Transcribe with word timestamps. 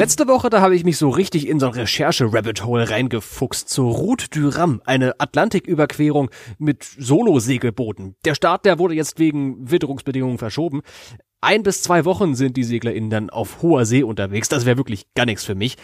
Letzte 0.00 0.26
Woche, 0.28 0.48
da 0.48 0.62
habe 0.62 0.74
ich 0.74 0.82
mich 0.82 0.96
so 0.96 1.10
richtig 1.10 1.46
in 1.46 1.60
so 1.60 1.66
ein 1.66 1.74
Recherche-Rabbit 1.74 2.64
Hole 2.64 2.88
reingefuchst 2.88 3.68
zur 3.68 3.92
Route 3.92 4.28
du 4.30 4.48
Ram, 4.48 4.80
eine 4.86 5.20
Atlantiküberquerung 5.20 6.30
mit 6.56 6.84
Solo-Segelbooten. 6.84 8.16
Der 8.24 8.34
Start, 8.34 8.64
der 8.64 8.78
wurde 8.78 8.94
jetzt 8.94 9.18
wegen 9.18 9.70
Witterungsbedingungen 9.70 10.38
verschoben 10.38 10.80
ein 11.42 11.62
bis 11.62 11.82
zwei 11.82 12.04
Wochen 12.04 12.34
sind 12.34 12.56
die 12.56 12.64
SeglerInnen 12.64 13.08
dann 13.08 13.30
auf 13.30 13.62
hoher 13.62 13.86
See 13.86 14.02
unterwegs. 14.02 14.48
Das 14.48 14.66
wäre 14.66 14.76
wirklich 14.76 15.06
gar 15.14 15.24
nichts 15.24 15.44
für 15.44 15.54
mich. 15.54 15.76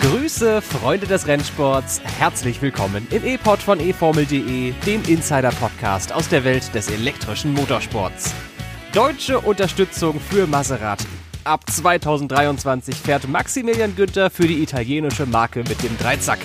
Grüße, 0.00 0.62
Freunde 0.62 1.06
des 1.06 1.26
Rennsports, 1.26 2.00
herzlich 2.18 2.62
willkommen 2.62 3.06
im 3.10 3.24
E-Pod 3.24 3.58
von 3.58 3.78
eFormel.de, 3.78 4.72
dem 4.86 5.02
Insider-Podcast 5.04 6.12
aus 6.12 6.28
der 6.28 6.44
Welt 6.44 6.74
des 6.74 6.90
elektrischen 6.90 7.52
Motorsports. 7.52 8.34
Deutsche 8.94 9.40
Unterstützung 9.40 10.18
für 10.18 10.46
Maserati. 10.46 11.06
Ab 11.44 11.68
2023 11.68 12.94
fährt 12.94 13.26
Maximilian 13.26 13.96
Günther 13.96 14.30
für 14.30 14.46
die 14.46 14.62
italienische 14.62 15.26
Marke 15.26 15.60
mit 15.60 15.82
dem 15.82 15.96
Dreizack. 15.98 16.38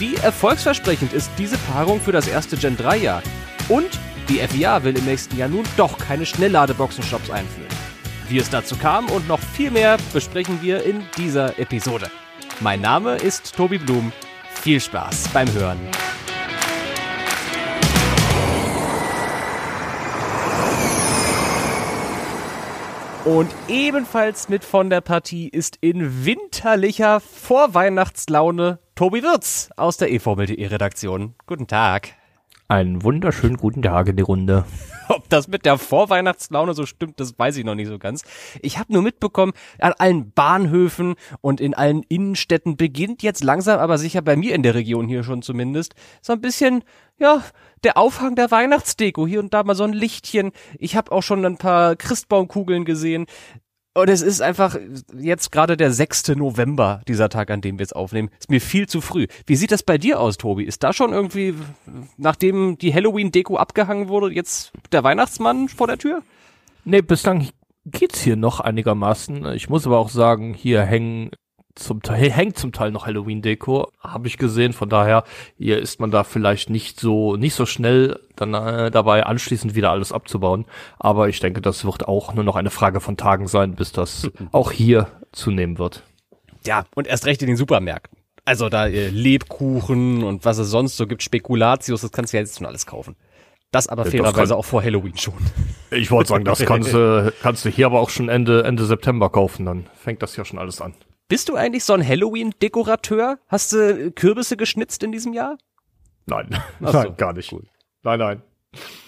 Wie 0.00 0.16
erfolgsversprechend 0.16 1.12
ist 1.12 1.30
diese 1.38 1.56
Paarung 1.58 2.00
für 2.00 2.10
das 2.10 2.26
erste 2.26 2.56
Gen 2.56 2.76
3 2.76 2.96
Jahr? 2.96 3.22
Und 3.68 3.88
die 4.28 4.38
FIA 4.38 4.82
will 4.82 4.98
im 4.98 5.04
nächsten 5.04 5.36
Jahr 5.36 5.48
nun 5.48 5.64
doch 5.76 5.96
keine 5.96 6.26
Schnellladeboxenstops 6.26 7.30
einführen. 7.30 7.70
Wie 8.28 8.38
es 8.38 8.50
dazu 8.50 8.76
kam 8.76 9.08
und 9.10 9.28
noch 9.28 9.38
viel 9.38 9.70
mehr 9.70 9.96
besprechen 10.12 10.60
wir 10.60 10.82
in 10.82 11.04
dieser 11.16 11.56
Episode. 11.60 12.10
Mein 12.58 12.80
Name 12.80 13.14
ist 13.16 13.54
Tobi 13.54 13.78
Blum. 13.78 14.12
Viel 14.54 14.80
Spaß 14.80 15.28
beim 15.32 15.52
Hören. 15.52 15.78
Und 23.24 23.54
ebenfalls 23.68 24.48
mit 24.48 24.64
von 24.64 24.90
der 24.90 25.00
Partie 25.00 25.48
ist 25.48 25.78
in 25.80 26.24
winterlicher 26.24 27.20
Vorweihnachtslaune 27.20 28.80
Tobi 28.96 29.22
Wirz 29.22 29.70
aus 29.76 29.96
der 29.96 30.12
eFormel.de 30.12 30.66
Redaktion. 30.66 31.36
Guten 31.46 31.68
Tag. 31.68 32.16
Einen 32.72 33.02
wunderschönen 33.02 33.58
guten 33.58 33.82
Tag 33.82 34.08
in 34.08 34.16
die 34.16 34.22
Runde. 34.22 34.64
Ob 35.10 35.28
das 35.28 35.46
mit 35.46 35.66
der 35.66 35.76
Vorweihnachtslaune 35.76 36.72
so 36.72 36.86
stimmt, 36.86 37.20
das 37.20 37.38
weiß 37.38 37.58
ich 37.58 37.66
noch 37.66 37.74
nicht 37.74 37.88
so 37.88 37.98
ganz. 37.98 38.24
Ich 38.62 38.78
habe 38.78 38.90
nur 38.94 39.02
mitbekommen, 39.02 39.52
an 39.78 39.92
allen 39.98 40.32
Bahnhöfen 40.32 41.16
und 41.42 41.60
in 41.60 41.74
allen 41.74 42.02
Innenstädten 42.08 42.78
beginnt 42.78 43.22
jetzt 43.22 43.44
langsam, 43.44 43.78
aber 43.78 43.98
sicher 43.98 44.22
bei 44.22 44.36
mir 44.36 44.54
in 44.54 44.62
der 44.62 44.74
Region 44.74 45.06
hier 45.06 45.22
schon 45.22 45.42
zumindest, 45.42 45.94
so 46.22 46.32
ein 46.32 46.40
bisschen, 46.40 46.82
ja, 47.18 47.42
der 47.84 47.98
Aufhang 47.98 48.36
der 48.36 48.50
Weihnachtsdeko. 48.50 49.26
Hier 49.26 49.40
und 49.40 49.52
da 49.52 49.64
mal 49.64 49.74
so 49.74 49.84
ein 49.84 49.92
Lichtchen. 49.92 50.52
Ich 50.78 50.96
habe 50.96 51.12
auch 51.12 51.22
schon 51.22 51.44
ein 51.44 51.58
paar 51.58 51.94
Christbaumkugeln 51.94 52.86
gesehen. 52.86 53.26
Und 53.94 54.08
es 54.08 54.22
ist 54.22 54.40
einfach 54.40 54.76
jetzt 55.14 55.52
gerade 55.52 55.76
der 55.76 55.92
6. 55.92 56.28
November, 56.28 57.02
dieser 57.08 57.28
Tag, 57.28 57.50
an 57.50 57.60
dem 57.60 57.78
wir 57.78 57.84
es 57.84 57.92
aufnehmen. 57.92 58.30
Ist 58.38 58.50
mir 58.50 58.60
viel 58.60 58.88
zu 58.88 59.02
früh. 59.02 59.26
Wie 59.46 59.56
sieht 59.56 59.70
das 59.70 59.82
bei 59.82 59.98
dir 59.98 60.18
aus, 60.18 60.38
Tobi? 60.38 60.64
Ist 60.64 60.82
da 60.82 60.94
schon 60.94 61.12
irgendwie, 61.12 61.54
nachdem 62.16 62.78
die 62.78 62.94
Halloween-Deko 62.94 63.56
abgehangen 63.56 64.08
wurde, 64.08 64.32
jetzt 64.34 64.72
der 64.92 65.04
Weihnachtsmann 65.04 65.68
vor 65.68 65.88
der 65.88 65.98
Tür? 65.98 66.22
Nee, 66.84 67.02
bislang 67.02 67.48
geht's 67.84 68.20
hier 68.20 68.36
noch 68.36 68.60
einigermaßen. 68.60 69.52
Ich 69.52 69.68
muss 69.68 69.86
aber 69.86 69.98
auch 69.98 70.08
sagen, 70.08 70.54
hier 70.54 70.82
hängen 70.82 71.30
zum 71.74 72.02
Teil, 72.02 72.30
hängt 72.30 72.58
zum 72.58 72.72
Teil 72.72 72.90
noch 72.90 73.06
Halloween-Deko, 73.06 73.90
habe 74.00 74.28
ich 74.28 74.38
gesehen. 74.38 74.72
Von 74.72 74.88
daher, 74.88 75.24
hier 75.58 75.78
ist 75.78 76.00
man 76.00 76.10
da 76.10 76.24
vielleicht 76.24 76.70
nicht 76.70 77.00
so, 77.00 77.36
nicht 77.36 77.54
so 77.54 77.66
schnell 77.66 78.20
dann 78.36 78.54
äh, 78.54 78.90
dabei, 78.90 79.24
anschließend 79.24 79.74
wieder 79.74 79.90
alles 79.90 80.12
abzubauen. 80.12 80.66
Aber 80.98 81.28
ich 81.28 81.40
denke, 81.40 81.60
das 81.60 81.84
wird 81.84 82.08
auch 82.08 82.34
nur 82.34 82.44
noch 82.44 82.56
eine 82.56 82.70
Frage 82.70 83.00
von 83.00 83.16
Tagen 83.16 83.46
sein, 83.46 83.74
bis 83.74 83.92
das 83.92 84.30
auch 84.52 84.72
hier 84.72 85.08
zunehmen 85.32 85.78
wird. 85.78 86.02
Ja, 86.66 86.84
und 86.94 87.06
erst 87.06 87.26
recht 87.26 87.42
in 87.42 87.48
den 87.48 87.56
Supermärkten. 87.56 88.18
Also 88.44 88.68
da 88.68 88.86
äh, 88.86 89.08
Lebkuchen 89.08 90.24
und 90.24 90.44
was 90.44 90.58
es 90.58 90.68
sonst 90.68 90.96
so 90.96 91.06
gibt, 91.06 91.22
Spekulatius, 91.22 92.00
das 92.00 92.12
kannst 92.12 92.32
du 92.32 92.36
ja 92.36 92.42
jetzt 92.42 92.58
schon 92.58 92.66
alles 92.66 92.86
kaufen. 92.86 93.16
Das 93.70 93.88
aber 93.88 94.04
fairerweise 94.04 94.50
kann, 94.50 94.58
auch 94.58 94.64
vor 94.64 94.82
Halloween 94.82 95.16
schon. 95.16 95.34
Ich 95.90 96.10
wollte 96.10 96.30
sagen, 96.30 96.46
das 96.46 96.64
kannst, 96.64 96.94
äh, 96.94 97.30
kannst 97.42 97.66
du 97.66 97.68
hier 97.68 97.84
aber 97.84 98.00
auch 98.00 98.08
schon 98.08 98.30
Ende, 98.30 98.64
Ende 98.64 98.86
September 98.86 99.28
kaufen, 99.28 99.66
dann 99.66 99.86
fängt 99.94 100.22
das 100.22 100.36
ja 100.36 100.44
schon 100.46 100.58
alles 100.58 100.80
an. 100.80 100.94
Bist 101.32 101.48
du 101.48 101.54
eigentlich 101.54 101.84
so 101.84 101.94
ein 101.94 102.06
Halloween-Dekorateur? 102.06 103.38
Hast 103.48 103.72
du 103.72 104.10
Kürbisse 104.10 104.58
geschnitzt 104.58 105.02
in 105.02 105.12
diesem 105.12 105.32
Jahr? 105.32 105.56
Nein, 106.26 106.54
Ach 106.84 106.92
nein, 106.92 107.14
gar 107.16 107.32
nicht. 107.32 107.50
Cool. 107.50 107.62
Nein, 108.02 108.18
nein. 108.18 108.42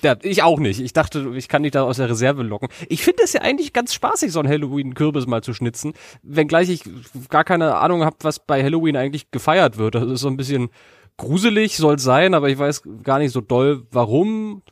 Ja, 0.00 0.16
ich 0.22 0.42
auch 0.42 0.58
nicht. 0.58 0.80
Ich 0.80 0.94
dachte, 0.94 1.32
ich 1.34 1.48
kann 1.48 1.64
dich 1.64 1.72
da 1.72 1.82
aus 1.82 1.98
der 1.98 2.08
Reserve 2.08 2.42
locken. 2.42 2.70
Ich 2.88 3.02
finde 3.02 3.24
es 3.24 3.34
ja 3.34 3.42
eigentlich 3.42 3.74
ganz 3.74 3.92
spaßig, 3.92 4.32
so 4.32 4.40
ein 4.40 4.48
Halloween-Kürbis 4.48 5.26
mal 5.26 5.42
zu 5.42 5.52
schnitzen, 5.52 5.92
wenngleich 6.22 6.70
ich 6.70 6.84
gar 7.28 7.44
keine 7.44 7.76
Ahnung 7.76 8.06
habe, 8.06 8.16
was 8.22 8.38
bei 8.38 8.64
Halloween 8.64 8.96
eigentlich 8.96 9.30
gefeiert 9.30 9.76
wird. 9.76 9.94
Das 9.94 10.04
ist 10.04 10.22
so 10.22 10.28
ein 10.28 10.38
bisschen 10.38 10.70
gruselig, 11.18 11.76
soll 11.76 11.98
sein, 11.98 12.32
aber 12.32 12.48
ich 12.48 12.56
weiß 12.56 12.84
gar 13.02 13.18
nicht 13.18 13.32
so 13.32 13.42
doll, 13.42 13.86
warum. 13.91 14.62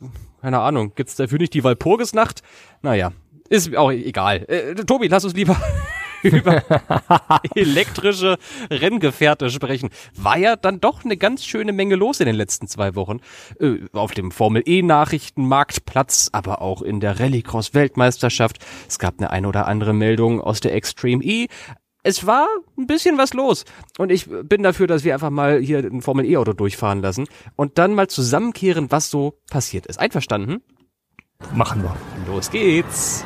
Keine 0.41 0.59
Ahnung. 0.59 0.93
Gibt's 0.95 1.17
dafür 1.17 1.37
nicht 1.37 1.53
die 1.53 1.63
Walpurgisnacht? 1.63 2.41
Naja, 2.81 3.11
ist 3.47 3.75
auch 3.75 3.91
egal. 3.91 4.43
Äh, 4.47 4.73
Tobi, 4.73 5.07
lass 5.07 5.23
uns 5.23 5.35
lieber 5.35 5.55
über 6.31 6.63
elektrische 7.55 8.37
Renngefährte 8.69 9.49
sprechen. 9.49 9.89
War 10.15 10.37
ja 10.37 10.55
dann 10.55 10.79
doch 10.79 11.03
eine 11.03 11.17
ganz 11.17 11.45
schöne 11.45 11.73
Menge 11.73 11.95
los 11.95 12.19
in 12.19 12.25
den 12.25 12.35
letzten 12.35 12.67
zwei 12.67 12.95
Wochen. 12.95 13.19
Äh, 13.59 13.79
auf 13.93 14.11
dem 14.13 14.31
Formel 14.31 14.63
E 14.65 14.81
Nachrichtenmarktplatz, 14.81 16.29
aber 16.31 16.61
auch 16.61 16.81
in 16.81 16.99
der 16.99 17.19
Rallycross 17.19 17.73
Weltmeisterschaft. 17.73 18.59
Es 18.87 18.99
gab 18.99 19.19
eine 19.19 19.31
ein 19.31 19.45
oder 19.45 19.67
andere 19.67 19.93
Meldung 19.93 20.41
aus 20.41 20.59
der 20.59 20.73
Extreme 20.73 21.23
E. 21.23 21.47
Es 22.03 22.27
war 22.27 22.47
ein 22.77 22.85
bisschen 22.87 23.17
was 23.17 23.33
los. 23.33 23.63
Und 23.97 24.11
ich 24.11 24.27
bin 24.29 24.61
dafür, 24.63 24.87
dass 24.87 25.05
wir 25.05 25.13
einfach 25.13 25.29
mal 25.29 25.59
hier 25.59 25.79
ein 25.79 26.01
Formel 26.01 26.25
E-Auto 26.25 26.53
durchfahren 26.53 27.01
lassen 27.01 27.27
und 27.55 27.77
dann 27.77 27.95
mal 27.95 28.07
zusammenkehren, 28.07 28.91
was 28.91 29.09
so 29.09 29.39
passiert 29.49 29.85
ist. 29.85 29.99
Einverstanden? 29.99 30.61
Machen 31.53 31.83
wir. 31.83 31.95
Los 32.27 32.51
geht's. 32.51 33.25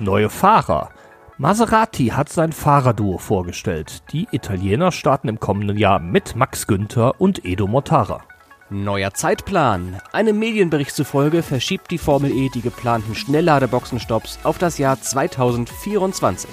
Neue 0.00 0.30
Fahrer. 0.30 0.88
Maserati 1.36 2.06
hat 2.06 2.30
sein 2.30 2.52
Fahrerduo 2.52 3.18
vorgestellt. 3.18 4.02
Die 4.12 4.26
Italiener 4.32 4.92
starten 4.92 5.28
im 5.28 5.38
kommenden 5.38 5.76
Jahr 5.76 5.98
mit 5.98 6.36
Max 6.36 6.66
Günther 6.66 7.20
und 7.20 7.44
Edo 7.44 7.66
Mortara. 7.66 8.22
Neuer 8.70 9.12
Zeitplan. 9.12 10.00
Einem 10.12 10.38
Medienbericht 10.38 10.94
zufolge 10.94 11.42
verschiebt 11.42 11.90
die 11.90 11.98
Formel 11.98 12.30
E 12.30 12.48
die 12.48 12.62
geplanten 12.62 13.14
Schnellladeboxenstopps 13.14 14.38
auf 14.42 14.56
das 14.56 14.78
Jahr 14.78 14.98
2024. 14.98 16.48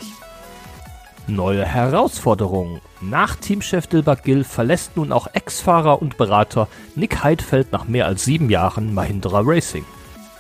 Neue 1.28 1.64
Herausforderung. 1.64 2.82
Nach 3.00 3.38
Teamchef 3.38 3.88
Dilbert 3.88 4.26
Gill 4.26 4.44
verlässt 4.44 4.98
nun 4.98 5.14
auch 5.14 5.28
Ex-Fahrer 5.32 6.02
und 6.02 6.18
Berater 6.18 6.68
Nick 6.96 7.24
Heidfeld 7.24 7.72
nach 7.72 7.88
mehr 7.88 8.08
als 8.08 8.26
sieben 8.26 8.50
Jahren 8.50 8.94
Mahindra 8.94 9.40
Racing. 9.42 9.86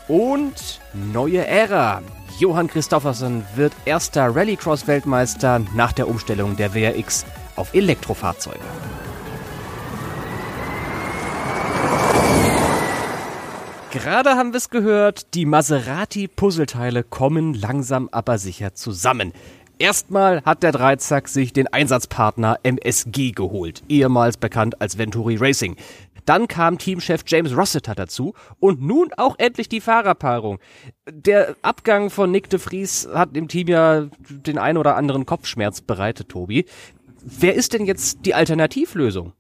Und 0.10 0.82
neue 1.14 1.48
Ära. 1.48 2.02
Johann 2.40 2.68
Christoffersen 2.68 3.44
wird 3.56 3.74
erster 3.86 4.36
Rallycross-Weltmeister 4.36 5.60
nach 5.74 5.92
der 5.92 6.08
Umstellung 6.08 6.56
der 6.56 6.76
WRX 6.76 7.26
auf 7.56 7.74
Elektrofahrzeuge. 7.74 8.60
Gerade 13.92 14.36
haben 14.36 14.54
wir 14.54 14.58
es 14.58 14.70
gehört, 14.70 15.34
die 15.34 15.48
Maserati-Puzzleteile 15.48 17.04
kommen 17.04 17.56
langsam 17.56 18.08
aber 18.12 18.38
sicher 18.38 18.76
zusammen. 18.76 19.34
Erstmal 19.80 20.42
hat 20.44 20.64
der 20.64 20.72
Dreizack 20.72 21.28
sich 21.28 21.54
den 21.54 21.68
Einsatzpartner 21.68 22.60
MSG 22.64 23.32
geholt, 23.32 23.84
ehemals 23.88 24.38
bekannt 24.38 24.82
als 24.82 24.98
Venturi 24.98 25.38
Racing. 25.38 25.76
Dann 26.28 26.50
kam 26.50 26.78
Teamchef 26.78 27.24
James 27.26 27.56
Rossiter 27.56 27.96
dazu 27.96 28.34
und 28.60 28.82
nun 28.82 29.12
auch 29.16 29.36
endlich 29.40 29.70
die 29.70 29.80
Fahrerpaarung. 29.80 30.60
Der 31.10 31.56
Abgang 31.62 32.10
von 32.10 32.32
Nick 32.32 32.50
de 32.50 32.60
Vries 32.60 33.08
hat 33.14 33.34
dem 33.34 33.48
Team 33.48 33.70
ja 33.70 34.08
den 34.30 34.58
ein 34.58 34.78
oder 34.78 34.98
anderen 34.98 35.26
Kopfschmerz 35.26 35.80
bereitet, 35.82 36.28
Tobi. 36.30 36.66
wer 37.24 37.56
ist 37.56 37.74
denn 37.74 37.86
jetzt 37.86 38.26
die 38.26 38.34
Alternativlösung? 38.34 39.32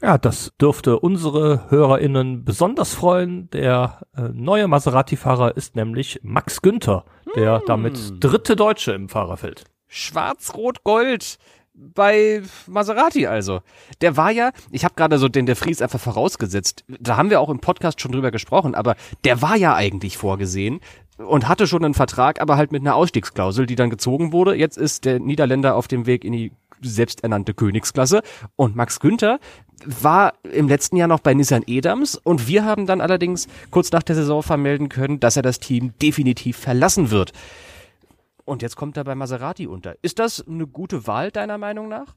Ja, 0.00 0.16
das 0.16 0.52
dürfte 0.58 0.98
unsere 0.98 1.70
HörerInnen 1.70 2.44
besonders 2.44 2.94
freuen. 2.94 3.50
Der 3.50 4.00
äh, 4.16 4.28
neue 4.32 4.68
Maserati-Fahrer 4.68 5.56
ist 5.56 5.76
nämlich 5.76 6.20
Max 6.22 6.62
Günther, 6.62 7.04
der 7.34 7.58
hm. 7.58 7.62
damit 7.66 8.24
dritte 8.24 8.56
Deutsche 8.56 8.92
im 8.92 9.10
Fahrerfeld. 9.10 9.64
Schwarz-Rot-Gold 9.88 11.38
bei 11.76 12.42
Maserati 12.66 13.26
also. 13.26 13.60
Der 14.00 14.16
war 14.16 14.30
ja, 14.30 14.52
ich 14.70 14.84
habe 14.84 14.94
gerade 14.94 15.18
so 15.18 15.28
den 15.28 15.46
der 15.46 15.56
Fries 15.56 15.82
einfach 15.82 16.00
vorausgesetzt. 16.00 16.84
Da 16.88 17.16
haben 17.16 17.30
wir 17.30 17.40
auch 17.40 17.50
im 17.50 17.60
Podcast 17.60 18.00
schon 18.00 18.12
drüber 18.12 18.30
gesprochen, 18.30 18.74
aber 18.74 18.96
der 19.24 19.42
war 19.42 19.56
ja 19.56 19.74
eigentlich 19.74 20.16
vorgesehen 20.16 20.80
und 21.18 21.48
hatte 21.48 21.66
schon 21.66 21.84
einen 21.84 21.94
Vertrag, 21.94 22.40
aber 22.40 22.56
halt 22.56 22.72
mit 22.72 22.82
einer 22.82 22.94
Ausstiegsklausel, 22.94 23.66
die 23.66 23.76
dann 23.76 23.90
gezogen 23.90 24.32
wurde. 24.32 24.54
Jetzt 24.54 24.78
ist 24.78 25.04
der 25.04 25.20
Niederländer 25.20 25.76
auf 25.76 25.88
dem 25.88 26.06
Weg 26.06 26.24
in 26.24 26.32
die 26.32 26.52
selbsternannte 26.82 27.54
Königsklasse 27.54 28.22
und 28.56 28.76
Max 28.76 29.00
Günther 29.00 29.38
war 29.84 30.34
im 30.42 30.68
letzten 30.68 30.96
Jahr 30.96 31.08
noch 31.08 31.20
bei 31.20 31.34
Nissan 31.34 31.62
Edams 31.66 32.16
und 32.16 32.48
wir 32.48 32.64
haben 32.64 32.86
dann 32.86 33.00
allerdings 33.00 33.46
kurz 33.70 33.92
nach 33.92 34.02
der 34.02 34.14
Saison 34.14 34.42
vermelden 34.42 34.88
können, 34.88 35.20
dass 35.20 35.36
er 35.36 35.42
das 35.42 35.58
Team 35.58 35.92
definitiv 36.00 36.56
verlassen 36.56 37.10
wird. 37.10 37.32
Und 38.46 38.62
jetzt 38.62 38.76
kommt 38.76 38.96
er 38.96 39.04
bei 39.04 39.14
Maserati 39.14 39.66
unter. 39.66 39.96
Ist 40.02 40.18
das 40.20 40.46
eine 40.46 40.66
gute 40.66 41.06
Wahl 41.06 41.30
deiner 41.30 41.58
Meinung 41.58 41.88
nach? 41.88 42.14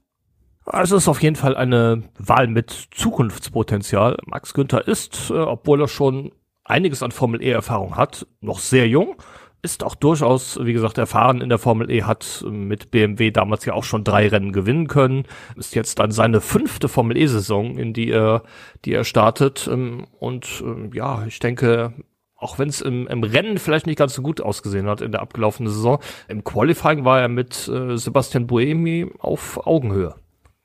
Also 0.64 0.96
es 0.96 1.02
ist 1.02 1.08
auf 1.08 1.22
jeden 1.22 1.36
Fall 1.36 1.56
eine 1.56 2.04
Wahl 2.18 2.46
mit 2.46 2.70
Zukunftspotenzial. 2.92 4.16
Max 4.26 4.54
Günther 4.54 4.86
ist, 4.86 5.30
äh, 5.30 5.34
obwohl 5.34 5.80
er 5.80 5.88
schon 5.88 6.30
einiges 6.64 7.02
an 7.02 7.10
Formel 7.10 7.42
E-Erfahrung 7.42 7.96
hat, 7.96 8.26
noch 8.40 8.60
sehr 8.60 8.86
jung. 8.86 9.16
Ist 9.62 9.82
auch 9.82 9.96
durchaus, 9.96 10.58
wie 10.62 10.72
gesagt, 10.72 10.96
erfahren 10.98 11.40
in 11.40 11.48
der 11.48 11.58
Formel 11.58 11.90
E, 11.90 12.04
hat 12.04 12.44
mit 12.48 12.90
BMW 12.90 13.30
damals 13.30 13.66
ja 13.66 13.74
auch 13.74 13.84
schon 13.84 14.04
drei 14.04 14.28
Rennen 14.28 14.52
gewinnen 14.52 14.86
können. 14.86 15.24
Ist 15.56 15.74
jetzt 15.74 15.98
dann 15.98 16.12
seine 16.12 16.40
fünfte 16.40 16.88
Formel 16.88 17.18
E-Saison, 17.18 17.76
in 17.76 17.92
die 17.92 18.10
er, 18.10 18.44
die 18.84 18.94
er 18.94 19.04
startet. 19.04 19.68
Ähm, 19.70 20.06
und 20.18 20.62
ähm, 20.64 20.92
ja, 20.94 21.24
ich 21.26 21.40
denke, 21.40 21.92
auch 22.40 22.58
wenn 22.58 22.68
es 22.68 22.80
im, 22.80 23.06
im 23.06 23.22
Rennen 23.22 23.58
vielleicht 23.58 23.86
nicht 23.86 23.98
ganz 23.98 24.14
so 24.14 24.22
gut 24.22 24.40
ausgesehen 24.40 24.88
hat 24.88 25.00
in 25.00 25.12
der 25.12 25.22
abgelaufenen 25.22 25.70
Saison, 25.72 25.98
im 26.28 26.42
Qualifying 26.44 27.04
war 27.04 27.20
er 27.20 27.28
mit 27.28 27.68
äh, 27.68 27.96
Sebastian 27.96 28.46
Buemi 28.46 29.10
auf 29.18 29.66
Augenhöhe. 29.66 30.14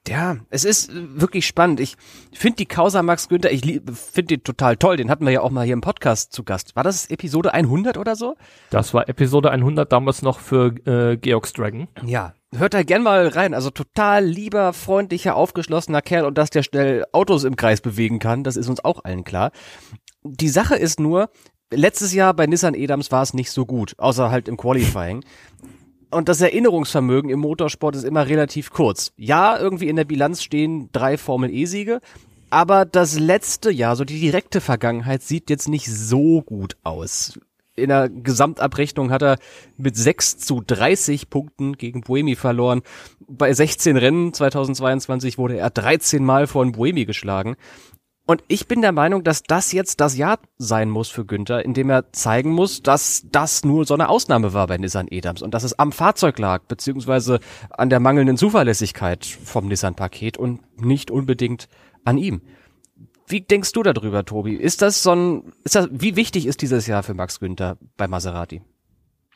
Ja, 0.08 0.38
es 0.52 0.66
ist 0.66 0.92
wirklich 0.94 1.48
spannend. 1.48 1.80
Ich 1.80 1.96
finde 2.32 2.58
die 2.58 2.68
Causa 2.68 3.02
Max 3.02 3.28
Günther, 3.28 3.52
ich 3.52 3.62
finde 3.62 4.38
den 4.38 4.44
total 4.44 4.78
toll. 4.78 4.98
Den 4.98 5.10
hatten 5.10 5.26
wir 5.26 5.34
ja 5.34 5.42
auch 5.42 5.50
mal 5.50 5.66
hier 5.66 5.74
im 5.74 5.82
Podcast 5.82 6.32
zu 6.32 6.44
Gast. 6.44 6.76
War 6.76 6.84
das 6.84 7.10
Episode 7.10 7.54
100 7.54 7.98
oder 7.98 8.16
so? 8.16 8.36
Das 8.70 8.94
war 8.94 9.10
Episode 9.10 9.50
100 9.50 9.92
damals 9.92 10.22
noch 10.22 10.40
für 10.40 10.76
äh, 10.86 11.18
Georgs 11.18 11.54
Dragon. 11.54 11.88
Ja, 12.06 12.34
hört 12.56 12.76
da 12.76 12.84
gern 12.84 13.02
mal 13.02 13.28
rein. 13.30 13.56
Also 13.56 13.72
total 13.72 14.24
lieber, 14.24 14.74
freundlicher, 14.74 15.36
aufgeschlossener 15.36 16.04
Kerl 16.04 16.26
und 16.26 16.38
dass 16.38 16.52
der 16.52 16.62
schnell 16.62 17.06
Autos 17.12 17.44
im 17.44 17.56
Kreis 17.56 17.82
bewegen 17.82 18.20
kann, 18.20 18.44
das 18.44 18.58
ist 18.58 18.70
uns 18.70 18.86
auch 18.86 19.04
allen 19.04 19.24
klar. 19.24 19.52
Die 20.24 20.50
Sache 20.50 20.76
ist 20.76 21.00
nur, 21.00 21.30
letztes 21.72 22.14
Jahr 22.14 22.34
bei 22.34 22.46
Nissan 22.48 22.74
Edams 22.74 23.12
war 23.12 23.24
es 23.24 23.34
nicht 23.34 23.52
so 23.52 23.66
gut, 23.66 23.94
außer 23.98 24.32
halt 24.32 24.48
im 24.48 24.58
Qualifying. 24.58 25.24
Und 26.12 26.30
das 26.30 26.40
Erinnerungsvermögen 26.40 27.30
im 27.30 27.40
Motorsport 27.40 27.96
ist 27.96 28.04
immer 28.04 28.28
relativ 28.28 28.72
kurz. 28.72 29.12
Ja, 29.18 29.60
irgendwie 29.60 29.90
in 29.90 29.96
der 29.96 30.06
Bilanz 30.06 30.44
stehen 30.44 30.90
drei 30.92 31.18
Formel 31.18 31.50
E-Siege, 31.52 32.00
aber 32.50 32.86
das 32.86 33.20
letzte 33.20 33.72
Jahr, 33.72 33.96
so 33.96 34.06
die 34.06 34.20
direkte 34.20 34.62
Vergangenheit, 34.62 35.24
sieht 35.24 35.50
jetzt 35.50 35.68
nicht 35.68 35.88
so 35.92 36.42
gut 36.42 36.78
aus. 36.84 37.38
In 37.76 37.90
der 37.90 38.08
Gesamtabrechnung 38.08 39.12
hat 39.12 39.22
er 39.22 39.38
mit 39.76 39.98
6 39.98 40.38
zu 40.38 40.62
30 40.66 41.30
Punkten 41.30 41.74
gegen 41.74 42.02
Buemi 42.02 42.36
verloren. 42.36 42.84
Bei 43.28 43.54
16 43.54 43.98
Rennen 43.98 44.34
2022 44.34 45.38
wurde 45.38 45.58
er 45.58 45.70
13 45.70 46.24
Mal 46.24 46.48
von 46.48 46.72
Buemi 46.72 47.04
geschlagen. 47.04 47.58
Und 48.28 48.44
ich 48.48 48.68
bin 48.68 48.82
der 48.82 48.92
Meinung, 48.92 49.24
dass 49.24 49.44
das 49.44 49.72
jetzt 49.72 50.00
das 50.02 50.18
Jahr 50.18 50.40
sein 50.58 50.90
muss 50.90 51.10
für 51.10 51.26
Günther, 51.26 51.64
in 51.64 51.76
dem 51.76 51.92
er 51.92 52.12
zeigen 52.12 52.52
muss, 52.52 52.82
dass 52.82 53.26
das 53.32 53.64
nur 53.64 53.86
so 53.86 53.94
eine 53.94 54.10
Ausnahme 54.10 54.54
war 54.54 54.66
bei 54.66 54.78
Nissan 54.78 55.08
Edams 55.10 55.44
und 55.44 55.54
dass 55.54 55.64
es 55.64 55.78
am 55.78 55.92
Fahrzeug 55.92 56.40
lag, 56.40 56.64
beziehungsweise 56.64 57.40
an 57.70 57.92
der 57.92 58.00
mangelnden 58.00 58.38
Zuverlässigkeit 58.38 59.26
vom 59.26 59.68
Nissan-Paket 59.68 60.38
und 60.38 60.62
nicht 60.84 61.12
unbedingt 61.12 61.70
an 62.04 62.18
ihm. 62.18 62.42
Wie 63.28 63.42
denkst 63.42 63.74
du 63.74 63.84
darüber, 63.84 64.26
Tobi? 64.26 64.56
Ist 64.56 64.82
das 64.82 65.04
so 65.04 65.12
ein, 65.12 65.54
ist 65.64 65.76
das, 65.76 65.88
wie 65.92 66.16
wichtig 66.16 66.48
ist 66.48 66.62
dieses 66.62 66.88
Jahr 66.88 67.04
für 67.04 67.14
Max 67.14 67.40
Günther 67.40 67.78
bei 67.96 68.08
Maserati? 68.08 68.62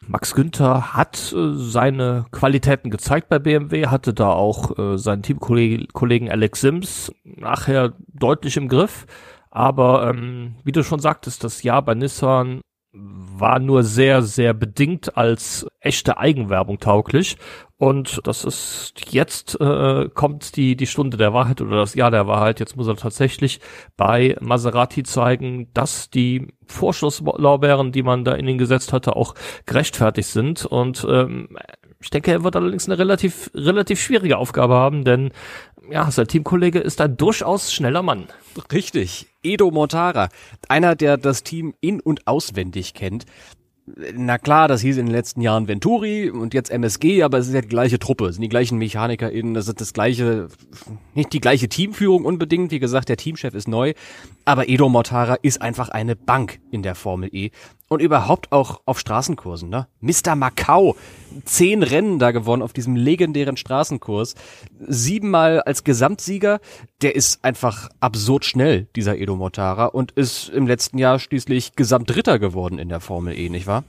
Max 0.08 0.34
Günther 0.34 0.94
hat 0.94 1.34
äh, 1.34 1.54
seine 1.54 2.26
Qualitäten 2.32 2.90
gezeigt 2.90 3.30
bei 3.30 3.40
BMW, 3.40 3.88
hatte 3.88 4.14
da 4.14 4.30
auch 4.30 4.78
äh, 4.78 4.98
seinen 4.98 5.22
Teamkollegen 5.22 6.30
Alex 6.30 6.62
Sims 6.62 7.12
nachher 7.24 7.94
deutlich 8.08 8.58
im 8.58 8.68
Griff. 8.68 9.06
Aber 9.52 10.10
ähm, 10.10 10.56
wie 10.64 10.72
du 10.72 10.84
schon 10.84 11.00
sagtest, 11.00 11.44
das 11.44 11.64
Jahr 11.64 11.82
bei 11.82 11.96
Nissan 11.96 12.62
war 12.92 13.60
nur 13.60 13.84
sehr, 13.84 14.22
sehr 14.22 14.54
bedingt 14.54 15.16
als 15.16 15.68
echte 15.80 16.18
Eigenwerbung 16.18 16.80
tauglich. 16.80 17.38
Und 17.80 18.20
das 18.26 18.44
ist 18.44 18.94
jetzt 19.10 19.60
äh, 19.62 20.10
kommt 20.14 20.58
die 20.58 20.76
die 20.76 20.86
Stunde 20.86 21.16
der 21.16 21.34
Wahrheit 21.34 21.62
oder 21.62 21.78
das 21.78 21.96
Jahr 21.96 22.12
der 22.12 22.28
Wahrheit. 22.28 22.60
Jetzt 22.60 22.76
muss 22.76 22.88
er 22.88 22.98
tatsächlich 22.98 23.62
bei 23.96 24.36
Maserati 24.42 25.04
zeigen, 25.04 25.70
dass 25.74 26.10
die 26.10 26.50
Vorschusslorbeeren, 26.68 27.94
die 27.94 28.04
man 28.04 28.26
da 28.26 28.34
in 28.34 28.50
ihn 28.50 28.58
gesetzt 28.58 28.92
hatte, 28.92 29.16
auch 29.16 29.34
gerechtfertigt 29.66 30.28
sind. 30.28 30.66
Und 30.66 31.08
ähm, 31.10 31.58
ich 32.02 32.10
denke, 32.10 32.32
er 32.32 32.44
wird 32.44 32.58
allerdings 32.58 32.90
eine 32.90 33.00
relativ 33.00 33.50
relativ 33.56 34.02
schwierige 34.02 34.40
Aufgabe 34.40 34.74
haben, 34.74 35.06
denn 35.06 35.32
ja, 35.90 36.12
sein 36.12 36.28
Teamkollege 36.28 36.80
ist 36.80 37.00
ein 37.00 37.16
durchaus 37.16 37.74
schneller 37.74 38.04
Mann. 38.04 38.28
Richtig. 38.74 39.28
Edo 39.42 39.72
Mortara, 39.72 40.28
einer, 40.68 40.98
der 40.98 41.16
das 41.16 41.44
Team 41.44 41.74
in- 41.80 42.02
und 42.02 42.28
auswendig 42.28 42.94
kennt, 42.94 43.26
na 44.16 44.38
klar, 44.38 44.68
das 44.68 44.82
hieß 44.82 44.98
in 44.98 45.08
den 45.08 45.14
letzten 45.14 45.42
Jahren 45.42 45.68
Venturi 45.68 46.30
und 46.30 46.54
jetzt 46.54 46.72
MSG, 46.72 47.24
aber 47.24 47.38
es 47.38 47.48
ist 47.48 47.54
ja 47.54 47.62
die 47.62 47.68
gleiche 47.68 48.00
Truppe, 48.00 48.28
es 48.28 48.36
sind 48.36 48.42
die 48.42 48.50
gleichen 48.50 48.78
MechanikerInnen, 48.78 49.54
das 49.54 49.68
ist 49.68 49.82
das 49.82 49.94
gleiche, 49.94 50.48
nicht 51.16 51.34
die 51.34 51.40
gleiche 51.40 51.70
Teamführung 51.70 52.26
unbedingt, 52.26 52.72
wie 52.72 52.80
gesagt, 52.80 53.10
der 53.10 53.18
Teamchef 53.18 53.54
ist 53.54 53.68
neu, 53.68 53.94
aber 54.46 54.70
Edo 54.70 54.90
Mortara 54.90 55.36
ist 55.42 55.62
einfach 55.62 55.90
eine 55.90 56.16
Bank 56.16 56.60
in 56.72 56.84
der 56.84 56.96
Formel 56.96 57.30
E 57.34 57.52
und 57.90 58.02
überhaupt 58.02 58.52
auch 58.54 58.82
auf 58.86 59.00
Straßenkursen, 59.00 59.68
ne? 59.70 59.88
Mr. 60.00 60.36
Macau, 60.36 60.96
zehn 61.44 61.84
Rennen 61.84 62.20
da 62.20 62.32
gewonnen 62.32 62.62
auf 62.62 62.72
diesem 62.72 62.96
legendären 62.96 63.58
Straßenkurs, 63.58 64.36
siebenmal 64.88 65.62
als 65.62 65.84
Gesamtsieger, 65.84 66.62
der 67.02 67.16
ist 67.16 67.44
einfach 67.44 67.90
absurd 68.00 68.46
schnell, 68.46 68.88
dieser 68.96 69.18
Edo 69.18 69.36
Mortara, 69.36 69.86
und 69.86 70.12
ist 70.12 70.50
im 70.50 70.68
letzten 70.68 70.98
Jahr 70.98 71.20
schließlich 71.20 71.76
Gesamtdritter 71.76 72.40
geworden 72.40 72.80
in 72.80 72.90
der 72.90 73.02
Formel 73.02 73.38
E, 73.38 73.50
nicht 73.50 73.68
wahr? 73.68 73.84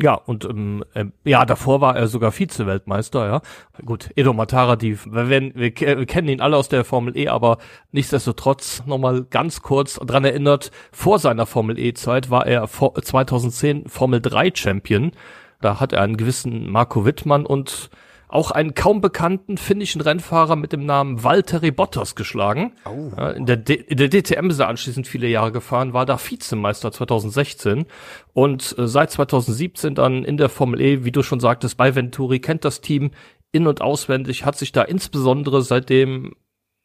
Ja, 0.00 0.14
und 0.14 0.44
ähm, 0.44 0.84
äh, 0.94 1.04
ja, 1.24 1.44
davor 1.46 1.80
war 1.80 1.96
er 1.96 2.08
sogar 2.08 2.32
Vize-Weltmeister, 2.32 3.26
ja. 3.28 3.42
Gut, 3.84 4.10
Edo 4.16 4.32
Matara, 4.32 4.74
die, 4.74 4.98
wir, 5.04 5.28
wir, 5.28 5.54
wir 5.54 6.06
kennen 6.06 6.28
ihn 6.28 6.40
alle 6.40 6.56
aus 6.56 6.68
der 6.68 6.84
Formel 6.84 7.16
E, 7.16 7.28
aber 7.28 7.58
nichtsdestotrotz 7.92 8.82
nochmal 8.86 9.22
ganz 9.22 9.62
kurz 9.62 9.94
dran 9.94 10.24
erinnert, 10.24 10.72
vor 10.90 11.20
seiner 11.20 11.46
Formel 11.46 11.78
E-Zeit 11.78 12.28
war 12.28 12.44
er 12.46 12.66
vor, 12.66 12.94
2010 12.96 13.88
Formel 13.88 14.20
3 14.20 14.50
Champion. 14.54 15.12
Da 15.60 15.78
hat 15.78 15.92
er 15.92 16.02
einen 16.02 16.16
gewissen 16.16 16.70
Marco 16.70 17.04
Wittmann 17.04 17.46
und 17.46 17.88
auch 18.28 18.50
einen 18.50 18.74
kaum 18.74 19.00
bekannten 19.00 19.56
finnischen 19.56 20.00
Rennfahrer 20.00 20.56
mit 20.56 20.72
dem 20.72 20.86
Namen 20.86 21.22
Valtteri 21.22 21.70
Bottas 21.70 22.14
geschlagen. 22.14 22.72
Oh. 22.84 23.10
In, 23.32 23.46
der 23.46 23.58
in 23.66 23.96
der 23.96 24.08
DTM 24.08 24.50
ist 24.50 24.58
er 24.58 24.68
anschließend 24.68 25.06
viele 25.06 25.28
Jahre 25.28 25.52
gefahren, 25.52 25.92
war 25.92 26.06
da 26.06 26.18
Vizemeister 26.18 26.92
2016 26.92 27.86
und 28.32 28.74
äh, 28.78 28.86
seit 28.86 29.10
2017 29.10 29.94
dann 29.94 30.24
in 30.24 30.36
der 30.36 30.48
Formel 30.48 30.80
E, 30.80 31.04
wie 31.04 31.12
du 31.12 31.22
schon 31.22 31.40
sagtest, 31.40 31.76
bei 31.76 31.94
Venturi, 31.94 32.40
kennt 32.40 32.64
das 32.64 32.80
Team 32.80 33.10
in- 33.52 33.66
und 33.66 33.80
auswendig, 33.80 34.44
hat 34.44 34.56
sich 34.56 34.72
da 34.72 34.82
insbesondere 34.82 35.62
seitdem 35.62 36.34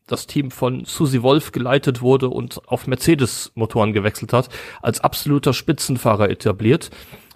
das 0.05 0.27
Team 0.27 0.51
von 0.51 0.85
Susi 0.85 1.21
Wolf 1.21 1.51
geleitet 1.51 2.01
wurde 2.01 2.29
und 2.29 2.67
auf 2.67 2.87
Mercedes-Motoren 2.87 3.93
gewechselt 3.93 4.33
hat, 4.33 4.49
als 4.81 5.01
absoluter 5.01 5.53
Spitzenfahrer 5.53 6.29
etabliert 6.29 6.89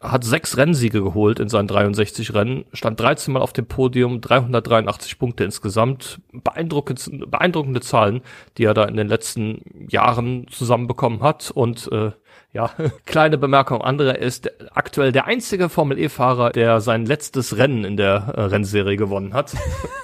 hat 0.04 0.24
sechs 0.26 0.58
Rennsiege 0.58 1.02
geholt 1.02 1.40
in 1.40 1.48
seinen 1.48 1.68
63 1.68 2.34
Rennen, 2.34 2.66
stand 2.74 3.00
13 3.00 3.34
Mal 3.34 3.42
auf 3.42 3.54
dem 3.54 3.66
Podium, 3.66 4.20
383 4.20 5.18
Punkte 5.18 5.46
insgesamt. 5.46 6.20
Beeindruckende, 6.32 7.26
beeindruckende 7.26 7.82
Zahlen, 7.82 8.22
die 8.58 8.66
er 8.66 8.74
da 8.74 8.84
in 8.84 8.98
den 8.98 9.08
letzten 9.08 9.88
Jahren 9.90 10.48
zusammenbekommen 10.50 11.22
hat. 11.22 11.52
Und 11.52 11.90
äh, 11.92 12.12
ja, 12.54 12.72
kleine 13.06 13.38
Bemerkung 13.38 13.82
andere 13.82 14.18
ist 14.18 14.50
aktuell 14.74 15.12
der 15.12 15.26
einzige 15.26 15.70
Formel 15.70 16.00
E-Fahrer, 16.00 16.52
der 16.52 16.80
sein 16.80 17.06
letztes 17.06 17.58
Rennen 17.58 17.84
in 17.84 17.98
der 17.98 18.34
äh, 18.36 18.42
Rennserie 18.42 18.96
gewonnen 18.96 19.34
hat. 19.34 19.54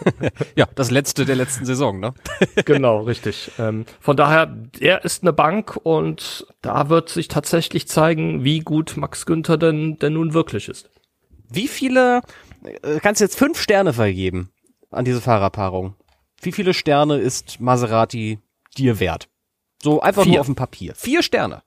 ja, 0.56 0.68
das 0.76 0.92
letzte 0.92 1.26
der 1.26 1.36
letzten 1.36 1.66
Saison, 1.66 2.00
ne? 2.00 2.14
genau, 2.66 3.02
richtig. 3.02 3.52
Ähm, 3.60 3.86
von 4.02 4.18
daher, 4.18 4.54
er 4.80 5.06
ist 5.06 5.24
eine 5.24 5.34
Bank 5.34 5.78
und 5.82 6.48
da 6.62 6.90
wird 6.90 7.10
sich 7.10 7.28
tatsächlich 7.30 7.88
zeigen, 7.88 8.44
wie 8.44 8.60
gut 8.60 8.98
Max 8.98 9.26
Günther 9.26 9.58
denn, 9.58 9.98
denn 9.98 10.14
nun 10.14 10.34
wirklich 10.34 10.68
ist. 10.68 10.90
Wie 11.50 11.68
viele, 11.68 12.22
äh, 12.64 13.00
kannst 13.00 13.22
du 13.22 13.26
jetzt 13.26 13.38
fünf 13.38 13.62
Sterne 13.62 13.94
vergeben? 13.94 14.52
an 14.92 15.06
diese 15.06 15.22
Fahrerpaarung. 15.22 15.96
Wie 16.42 16.52
viele 16.52 16.74
Sterne 16.74 17.18
ist 17.18 17.60
Maserati 17.60 18.40
dir 18.78 19.00
wert? 19.00 19.28
So 19.82 20.02
einfach 20.02 20.24
Vier. 20.24 20.34
nur 20.34 20.42
auf 20.42 20.48
dem 20.48 20.56
Papier. 20.56 20.94
Vier 20.96 21.24
Sterne. 21.24 21.64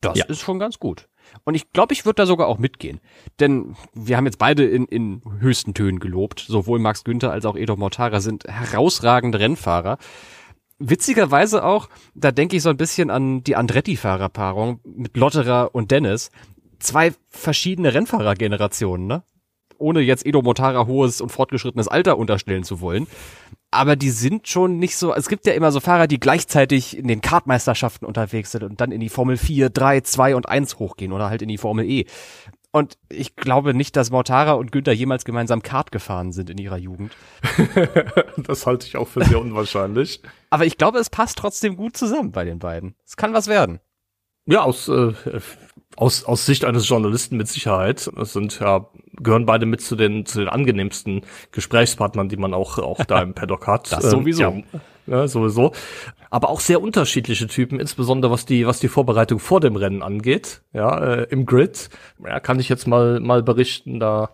Das 0.00 0.16
Ja. 0.18 0.24
ist 0.26 0.40
schon 0.40 0.58
ganz 0.58 0.78
gut. 0.78 1.08
Und 1.44 1.54
ich 1.54 1.72
glaube, 1.72 1.92
ich 1.92 2.04
würde 2.06 2.16
da 2.22 2.26
sogar 2.26 2.46
auch 2.46 2.58
mitgehen. 2.58 3.00
Denn 3.40 3.76
wir 3.92 4.16
haben 4.16 4.24
jetzt 4.26 4.38
beide 4.38 4.64
in, 4.64 4.86
in 4.86 5.20
höchsten 5.40 5.74
Tönen 5.74 5.98
gelobt. 5.98 6.40
Sowohl 6.48 6.78
Max 6.78 7.04
Günther 7.04 7.30
als 7.32 7.44
auch 7.44 7.56
Edo 7.56 7.76
Mortara 7.76 8.20
sind 8.20 8.44
herausragende 8.44 9.38
Rennfahrer. 9.38 9.98
Witzigerweise 10.78 11.64
auch, 11.64 11.88
da 12.14 12.30
denke 12.30 12.56
ich 12.56 12.62
so 12.62 12.70
ein 12.70 12.76
bisschen 12.76 13.10
an 13.10 13.42
die 13.42 13.56
Andretti-Fahrerpaarung 13.56 14.80
mit 14.84 15.16
Lotterer 15.16 15.74
und 15.74 15.90
Dennis. 15.90 16.30
Zwei 16.78 17.12
verschiedene 17.28 17.92
Rennfahrergenerationen, 17.92 19.06
ne? 19.06 19.22
Ohne 19.78 20.00
jetzt 20.00 20.26
Edo 20.26 20.42
Mortara 20.42 20.86
hohes 20.86 21.20
und 21.20 21.30
fortgeschrittenes 21.30 21.88
Alter 21.88 22.18
unterstellen 22.18 22.64
zu 22.64 22.80
wollen. 22.80 23.06
Aber 23.70 23.96
die 23.96 24.10
sind 24.10 24.48
schon 24.48 24.78
nicht 24.78 24.96
so, 24.96 25.14
es 25.14 25.28
gibt 25.28 25.46
ja 25.46 25.52
immer 25.52 25.72
so 25.72 25.80
Fahrer, 25.80 26.06
die 26.06 26.18
gleichzeitig 26.18 26.96
in 26.96 27.06
den 27.06 27.20
Kartmeisterschaften 27.20 28.06
unterwegs 28.06 28.52
sind 28.52 28.64
und 28.64 28.80
dann 28.80 28.92
in 28.92 29.00
die 29.00 29.10
Formel 29.10 29.36
4, 29.36 29.68
3, 29.70 30.00
2 30.00 30.36
und 30.36 30.48
1 30.48 30.78
hochgehen 30.78 31.12
oder 31.12 31.28
halt 31.28 31.42
in 31.42 31.48
die 31.48 31.58
Formel 31.58 31.84
E. 31.88 32.06
Und 32.70 32.98
ich 33.08 33.34
glaube 33.36 33.74
nicht, 33.74 33.96
dass 33.96 34.10
Mortara 34.10 34.52
und 34.52 34.72
Günther 34.72 34.92
jemals 34.92 35.24
gemeinsam 35.24 35.62
Kart 35.62 35.90
gefahren 35.90 36.32
sind 36.32 36.50
in 36.50 36.58
ihrer 36.58 36.76
Jugend. 36.76 37.12
Das 38.36 38.66
halte 38.66 38.86
ich 38.86 38.96
auch 38.96 39.08
für 39.08 39.24
sehr 39.24 39.40
unwahrscheinlich. 39.40 40.22
Aber 40.50 40.64
ich 40.64 40.78
glaube, 40.78 40.98
es 40.98 41.10
passt 41.10 41.38
trotzdem 41.38 41.76
gut 41.76 41.96
zusammen 41.96 42.30
bei 42.30 42.44
den 42.44 42.60
beiden. 42.60 42.94
Es 43.04 43.16
kann 43.16 43.34
was 43.34 43.48
werden. 43.48 43.80
Ja, 44.46 44.62
aus, 44.62 44.88
äh, 44.88 45.12
aus, 45.98 46.24
aus 46.24 46.46
Sicht 46.46 46.64
eines 46.64 46.88
Journalisten 46.88 47.36
mit 47.36 47.48
Sicherheit. 47.48 48.08
Es 48.20 48.32
sind 48.32 48.60
ja, 48.60 48.86
gehören 49.20 49.46
beide 49.46 49.66
mit 49.66 49.80
zu 49.80 49.96
den, 49.96 50.24
zu 50.26 50.38
den 50.38 50.48
angenehmsten 50.48 51.22
Gesprächspartnern, 51.50 52.28
die 52.28 52.36
man 52.36 52.54
auch, 52.54 52.78
auch 52.78 53.04
da 53.04 53.20
im 53.20 53.34
Paddock 53.34 53.66
hat. 53.66 53.90
Das 53.92 54.04
sowieso. 54.10 54.42
Ja, 54.42 54.52
ja, 55.08 55.26
sowieso. 55.28 55.72
Aber 56.30 56.50
auch 56.50 56.60
sehr 56.60 56.82
unterschiedliche 56.82 57.46
Typen, 57.46 57.80
insbesondere 57.80 58.30
was 58.30 58.44
die, 58.44 58.66
was 58.66 58.80
die 58.80 58.88
Vorbereitung 58.88 59.38
vor 59.38 59.60
dem 59.60 59.76
Rennen 59.76 60.02
angeht. 60.02 60.62
Ja, 60.72 60.98
äh, 60.98 61.26
im 61.30 61.46
Grid. 61.46 61.88
Ja, 62.24 62.38
kann 62.40 62.60
ich 62.60 62.68
jetzt 62.68 62.86
mal, 62.86 63.20
mal 63.20 63.42
berichten. 63.42 63.98
Da 63.98 64.30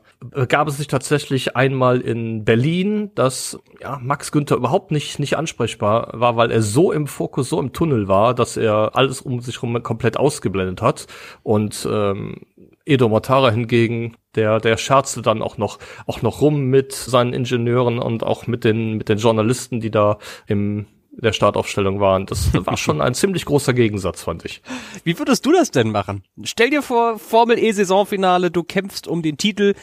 gab 0.48 0.68
es 0.68 0.78
sich 0.78 0.88
tatsächlich 0.88 1.56
einmal 1.56 2.00
in 2.00 2.44
Berlin, 2.44 3.10
dass 3.14 3.58
ja, 3.80 4.00
Max 4.02 4.32
Günther 4.32 4.56
überhaupt 4.56 4.90
nicht, 4.90 5.18
nicht 5.18 5.36
ansprechbar 5.36 6.10
war, 6.14 6.36
weil 6.36 6.50
er 6.50 6.62
so 6.62 6.92
im 6.92 7.06
Fokus, 7.06 7.48
so 7.48 7.60
im 7.60 7.72
Tunnel 7.72 8.08
war, 8.08 8.34
dass 8.34 8.56
er 8.56 8.92
alles 8.94 9.20
um 9.20 9.40
sich 9.40 9.56
herum 9.56 9.80
komplett 9.82 10.16
ausgeblendet 10.16 10.82
hat. 10.82 11.06
Und 11.42 11.86
ähm, 11.90 12.40
Edo 12.86 13.08
Mortara 13.08 13.50
hingegen, 13.50 14.16
der, 14.34 14.60
der 14.60 14.76
scherzte 14.76 15.22
dann 15.22 15.42
auch 15.42 15.56
noch, 15.58 15.78
auch 16.06 16.22
noch 16.22 16.40
rum 16.40 16.66
mit 16.66 16.92
seinen 16.92 17.32
Ingenieuren 17.32 17.98
und 17.98 18.22
auch 18.22 18.46
mit 18.46 18.64
den, 18.64 18.94
mit 18.94 19.08
den 19.08 19.18
Journalisten, 19.18 19.80
die 19.80 19.90
da 19.90 20.18
im 20.46 20.86
der 21.16 21.32
Startaufstellung 21.32 22.00
waren. 22.00 22.26
Das 22.26 22.52
war 22.52 22.76
schon 22.76 23.00
ein 23.00 23.14
ziemlich 23.14 23.44
großer 23.44 23.72
Gegensatz, 23.72 24.22
fand 24.22 24.44
ich. 24.44 24.62
Wie 25.04 25.18
würdest 25.18 25.46
du 25.46 25.52
das 25.52 25.70
denn 25.70 25.90
machen? 25.90 26.24
Stell 26.42 26.70
dir 26.70 26.82
vor, 26.82 27.18
Formel 27.18 27.58
E 27.58 27.70
Saisonfinale, 27.72 28.50
du 28.50 28.62
kämpfst 28.62 29.06
um 29.06 29.22
den 29.22 29.36
Titel. 29.36 29.74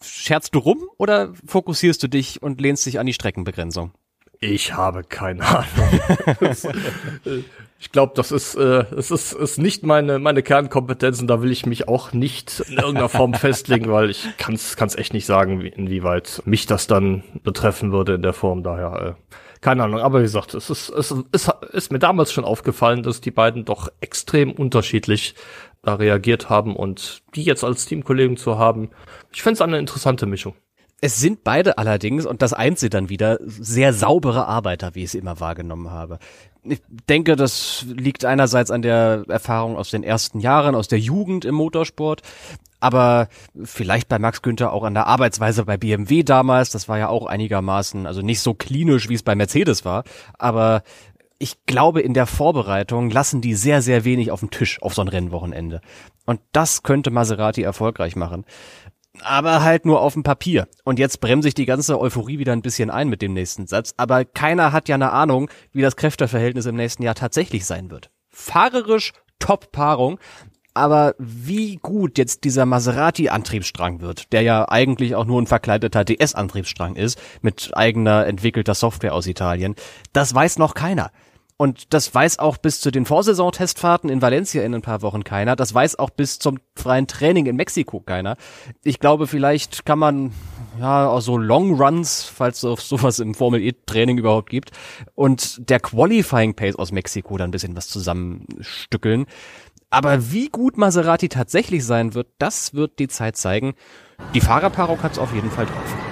Scherzt 0.00 0.54
du 0.54 0.60
rum 0.60 0.88
oder 0.96 1.34
fokussierst 1.44 2.02
du 2.02 2.08
dich 2.08 2.42
und 2.42 2.60
lehnst 2.60 2.86
dich 2.86 2.98
an 2.98 3.06
die 3.06 3.12
Streckenbegrenzung? 3.12 3.92
Ich 4.40 4.74
habe 4.74 5.02
keine 5.02 5.44
Ahnung. 5.44 6.00
Das, 6.40 6.64
äh, 6.64 6.72
ich 7.80 7.92
glaube, 7.92 8.12
das 8.16 8.32
ist, 8.32 8.54
äh, 8.54 8.84
es 8.96 9.10
ist, 9.10 9.32
ist 9.32 9.58
nicht 9.58 9.84
meine, 9.84 10.18
meine 10.18 10.42
Kernkompetenz 10.42 11.20
und 11.20 11.28
da 11.28 11.42
will 11.42 11.50
ich 11.50 11.66
mich 11.66 11.88
auch 11.88 12.12
nicht 12.12 12.60
in 12.68 12.78
irgendeiner 12.78 13.08
Form 13.08 13.34
festlegen, 13.34 13.90
weil 13.90 14.10
ich 14.10 14.28
kann 14.36 14.54
es 14.54 14.96
echt 14.96 15.12
nicht 15.12 15.26
sagen, 15.26 15.62
wie, 15.62 15.68
inwieweit 15.68 16.42
mich 16.44 16.66
das 16.66 16.86
dann 16.86 17.24
betreffen 17.42 17.92
würde 17.92 18.14
in 18.14 18.22
der 18.22 18.32
Form. 18.32 18.62
Daher, 18.62 19.16
äh, 19.16 19.34
keine 19.60 19.84
Ahnung. 19.84 20.00
Aber 20.00 20.20
wie 20.20 20.24
gesagt, 20.24 20.54
es 20.54 20.70
ist, 20.70 20.88
es 20.88 21.12
ist, 21.32 21.52
ist 21.72 21.92
mir 21.92 21.98
damals 21.98 22.32
schon 22.32 22.44
aufgefallen, 22.44 23.02
dass 23.02 23.20
die 23.20 23.32
beiden 23.32 23.64
doch 23.64 23.88
extrem 24.00 24.52
unterschiedlich 24.52 25.34
da 25.82 25.94
reagiert 25.94 26.50
haben 26.50 26.76
und 26.76 27.22
die 27.34 27.42
jetzt 27.42 27.64
als 27.64 27.86
Teamkollegen 27.86 28.36
zu 28.36 28.58
haben, 28.58 28.90
ich 29.32 29.42
finde 29.42 29.54
es 29.54 29.60
eine 29.60 29.78
interessante 29.78 30.26
Mischung. 30.26 30.54
Es 31.00 31.20
sind 31.20 31.44
beide 31.44 31.78
allerdings, 31.78 32.26
und 32.26 32.42
das 32.42 32.52
eint 32.52 32.78
sie 32.78 32.90
dann 32.90 33.08
wieder, 33.08 33.38
sehr 33.40 33.92
saubere 33.92 34.46
Arbeiter, 34.46 34.94
wie 34.94 35.00
ich 35.00 35.10
es 35.10 35.14
immer 35.14 35.38
wahrgenommen 35.38 35.90
habe. 35.90 36.18
Ich 36.64 36.82
denke, 37.08 37.36
das 37.36 37.86
liegt 37.88 38.24
einerseits 38.24 38.72
an 38.72 38.82
der 38.82 39.24
Erfahrung 39.28 39.76
aus 39.76 39.90
den 39.90 40.02
ersten 40.02 40.40
Jahren, 40.40 40.74
aus 40.74 40.88
der 40.88 40.98
Jugend 40.98 41.44
im 41.44 41.54
Motorsport, 41.54 42.22
aber 42.80 43.28
vielleicht 43.62 44.08
bei 44.08 44.18
Max 44.18 44.42
Günther 44.42 44.72
auch 44.72 44.82
an 44.82 44.94
der 44.94 45.06
Arbeitsweise 45.06 45.64
bei 45.64 45.76
BMW 45.76 46.24
damals. 46.24 46.70
Das 46.70 46.88
war 46.88 46.98
ja 46.98 47.08
auch 47.08 47.26
einigermaßen, 47.26 48.06
also 48.06 48.20
nicht 48.20 48.40
so 48.40 48.54
klinisch, 48.54 49.08
wie 49.08 49.14
es 49.14 49.22
bei 49.22 49.36
Mercedes 49.36 49.84
war, 49.84 50.02
aber 50.36 50.82
ich 51.38 51.64
glaube, 51.66 52.00
in 52.00 52.14
der 52.14 52.26
Vorbereitung 52.26 53.10
lassen 53.10 53.40
die 53.40 53.54
sehr, 53.54 53.80
sehr 53.82 54.04
wenig 54.04 54.32
auf 54.32 54.40
dem 54.40 54.50
Tisch 54.50 54.82
auf 54.82 54.94
so 54.94 55.02
ein 55.02 55.08
Rennwochenende. 55.08 55.80
Und 56.26 56.40
das 56.50 56.82
könnte 56.82 57.12
Maserati 57.12 57.62
erfolgreich 57.62 58.16
machen 58.16 58.44
aber 59.24 59.62
halt 59.62 59.84
nur 59.84 60.00
auf 60.00 60.14
dem 60.14 60.22
Papier. 60.22 60.68
Und 60.84 60.98
jetzt 60.98 61.20
bremse 61.20 61.48
ich 61.48 61.54
die 61.54 61.66
ganze 61.66 62.00
Euphorie 62.00 62.38
wieder 62.38 62.52
ein 62.52 62.62
bisschen 62.62 62.90
ein 62.90 63.08
mit 63.08 63.22
dem 63.22 63.32
nächsten 63.32 63.66
Satz. 63.66 63.94
Aber 63.96 64.24
keiner 64.24 64.72
hat 64.72 64.88
ja 64.88 64.94
eine 64.94 65.12
Ahnung, 65.12 65.50
wie 65.72 65.82
das 65.82 65.96
Kräfteverhältnis 65.96 66.66
im 66.66 66.76
nächsten 66.76 67.02
Jahr 67.02 67.14
tatsächlich 67.14 67.66
sein 67.66 67.90
wird. 67.90 68.10
Fahrerisch 68.30 69.12
Top-Paarung. 69.38 70.18
Aber 70.74 71.16
wie 71.18 71.76
gut 71.76 72.18
jetzt 72.18 72.44
dieser 72.44 72.64
Maserati-Antriebsstrang 72.64 74.00
wird, 74.00 74.32
der 74.32 74.42
ja 74.42 74.68
eigentlich 74.68 75.16
auch 75.16 75.24
nur 75.24 75.42
ein 75.42 75.48
verkleideter 75.48 76.04
DS-Antriebsstrang 76.04 76.94
ist, 76.94 77.20
mit 77.42 77.72
eigener 77.74 78.26
entwickelter 78.26 78.74
Software 78.74 79.12
aus 79.12 79.26
Italien, 79.26 79.74
das 80.12 80.32
weiß 80.32 80.58
noch 80.58 80.74
keiner. 80.74 81.10
Und 81.60 81.92
das 81.92 82.14
weiß 82.14 82.38
auch 82.38 82.56
bis 82.56 82.80
zu 82.80 82.92
den 82.92 83.04
Vorsaison-Testfahrten 83.04 84.08
in 84.08 84.22
Valencia 84.22 84.62
in 84.62 84.76
ein 84.76 84.80
paar 84.80 85.02
Wochen 85.02 85.24
keiner. 85.24 85.56
Das 85.56 85.74
weiß 85.74 85.98
auch 85.98 86.10
bis 86.10 86.38
zum 86.38 86.60
freien 86.76 87.08
Training 87.08 87.46
in 87.46 87.56
Mexiko 87.56 87.98
keiner. 87.98 88.36
Ich 88.84 89.00
glaube, 89.00 89.26
vielleicht 89.26 89.84
kann 89.84 89.98
man 89.98 90.32
ja 90.78 91.08
auch 91.08 91.20
so 91.20 91.36
Long 91.36 91.74
Runs, 91.74 92.22
falls 92.22 92.62
es 92.62 92.88
sowas 92.88 93.18
im 93.18 93.34
Formel 93.34 93.60
E-Training 93.60 94.18
überhaupt 94.18 94.50
gibt, 94.50 94.70
und 95.16 95.68
der 95.68 95.80
Qualifying 95.80 96.54
Pace 96.54 96.76
aus 96.76 96.92
Mexiko 96.92 97.36
dann 97.36 97.48
ein 97.48 97.50
bisschen 97.50 97.76
was 97.76 97.88
zusammenstückeln. 97.88 99.26
Aber 99.90 100.30
wie 100.30 100.50
gut 100.50 100.78
Maserati 100.78 101.28
tatsächlich 101.28 101.84
sein 101.84 102.14
wird, 102.14 102.28
das 102.38 102.74
wird 102.74 103.00
die 103.00 103.08
Zeit 103.08 103.36
zeigen. 103.36 103.74
Die 104.32 104.40
Fahrerpaarung 104.40 105.02
hat 105.02 105.12
es 105.12 105.18
auf 105.18 105.34
jeden 105.34 105.50
Fall 105.50 105.66
drauf. 105.66 106.07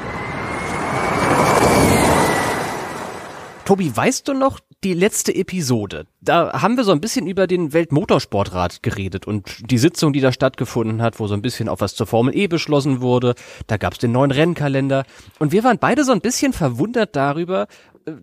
Tobi, 3.67 3.97
weißt 3.97 4.29
du 4.29 4.33
noch 4.33 4.61
die 4.85 4.95
letzte 4.95 5.35
Episode? 5.35 6.07
Da 6.21 6.63
haben 6.63 6.77
wir 6.77 6.85
so 6.85 6.93
ein 6.93 7.01
bisschen 7.01 7.27
über 7.27 7.49
den 7.49 7.73
Weltmotorsportrat 7.73 8.81
geredet 8.85 9.27
und 9.27 9.69
die 9.73 9.79
Sitzung, 9.79 10.13
die 10.13 10.21
da 10.21 10.31
stattgefunden 10.31 11.03
hat, 11.03 11.19
wo 11.19 11.27
so 11.27 11.35
ein 11.35 11.43
bisschen 11.43 11.69
auf 11.69 11.81
was 11.81 11.97
zur 11.97 12.07
Formel 12.07 12.37
E 12.37 12.47
beschlossen 12.47 13.01
wurde. 13.01 13.35
Da 13.67 13.77
gab 13.77 13.95
es 13.95 13.99
den 13.99 14.13
neuen 14.13 14.31
Rennkalender 14.31 15.05
und 15.41 15.51
wir 15.51 15.65
waren 15.65 15.79
beide 15.81 16.05
so 16.05 16.13
ein 16.13 16.21
bisschen 16.21 16.53
verwundert 16.53 17.17
darüber, 17.17 17.67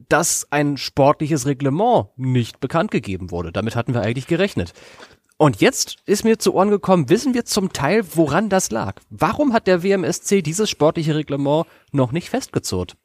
dass 0.08 0.48
ein 0.50 0.78
sportliches 0.78 1.46
Reglement 1.46 2.08
nicht 2.16 2.62
bekannt 2.62 2.92
gegeben 2.92 3.30
wurde. 3.30 3.52
Damit 3.52 3.76
hatten 3.76 3.94
wir 3.94 4.02
eigentlich 4.02 4.28
gerechnet. 4.28 4.72
Und 5.36 5.60
jetzt 5.60 5.98
ist 6.06 6.24
mir 6.24 6.40
zu 6.40 6.54
Ohren 6.54 6.70
gekommen, 6.70 7.10
wissen 7.10 7.34
wir 7.34 7.44
zum 7.44 7.74
Teil, 7.74 8.06
woran 8.16 8.48
das 8.48 8.72
lag. 8.72 9.02
Warum 9.10 9.52
hat 9.52 9.68
der 9.68 9.84
WMSC 9.84 10.42
dieses 10.42 10.70
sportliche 10.70 11.16
Reglement 11.16 11.66
noch 11.92 12.14
nicht 12.14 12.30
festgezurrt? 12.30 12.96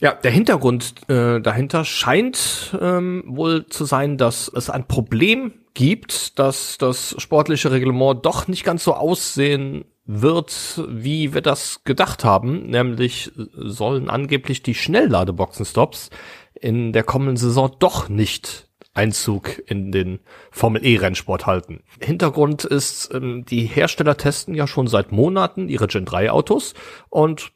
Ja, 0.00 0.12
der 0.12 0.30
Hintergrund 0.30 0.94
äh, 1.08 1.40
dahinter 1.40 1.84
scheint 1.84 2.76
ähm, 2.80 3.24
wohl 3.26 3.66
zu 3.66 3.84
sein, 3.84 4.16
dass 4.16 4.48
es 4.54 4.70
ein 4.70 4.86
Problem 4.86 5.52
gibt, 5.74 6.38
dass 6.38 6.78
das 6.78 7.16
sportliche 7.18 7.72
Reglement 7.72 8.24
doch 8.24 8.46
nicht 8.46 8.64
ganz 8.64 8.84
so 8.84 8.94
aussehen 8.94 9.84
wird, 10.04 10.82
wie 10.88 11.34
wir 11.34 11.40
das 11.40 11.82
gedacht 11.82 12.24
haben. 12.24 12.66
Nämlich 12.66 13.32
sollen 13.54 14.08
angeblich 14.08 14.62
die 14.62 14.74
Schnellladeboxenstops 14.74 16.10
in 16.54 16.92
der 16.92 17.02
kommenden 17.02 17.36
Saison 17.36 17.74
doch 17.78 18.08
nicht 18.08 18.68
Einzug 18.94 19.62
in 19.66 19.92
den 19.92 20.20
Formel 20.50 20.84
E 20.84 20.96
Rennsport 20.96 21.46
halten. 21.46 21.82
Hintergrund 22.00 22.64
ist, 22.64 23.10
ähm, 23.12 23.44
die 23.44 23.64
Hersteller 23.64 24.16
testen 24.16 24.54
ja 24.54 24.66
schon 24.66 24.86
seit 24.86 25.12
Monaten 25.12 25.68
ihre 25.68 25.86
Gen 25.86 26.04
3 26.04 26.30
Autos 26.30 26.74
und 27.10 27.52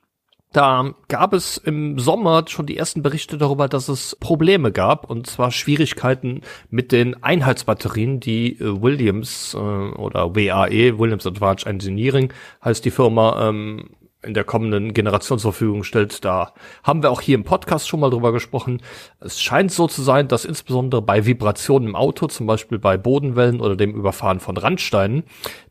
da 0.53 0.95
gab 1.09 1.33
es 1.33 1.57
im 1.57 1.99
Sommer 1.99 2.45
schon 2.49 2.67
die 2.67 2.77
ersten 2.77 3.03
Berichte 3.03 3.39
darüber, 3.39 3.69
dass 3.69 3.89
es 3.89 4.17
Probleme 4.17 4.73
gab, 4.73 5.09
und 5.09 5.27
zwar 5.27 5.51
Schwierigkeiten 5.51 6.43
mit 6.71 6.93
den 6.93 7.23
Einheitsbatterien, 7.23 8.21
die 8.21 8.61
äh, 8.61 8.83
Williams 8.83 9.55
äh, 9.55 9.59
oder 9.59 10.35
WAE, 10.35 10.99
Williams 10.99 11.27
Advanced 11.27 11.67
Engineering, 11.67 12.33
heißt 12.65 12.85
die 12.85 12.91
Firma, 12.91 13.49
ähm, 13.49 13.91
in 14.25 14.35
der 14.35 14.45
kommenden 14.45 14.95
Generation 14.95 15.39
zur 15.39 15.53
Verfügung 15.53 15.83
stellt. 15.85 16.25
Da 16.25 16.55
haben 16.85 17.03
wir 17.03 17.11
auch 17.11 17.21
hier 17.21 17.35
im 17.35 17.45
Podcast 17.45 17.89
schon 17.89 18.01
mal 18.01 18.11
drüber 18.11 18.33
gesprochen. 18.33 18.81
Es 19.21 19.41
scheint 19.41 19.73
so 19.73 19.89
zu 19.89 20.03
sein, 20.03 20.29
dass 20.29 20.45
insbesondere 20.45 21.03
bei 21.03 21.27
Vibrationen 21.27 21.89
im 21.89 21.97
Auto, 21.97 22.29
zum 22.29 22.47
Beispiel 22.47 22.79
bei 22.79 22.97
Bodenwellen 22.97 23.61
oder 23.61 23.75
dem 23.75 23.95
Überfahren 23.95 24.41
von 24.41 24.57
Randsteinen, 24.57 25.25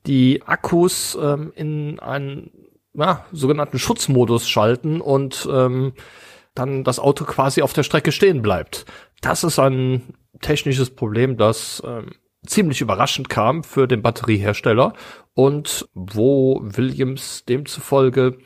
die 0.05 0.41
Akkus 0.45 1.17
ähm, 1.21 1.53
in 1.55 1.99
einen 1.99 2.51
ja, 2.93 3.25
sogenannten 3.31 3.79
Schutzmodus 3.79 4.49
schalten 4.49 5.01
und 5.01 5.47
ähm, 5.51 5.93
dann 6.53 6.83
das 6.83 6.99
Auto 6.99 7.25
quasi 7.25 7.61
auf 7.61 7.73
der 7.73 7.83
Strecke 7.83 8.11
stehen 8.11 8.41
bleibt. 8.41 8.85
Das 9.21 9.43
ist 9.43 9.59
ein 9.59 10.13
technisches 10.41 10.89
Problem, 10.89 11.37
das 11.37 11.81
ähm, 11.85 12.11
ziemlich 12.45 12.81
überraschend 12.81 13.29
kam 13.29 13.63
für 13.63 13.87
den 13.87 14.01
Batteriehersteller 14.01 14.93
und 15.33 15.87
wo 15.93 16.59
Williams 16.63 17.45
demzufolge 17.45 18.37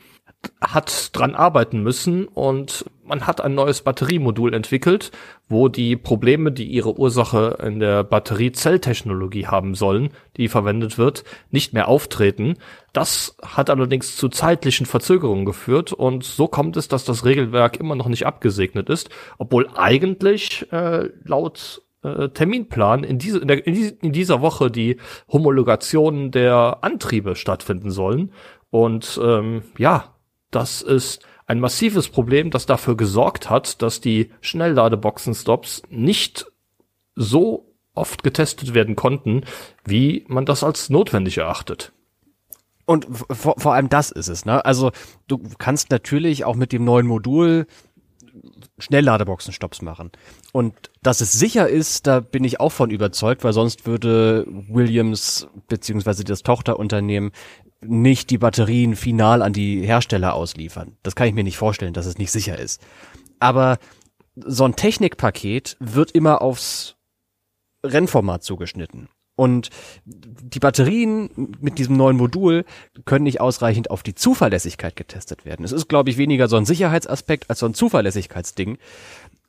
hat 0.60 1.10
dran 1.16 1.34
arbeiten 1.34 1.82
müssen 1.82 2.26
und 2.26 2.84
man 3.04 3.26
hat 3.26 3.40
ein 3.40 3.54
neues 3.54 3.82
Batteriemodul 3.82 4.52
entwickelt, 4.52 5.12
wo 5.48 5.68
die 5.68 5.96
Probleme, 5.96 6.50
die 6.50 6.66
ihre 6.66 6.98
Ursache 6.98 7.58
in 7.62 7.78
der 7.78 8.02
Batteriezelltechnologie 8.04 9.46
haben 9.46 9.74
sollen, 9.74 10.10
die 10.36 10.48
verwendet 10.48 10.98
wird, 10.98 11.24
nicht 11.50 11.72
mehr 11.72 11.88
auftreten. 11.88 12.54
Das 12.92 13.36
hat 13.42 13.70
allerdings 13.70 14.16
zu 14.16 14.28
zeitlichen 14.28 14.86
Verzögerungen 14.86 15.44
geführt 15.44 15.92
und 15.92 16.24
so 16.24 16.48
kommt 16.48 16.76
es, 16.76 16.88
dass 16.88 17.04
das 17.04 17.24
Regelwerk 17.24 17.78
immer 17.78 17.94
noch 17.94 18.08
nicht 18.08 18.26
abgesegnet 18.26 18.88
ist, 18.88 19.10
obwohl 19.38 19.68
eigentlich 19.76 20.66
äh, 20.72 21.08
laut 21.24 21.82
äh, 22.02 22.28
Terminplan 22.28 23.04
in, 23.04 23.18
diese, 23.18 23.38
in, 23.38 23.48
der, 23.48 23.66
in 23.66 24.12
dieser 24.12 24.40
Woche 24.40 24.70
die 24.70 24.96
Homologation 25.30 26.30
der 26.30 26.78
Antriebe 26.82 27.36
stattfinden 27.36 27.90
sollen. 27.90 28.32
Und 28.70 29.20
ähm, 29.22 29.62
ja, 29.78 30.15
das 30.50 30.82
ist 30.82 31.24
ein 31.46 31.60
massives 31.60 32.08
Problem, 32.08 32.50
das 32.50 32.66
dafür 32.66 32.96
gesorgt 32.96 33.50
hat, 33.50 33.82
dass 33.82 34.00
die 34.00 34.30
Schnellladeboxen-Stops 34.40 35.82
nicht 35.88 36.46
so 37.14 37.72
oft 37.94 38.22
getestet 38.22 38.74
werden 38.74 38.96
konnten, 38.96 39.44
wie 39.84 40.24
man 40.28 40.44
das 40.44 40.64
als 40.64 40.90
notwendig 40.90 41.38
erachtet. 41.38 41.92
Und 42.84 43.06
vor, 43.10 43.54
vor 43.58 43.74
allem 43.74 43.88
das 43.88 44.10
ist 44.10 44.28
es, 44.28 44.44
ne? 44.44 44.64
Also 44.64 44.92
du 45.26 45.38
kannst 45.58 45.90
natürlich 45.90 46.44
auch 46.44 46.54
mit 46.54 46.72
dem 46.72 46.84
neuen 46.84 47.06
Modul 47.06 47.66
Schnellladeboxen-Stops 48.78 49.82
machen. 49.82 50.12
Und 50.52 50.74
dass 51.02 51.20
es 51.20 51.32
sicher 51.32 51.68
ist, 51.68 52.06
da 52.06 52.20
bin 52.20 52.44
ich 52.44 52.60
auch 52.60 52.70
von 52.70 52.90
überzeugt, 52.90 53.44
weil 53.44 53.52
sonst 53.52 53.86
würde 53.86 54.46
Williams 54.68 55.48
beziehungsweise 55.68 56.22
das 56.24 56.42
Tochterunternehmen 56.42 57.32
nicht 57.80 58.30
die 58.30 58.38
Batterien 58.38 58.96
final 58.96 59.42
an 59.42 59.52
die 59.52 59.86
Hersteller 59.86 60.34
ausliefern. 60.34 60.96
Das 61.02 61.14
kann 61.14 61.28
ich 61.28 61.34
mir 61.34 61.44
nicht 61.44 61.58
vorstellen, 61.58 61.94
dass 61.94 62.06
es 62.06 62.18
nicht 62.18 62.30
sicher 62.30 62.58
ist. 62.58 62.80
Aber 63.38 63.78
so 64.34 64.64
ein 64.64 64.76
Technikpaket 64.76 65.76
wird 65.80 66.10
immer 66.12 66.42
aufs 66.42 66.96
Rennformat 67.84 68.42
zugeschnitten. 68.42 69.08
Und 69.36 69.68
die 70.06 70.58
Batterien 70.58 71.28
mit 71.60 71.78
diesem 71.78 71.96
neuen 71.96 72.16
Modul 72.16 72.64
können 73.04 73.24
nicht 73.24 73.40
ausreichend 73.40 73.90
auf 73.90 74.02
die 74.02 74.14
Zuverlässigkeit 74.14 74.96
getestet 74.96 75.44
werden. 75.44 75.62
Es 75.64 75.72
ist, 75.72 75.88
glaube 75.88 76.08
ich, 76.08 76.16
weniger 76.16 76.48
so 76.48 76.56
ein 76.56 76.64
Sicherheitsaspekt 76.64 77.50
als 77.50 77.58
so 77.58 77.66
ein 77.66 77.74
Zuverlässigkeitsding. 77.74 78.78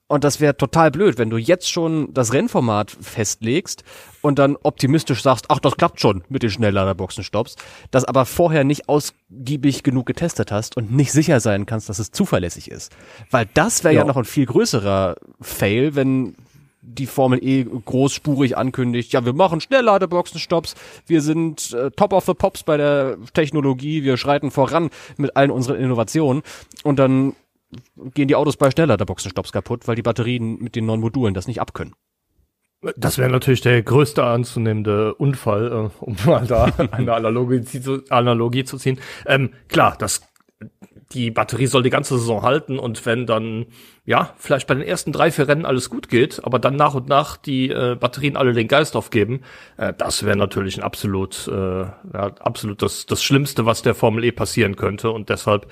Und 0.08 0.24
das 0.24 0.40
wäre 0.40 0.56
total 0.56 0.90
blöd, 0.90 1.18
wenn 1.18 1.30
du 1.30 1.38
jetzt 1.38 1.70
schon 1.70 2.14
das 2.14 2.32
Rennformat 2.32 2.92
festlegst 2.92 3.84
und 4.22 4.40
dann 4.40 4.56
optimistisch 4.64 5.22
sagst, 5.22 5.48
ach, 5.50 5.60
das 5.60 5.76
klappt 5.76 6.00
schon 6.00 6.24
mit 6.30 6.44
den 6.44 6.50
Schnellladerboxen-Stops, 6.50 7.58
das 7.92 8.06
aber 8.06 8.26
vorher 8.26 8.64
nicht 8.64 8.88
ausgiebig 8.88 9.84
genug 9.84 10.06
getestet 10.06 10.52
hast 10.52 10.78
und 10.78 10.92
nicht 10.92 11.12
sicher 11.12 11.42
sein 11.42 11.66
kannst, 11.66 11.90
dass 11.90 12.00
es 12.00 12.12
zuverlässig 12.12 12.72
ist. 12.72 12.96
Weil 13.32 13.48
das 13.54 13.84
wäre 13.84 13.96
ja. 13.96 14.02
ja 14.02 14.08
noch 14.08 14.16
ein 14.16 14.24
viel 14.26 14.46
größerer 14.46 15.18
Fail, 15.42 15.96
wenn 15.96 16.36
die 16.82 17.06
Formel 17.06 17.44
E 17.44 17.66
großspurig 17.66 18.58
ankündigt, 18.58 19.12
ja, 19.12 19.26
wir 19.26 19.34
machen 19.34 19.60
Schnellladeboxen-Stops, 19.60 20.76
wir 21.06 21.22
sind 21.22 21.74
äh, 21.74 21.92
top 21.92 22.14
of 22.14 22.26
the 22.26 22.34
pops 22.34 22.64
bei 22.64 22.78
der 22.78 23.18
Technologie, 23.34 24.04
wir 24.04 24.16
schreiten 24.16 24.52
voran 24.52 24.90
mit 25.18 25.36
allen 25.36 25.52
unseren 25.52 25.76
Innovationen 25.76 26.44
und 26.84 26.98
dann 26.98 27.34
gehen 28.14 28.28
die 28.28 28.36
Autos 28.36 28.58
bei 28.58 28.72
schneller 28.72 28.98
der 28.98 29.06
Boxenstopps 29.06 29.52
kaputt, 29.52 29.88
weil 29.88 29.96
die 29.96 30.02
Batterien 30.02 30.60
mit 30.60 30.76
den 30.76 30.86
neuen 30.86 31.02
Modulen 31.02 31.34
das 31.34 31.48
nicht 31.48 31.62
abkönnen. 31.62 31.94
Das 32.96 33.18
wäre 33.18 33.30
natürlich 33.30 33.62
der 33.62 33.82
größte 33.82 34.24
anzunehmende 34.24 35.16
Unfall, 35.16 35.68
äh, 35.72 36.04
um 36.04 36.16
mal 36.26 36.46
da 36.46 36.66
eine 36.92 37.14
Analogie 37.14 37.64
zu, 37.64 38.04
Analogie 38.10 38.66
zu 38.66 38.78
ziehen. 38.78 39.00
Ähm, 39.26 39.50
klar, 39.68 39.96
das, 39.98 40.22
die 41.12 41.32
Batterie 41.32 41.66
soll 41.66 41.82
die 41.82 41.90
ganze 41.90 42.20
Saison 42.20 42.44
halten 42.44 42.78
und 42.78 43.06
wenn 43.08 43.26
dann, 43.26 43.66
ja, 44.06 44.34
vielleicht 44.38 44.68
bei 44.68 44.76
den 44.76 44.84
ersten 44.84 45.12
drei, 45.12 45.32
vier 45.32 45.48
Rennen 45.48 45.66
alles 45.66 45.90
gut 45.90 46.08
geht, 46.08 46.44
aber 46.44 46.60
dann 46.60 46.76
nach 46.76 46.94
und 46.94 47.08
nach 47.08 47.38
die 47.38 47.70
äh, 47.70 47.96
Batterien 47.96 48.38
alle 48.38 48.54
den 48.54 48.68
Geist 48.68 48.96
aufgeben, 48.96 49.42
äh, 49.78 49.94
das 49.98 50.24
wäre 50.24 50.38
natürlich 50.38 50.78
ein 50.78 50.84
absolut, 50.84 51.48
äh, 51.48 51.82
ja, 51.82 51.96
absolut 52.14 52.84
das, 52.84 53.08
das 53.08 53.24
Schlimmste, 53.24 53.66
was 53.66 53.82
der 53.82 53.96
Formel 53.96 54.24
E 54.24 54.32
passieren 54.32 54.76
könnte 54.76 55.10
und 55.10 55.30
deshalb 55.30 55.72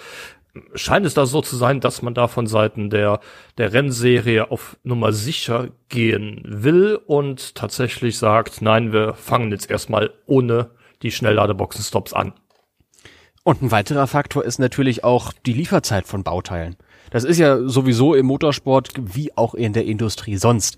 scheint 0.74 1.06
es 1.06 1.14
da 1.14 1.26
so 1.26 1.42
zu 1.42 1.56
sein, 1.56 1.80
dass 1.80 2.02
man 2.02 2.14
da 2.14 2.28
von 2.28 2.48
Seiten 2.48 2.90
der, 2.90 3.20
der 3.58 3.74
Rennserie 3.74 4.52
auf 4.52 4.78
Nummer 4.84 5.14
sicher 5.14 5.70
gehen 5.90 6.42
will 6.46 7.00
und 7.06 7.56
tatsächlich 7.56 8.18
sagt, 8.18 8.62
nein, 8.62 8.94
wir 8.94 9.14
fangen 9.14 9.52
jetzt 9.52 9.70
erstmal 9.70 10.12
ohne 10.26 10.72
die 11.02 11.12
Schnellladeboxen-Stops 11.12 12.14
an. 12.14 12.34
Und 13.44 13.62
ein 13.62 13.72
weiterer 13.72 14.08
Faktor 14.08 14.44
ist 14.44 14.58
natürlich 14.58 15.04
auch 15.04 15.32
die 15.46 15.54
Lieferzeit 15.54 16.08
von 16.08 16.24
Bauteilen. 16.24 16.78
Das 17.12 17.24
ist 17.24 17.38
ja 17.38 17.68
sowieso 17.68 18.16
im 18.16 18.26
Motorsport 18.26 18.90
wie 18.98 19.36
auch 19.38 19.54
in 19.54 19.74
der 19.74 19.86
Industrie 19.86 20.38
sonst 20.38 20.78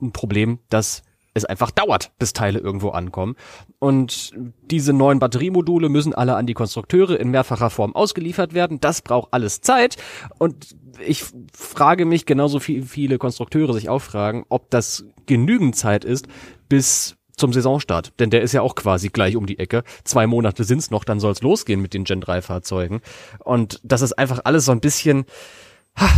ein 0.00 0.12
Problem, 0.12 0.58
dass 0.70 1.02
es 1.34 1.44
einfach 1.44 1.70
dauert, 1.70 2.12
bis 2.18 2.32
Teile 2.32 2.58
irgendwo 2.58 2.90
ankommen. 2.90 3.36
Und 3.78 4.32
diese 4.62 4.92
neuen 4.92 5.18
Batteriemodule 5.18 5.88
müssen 5.88 6.14
alle 6.14 6.36
an 6.36 6.46
die 6.46 6.54
Konstrukteure 6.54 7.18
in 7.18 7.30
mehrfacher 7.30 7.70
Form 7.70 7.94
ausgeliefert 7.94 8.54
werden. 8.54 8.80
Das 8.80 9.02
braucht 9.02 9.32
alles 9.32 9.60
Zeit. 9.60 9.96
Und 10.38 10.76
ich 11.04 11.24
frage 11.54 12.04
mich, 12.04 12.26
genauso 12.26 12.66
wie 12.66 12.82
viele 12.82 13.18
Konstrukteure 13.18 13.72
sich 13.72 13.88
auch 13.88 14.02
fragen, 14.02 14.44
ob 14.48 14.70
das 14.70 15.04
genügend 15.26 15.76
Zeit 15.76 16.04
ist, 16.04 16.26
bis 16.68 17.16
zum 17.36 17.52
Saisonstart. 17.52 18.12
Denn 18.20 18.30
der 18.30 18.42
ist 18.42 18.52
ja 18.52 18.62
auch 18.62 18.74
quasi 18.74 19.08
gleich 19.08 19.36
um 19.36 19.46
die 19.46 19.58
Ecke. 19.58 19.84
Zwei 20.04 20.26
Monate 20.26 20.64
sind's 20.64 20.90
noch, 20.90 21.04
dann 21.04 21.20
soll's 21.20 21.42
losgehen 21.42 21.80
mit 21.80 21.94
den 21.94 22.04
Gen 22.04 22.20
3 22.20 22.42
Fahrzeugen. 22.42 23.00
Und 23.40 23.80
das 23.82 24.02
ist 24.02 24.12
einfach 24.18 24.40
alles 24.44 24.66
so 24.66 24.72
ein 24.72 24.80
bisschen, 24.80 25.24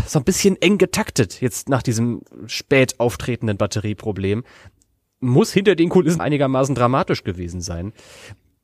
so 0.07 0.19
ein 0.19 0.25
bisschen 0.25 0.61
eng 0.61 0.79
getaktet 0.79 1.41
jetzt 1.41 1.69
nach 1.69 1.83
diesem 1.83 2.23
spät 2.47 3.01
auftretenden 3.01 3.57
Batterieproblem 3.57 4.45
muss 5.25 5.53
hinter 5.53 5.75
den 5.75 5.89
Kulissen 5.89 6.21
einigermaßen 6.21 6.75
dramatisch 6.75 7.25
gewesen 7.25 7.61
sein. 7.61 7.93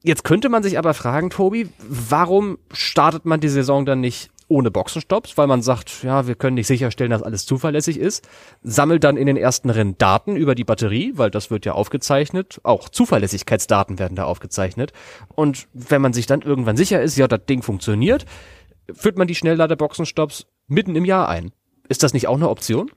Jetzt 0.03 0.25
könnte 0.25 0.49
man 0.49 0.63
sich 0.63 0.79
aber 0.79 0.95
fragen, 0.95 1.31
Tobi, 1.31 1.69
warum 1.79 2.59
startet 2.73 3.27
man 3.27 3.41
die 3.41 3.49
Saison 3.49 3.85
dann 3.85 4.01
nicht 4.01 4.31
ohne 4.49 4.71
Boxenstopps, 4.71 5.39
weil 5.39 5.47
man 5.47 5.63
sagt, 5.63 6.03
ja, 6.03 6.27
wir 6.27 6.35
können 6.35 6.55
nicht 6.55 6.67
sicherstellen, 6.67 7.13
dass 7.13 7.23
alles 7.23 7.47
zuverlässig 7.47 7.99
ist, 7.99 8.29
sammelt 8.63 9.05
dann 9.05 9.17
in 9.17 9.27
den 9.27 9.37
ersten 9.37 9.71
Rennen 9.71 9.97
Daten 9.97 10.37
über 10.37 10.55
die 10.55 10.65
Batterie, 10.65 11.13
weil 11.15 11.31
das 11.31 11.51
wird 11.51 11.67
ja 11.67 11.73
aufgezeichnet, 11.73 12.61
auch 12.65 12.89
Zuverlässigkeitsdaten 12.89 14.01
werden 14.01 14.17
da 14.17 14.25
aufgezeichnet 14.25 14.93
und 15.37 15.69
wenn 15.73 16.03
man 16.03 16.13
sich 16.13 16.27
dann 16.27 16.43
irgendwann 16.43 16.77
sicher 16.77 17.01
ist, 17.01 17.17
ja, 17.17 17.29
das 17.29 17.45
Ding 17.49 17.63
funktioniert, 17.63 18.25
führt 18.93 19.17
man 19.17 19.29
die 19.29 19.37
Schnelllader-Boxenstopps 19.37 20.47
mitten 20.67 20.97
im 20.97 21.05
Jahr 21.05 21.29
ein. 21.29 21.53
Ist 21.89 22.03
das 22.03 22.13
nicht 22.13 22.27
auch 22.27 22.37
eine 22.37 22.49
Option? 22.49 22.91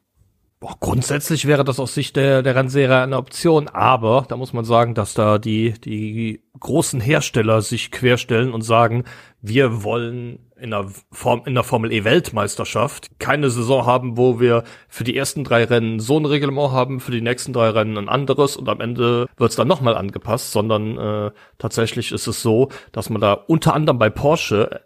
Boah, 0.64 0.78
grundsätzlich 0.80 1.46
wäre 1.46 1.66
das 1.66 1.78
aus 1.78 1.94
Sicht 1.94 2.16
der, 2.16 2.42
der 2.42 2.56
Rennserie 2.56 3.02
eine 3.02 3.18
Option, 3.18 3.68
aber 3.68 4.24
da 4.30 4.38
muss 4.38 4.54
man 4.54 4.64
sagen, 4.64 4.94
dass 4.94 5.14
da 5.14 5.38
die, 5.38 5.74
die 5.74 6.42
großen 6.58 7.02
Hersteller 7.02 7.62
sich 7.62 7.92
querstellen 7.92 8.54
und 8.54 8.62
sagen, 8.62 9.04
wir 9.42 9.84
wollen 9.84 10.40
in 10.58 10.70
der, 10.70 10.86
Form, 11.12 11.42
in 11.46 11.56
der 11.56 11.66
Formel 11.66 11.92
E 11.92 12.06
Weltmeisterschaft 12.06 13.20
keine 13.20 13.50
Saison 13.50 13.86
haben, 13.86 14.16
wo 14.16 14.40
wir 14.40 14.64
für 14.88 15.04
die 15.04 15.18
ersten 15.18 15.44
drei 15.44 15.66
Rennen 15.66 16.00
so 16.00 16.18
ein 16.18 16.26
Reglement 16.26 16.72
haben, 16.72 17.02
für 17.02 17.12
die 17.12 17.20
nächsten 17.20 17.52
drei 17.52 17.68
Rennen 17.72 17.98
ein 17.98 18.08
anderes 18.08 18.56
und 18.56 18.70
am 18.70 18.80
Ende 18.80 19.28
wird 19.36 19.50
es 19.50 19.58
dann 19.58 19.68
nochmal 19.68 19.98
angepasst, 19.98 20.54
sondern 20.54 20.98
äh, 20.98 21.32
tatsächlich 21.58 22.14
ist 22.14 22.28
es 22.28 22.42
so, 22.42 22.70
dass 22.94 23.10
man 23.10 23.20
da 23.20 23.34
unter 23.34 23.74
anderem 23.74 24.00
bei 24.00 24.10
Porsche 24.10 24.80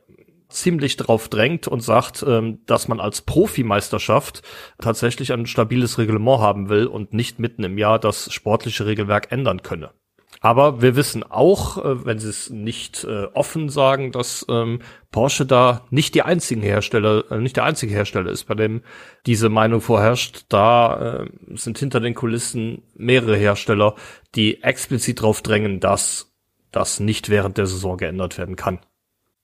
ziemlich 0.49 0.97
drauf 0.97 1.29
drängt 1.29 1.67
und 1.67 1.81
sagt, 1.81 2.23
ähm, 2.27 2.59
dass 2.65 2.87
man 2.87 2.99
als 2.99 3.21
Profimeisterschaft 3.21 4.41
tatsächlich 4.79 5.33
ein 5.33 5.45
stabiles 5.45 5.97
Reglement 5.97 6.41
haben 6.41 6.69
will 6.69 6.87
und 6.87 7.13
nicht 7.13 7.39
mitten 7.39 7.63
im 7.63 7.77
Jahr 7.77 7.99
das 7.99 8.31
sportliche 8.31 8.85
Regelwerk 8.85 9.31
ändern 9.31 9.61
könne. 9.61 9.91
Aber 10.39 10.81
wir 10.81 10.95
wissen 10.95 11.23
auch, 11.23 11.83
äh, 11.83 12.05
wenn 12.05 12.19
sie 12.19 12.29
es 12.29 12.49
nicht 12.49 13.03
äh, 13.03 13.25
offen 13.33 13.69
sagen, 13.69 14.11
dass 14.11 14.45
ähm, 14.49 14.79
Porsche 15.11 15.45
da 15.45 15.85
nicht 15.89 16.15
die 16.15 16.21
einzigen 16.21 16.61
Hersteller, 16.61 17.31
äh, 17.31 17.39
nicht 17.39 17.55
der 17.55 17.63
einzige 17.63 17.93
Hersteller 17.93 18.31
ist, 18.31 18.45
bei 18.45 18.53
dem 18.53 18.81
diese 19.25 19.49
Meinung 19.49 19.81
vorherrscht. 19.81 20.45
Da 20.49 21.23
äh, 21.23 21.29
sind 21.55 21.79
hinter 21.79 21.99
den 21.99 22.13
Kulissen 22.13 22.83
mehrere 22.93 23.35
Hersteller, 23.35 23.95
die 24.35 24.61
explizit 24.63 25.19
darauf 25.19 25.41
drängen, 25.41 25.79
dass 25.79 26.35
das 26.71 26.99
nicht 26.99 27.29
während 27.29 27.57
der 27.57 27.65
Saison 27.65 27.97
geändert 27.97 28.37
werden 28.37 28.55
kann. 28.55 28.79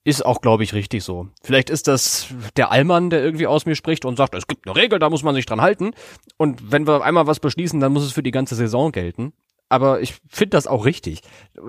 Ist 0.06 0.26
auch, 0.26 0.42
glaube 0.42 0.64
ich, 0.64 0.74
richtig 0.74 1.04
so. 1.04 1.30
Vielleicht 1.42 1.70
ist 1.70 1.88
das 1.88 2.28
der 2.58 2.72
Allmann, 2.72 3.10
der 3.10 3.24
irgendwie 3.24 3.48
aus 3.48 3.66
mir 3.66 3.76
spricht 3.76 4.04
und 4.04 4.18
sagt, 4.18 4.36
es 4.36 4.48
gibt 4.48 4.68
eine 4.68 4.76
Regel, 4.76 5.00
da 5.00 5.10
muss 5.10 5.24
man 5.24 5.34
sich 5.34 5.46
dran 5.46 5.62
halten. 5.62 5.92
Und 6.38 6.72
wenn 6.72 6.86
wir 6.86 7.04
einmal 7.04 7.26
was 7.26 7.40
beschließen, 7.40 7.80
dann 7.80 7.94
muss 7.94 8.04
es 8.04 8.12
für 8.12 8.24
die 8.24 8.32
ganze 8.32 8.56
Saison 8.56 8.92
gelten. 8.92 9.32
Aber 9.70 10.02
ich 10.02 10.16
finde 10.28 10.52
das 10.52 10.68
auch 10.68 10.86
richtig, 10.86 11.22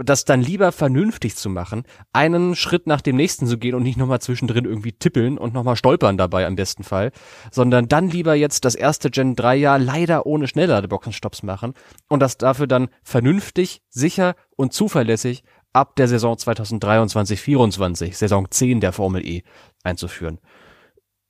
das 0.02 0.24
dann 0.24 0.42
lieber 0.42 0.72
vernünftig 0.72 1.37
zu 1.37 1.48
machen, 1.48 1.85
einen 2.12 2.54
Schritt 2.54 2.87
nach 2.87 3.00
dem 3.00 3.16
nächsten 3.16 3.46
zu 3.46 3.59
gehen 3.59 3.74
und 3.74 3.83
nicht 3.83 3.96
nochmal 3.96 4.20
zwischendrin 4.20 4.64
irgendwie 4.64 4.92
tippeln 4.92 5.38
und 5.38 5.54
nochmal 5.54 5.76
stolpern 5.76 6.18
dabei 6.18 6.46
am 6.46 6.57
besten 6.57 6.85
Fall, 6.85 7.12
sondern 7.50 7.88
dann 7.88 8.09
lieber 8.09 8.35
jetzt 8.35 8.64
das 8.64 8.74
erste 8.74 9.11
Gen 9.11 9.37
3 9.37 9.57
Jahr 9.57 9.78
leider 9.78 10.26
ohne 10.26 10.48
Schnellladeboxenstopps 10.48 11.42
machen 11.42 11.74
und 12.09 12.20
das 12.20 12.37
dafür 12.37 12.66
dann 12.66 12.88
vernünftig, 13.02 13.83
sicher 13.88 14.35
und 14.57 14.72
zuverlässig 14.72 15.42
ab 15.72 15.96
der 15.96 16.09
Saison 16.09 16.37
2023-24, 16.37 18.14
Saison 18.14 18.50
10 18.50 18.80
der 18.80 18.92
Formel 18.92 19.26
E 19.26 19.42
einzuführen 19.83 20.38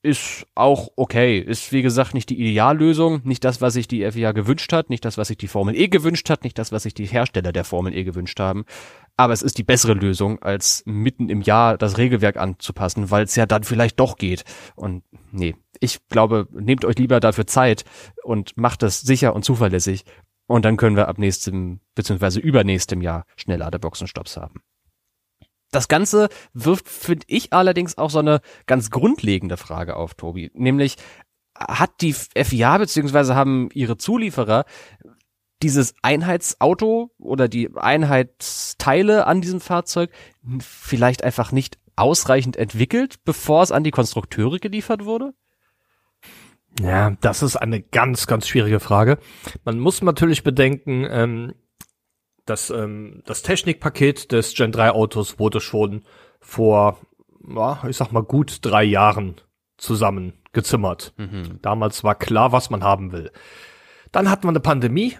ist 0.04 0.46
auch 0.54 0.90
okay. 0.96 1.38
Ist 1.38 1.72
wie 1.72 1.80
gesagt 1.80 2.12
nicht 2.12 2.28
die 2.28 2.38
Ideallösung, 2.38 3.22
nicht 3.24 3.42
das, 3.42 3.62
was 3.62 3.72
sich 3.72 3.88
die 3.88 4.08
FIA 4.10 4.32
gewünscht 4.32 4.70
hat, 4.74 4.90
nicht 4.90 5.02
das, 5.06 5.16
was 5.16 5.28
sich 5.28 5.38
die 5.38 5.48
Formel 5.48 5.74
E 5.74 5.88
gewünscht 5.88 6.28
hat, 6.28 6.44
nicht 6.44 6.58
das, 6.58 6.72
was 6.72 6.82
sich 6.82 6.92
die 6.92 7.06
Hersteller 7.06 7.52
der 7.52 7.64
Formel 7.64 7.96
E 7.96 8.04
gewünscht 8.04 8.38
haben. 8.38 8.66
Aber 9.16 9.32
es 9.32 9.40
ist 9.40 9.56
die 9.56 9.62
bessere 9.62 9.94
Lösung, 9.94 10.42
als 10.42 10.82
mitten 10.84 11.30
im 11.30 11.40
Jahr 11.40 11.78
das 11.78 11.96
Regelwerk 11.96 12.36
anzupassen, 12.36 13.10
weil 13.10 13.24
es 13.24 13.34
ja 13.34 13.46
dann 13.46 13.64
vielleicht 13.64 13.98
doch 13.98 14.18
geht. 14.18 14.44
Und 14.76 15.04
nee, 15.32 15.56
ich 15.80 16.06
glaube, 16.10 16.48
nehmt 16.52 16.84
euch 16.84 16.98
lieber 16.98 17.18
dafür 17.18 17.46
Zeit 17.46 17.86
und 18.24 18.58
macht 18.58 18.82
das 18.82 19.00
sicher 19.00 19.34
und 19.34 19.46
zuverlässig. 19.46 20.04
Und 20.46 20.66
dann 20.66 20.76
können 20.76 20.96
wir 20.96 21.08
ab 21.08 21.16
nächstem 21.16 21.80
beziehungsweise 21.94 22.40
übernächstem 22.40 23.00
Jahr 23.00 23.24
Schnellladerboxenstopps 23.36 24.36
haben. 24.36 24.60
Das 25.74 25.88
Ganze 25.88 26.28
wirft, 26.52 26.88
finde 26.88 27.26
ich 27.26 27.52
allerdings 27.52 27.98
auch 27.98 28.10
so 28.10 28.20
eine 28.20 28.40
ganz 28.66 28.90
grundlegende 28.90 29.56
Frage 29.56 29.96
auf, 29.96 30.14
Tobi. 30.14 30.50
Nämlich, 30.54 30.96
hat 31.56 32.00
die 32.00 32.12
FIA 32.12 32.78
beziehungsweise 32.78 33.34
haben 33.34 33.68
ihre 33.72 33.96
Zulieferer 33.96 34.64
dieses 35.62 35.94
Einheitsauto 36.02 37.10
oder 37.18 37.48
die 37.48 37.70
Einheitsteile 37.74 39.26
an 39.26 39.40
diesem 39.40 39.60
Fahrzeug 39.60 40.10
vielleicht 40.60 41.24
einfach 41.24 41.52
nicht 41.52 41.78
ausreichend 41.96 42.56
entwickelt, 42.56 43.24
bevor 43.24 43.62
es 43.62 43.72
an 43.72 43.84
die 43.84 43.92
Konstrukteure 43.92 44.58
geliefert 44.58 45.04
wurde? 45.04 45.32
Ja, 46.80 47.16
das 47.20 47.42
ist 47.42 47.56
eine 47.56 47.80
ganz, 47.80 48.26
ganz 48.26 48.48
schwierige 48.48 48.80
Frage. 48.80 49.18
Man 49.64 49.78
muss 49.78 50.02
natürlich 50.02 50.42
bedenken, 50.42 51.06
ähm, 51.08 51.54
das, 52.46 52.70
ähm, 52.70 53.22
das 53.24 53.42
Technikpaket 53.42 54.32
des 54.32 54.54
Gen 54.54 54.72
3 54.72 54.90
Autos 54.90 55.38
wurde 55.38 55.60
schon 55.60 56.02
vor, 56.40 56.98
ja, 57.48 57.82
ich 57.88 57.96
sag 57.96 58.12
mal, 58.12 58.22
gut 58.22 58.58
drei 58.62 58.84
Jahren 58.84 59.36
zusammengezimmert. 59.76 61.14
Mhm. 61.16 61.58
Damals 61.62 62.04
war 62.04 62.14
klar, 62.14 62.52
was 62.52 62.70
man 62.70 62.84
haben 62.84 63.12
will. 63.12 63.30
Dann 64.12 64.30
hatten 64.30 64.44
wir 64.44 64.50
eine 64.50 64.60
Pandemie. 64.60 65.16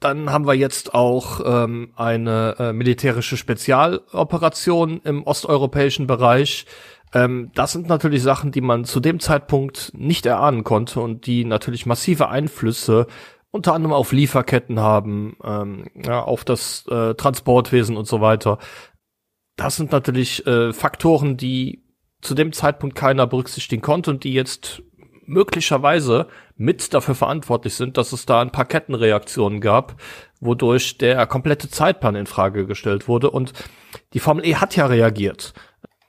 Dann 0.00 0.30
haben 0.30 0.46
wir 0.46 0.54
jetzt 0.54 0.94
auch 0.94 1.40
ähm, 1.44 1.92
eine 1.96 2.56
äh, 2.58 2.72
militärische 2.72 3.36
Spezialoperation 3.36 5.00
im 5.02 5.22
osteuropäischen 5.22 6.06
Bereich. 6.06 6.66
Ähm, 7.14 7.50
das 7.54 7.72
sind 7.72 7.88
natürlich 7.88 8.22
Sachen, 8.22 8.52
die 8.52 8.60
man 8.60 8.84
zu 8.84 9.00
dem 9.00 9.20
Zeitpunkt 9.20 9.92
nicht 9.94 10.26
erahnen 10.26 10.64
konnte 10.64 11.00
und 11.00 11.26
die 11.26 11.44
natürlich 11.44 11.86
massive 11.86 12.28
Einflüsse 12.28 13.06
unter 13.54 13.72
anderem 13.72 13.92
auf 13.92 14.10
Lieferketten 14.10 14.80
haben, 14.80 15.36
ähm, 15.44 15.86
ja, 15.94 16.20
auf 16.24 16.44
das 16.44 16.84
äh, 16.88 17.14
Transportwesen 17.14 17.96
und 17.96 18.08
so 18.08 18.20
weiter. 18.20 18.58
Das 19.54 19.76
sind 19.76 19.92
natürlich 19.92 20.44
äh, 20.44 20.72
Faktoren, 20.72 21.36
die 21.36 21.84
zu 22.20 22.34
dem 22.34 22.52
Zeitpunkt 22.52 22.96
keiner 22.96 23.28
berücksichtigen 23.28 23.80
konnte 23.80 24.10
und 24.10 24.24
die 24.24 24.32
jetzt 24.32 24.82
möglicherweise 25.24 26.26
mit 26.56 26.92
dafür 26.92 27.14
verantwortlich 27.14 27.74
sind, 27.76 27.96
dass 27.96 28.12
es 28.12 28.26
da 28.26 28.40
ein 28.40 28.50
paar 28.50 28.64
Kettenreaktionen 28.64 29.60
gab, 29.60 30.02
wodurch 30.40 30.98
der 30.98 31.24
komplette 31.28 31.70
Zeitplan 31.70 32.16
in 32.16 32.26
Frage 32.26 32.66
gestellt 32.66 33.06
wurde 33.06 33.30
und 33.30 33.52
die 34.14 34.20
Formel 34.20 34.44
E 34.44 34.56
hat 34.56 34.74
ja 34.74 34.86
reagiert. 34.86 35.54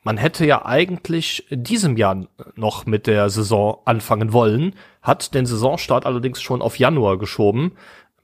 Man 0.02 0.18
hätte 0.18 0.48
ja 0.48 0.66
eigentlich 0.66 1.52
in 1.52 1.64
diesem 1.64 1.96
Jahr 1.96 2.26
noch 2.56 2.88
mit 2.88 3.06
der 3.06 3.30
Saison 3.30 3.84
anfangen 3.86 4.34
wollen, 4.34 4.74
hat 5.06 5.34
den 5.34 5.46
Saisonstart 5.46 6.06
allerdings 6.06 6.42
schon 6.42 6.62
auf 6.62 6.78
Januar 6.78 7.18
geschoben, 7.18 7.78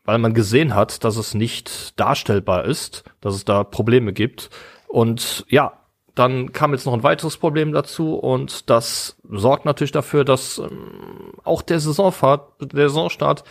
weil 0.04 0.18
man 0.18 0.34
gesehen 0.34 0.76
hat, 0.76 1.04
dass 1.04 1.16
es 1.16 1.34
nicht 1.34 1.98
darstellbar 2.00 2.66
ist, 2.66 3.04
dass 3.22 3.36
es 3.36 3.46
da 3.46 3.64
Probleme 3.64 4.12
gibt. 4.12 4.50
Und 4.88 5.46
ja, 5.48 5.74
dann 6.16 6.52
kam 6.52 6.74
jetzt 6.74 6.86
noch 6.86 6.94
ein 6.94 7.04
weiteres 7.04 7.38
Problem 7.38 7.72
dazu 7.72 8.16
und 8.16 8.70
das 8.70 9.16
sorgt 9.30 9.66
natürlich 9.66 9.94
dafür, 9.94 10.26
dass 10.26 10.58
ähm, 10.58 11.34
auch 11.44 11.62
der 11.62 11.80
Saisonfahrt, 11.80 12.74
der 12.74 12.90
Saisonstart 12.90 13.44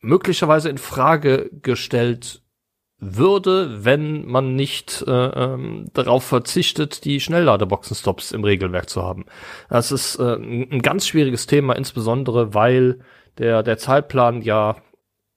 möglicherweise 0.00 0.68
in 0.68 0.78
Frage 0.78 1.50
gestellt 1.62 2.42
würde, 3.04 3.84
wenn 3.84 4.26
man 4.26 4.56
nicht 4.56 5.04
äh, 5.06 5.10
ähm, 5.10 5.86
darauf 5.92 6.24
verzichtet, 6.24 7.04
die 7.04 7.20
Schnellladerboxenstops 7.20 8.32
im 8.32 8.44
Regelwerk 8.44 8.88
zu 8.88 9.02
haben. 9.02 9.26
Das 9.68 9.92
ist 9.92 10.16
äh, 10.16 10.36
ein 10.36 10.82
ganz 10.82 11.06
schwieriges 11.06 11.46
Thema, 11.46 11.74
insbesondere 11.74 12.54
weil 12.54 13.00
der, 13.38 13.62
der 13.62 13.78
Zeitplan 13.78 14.42
ja 14.42 14.76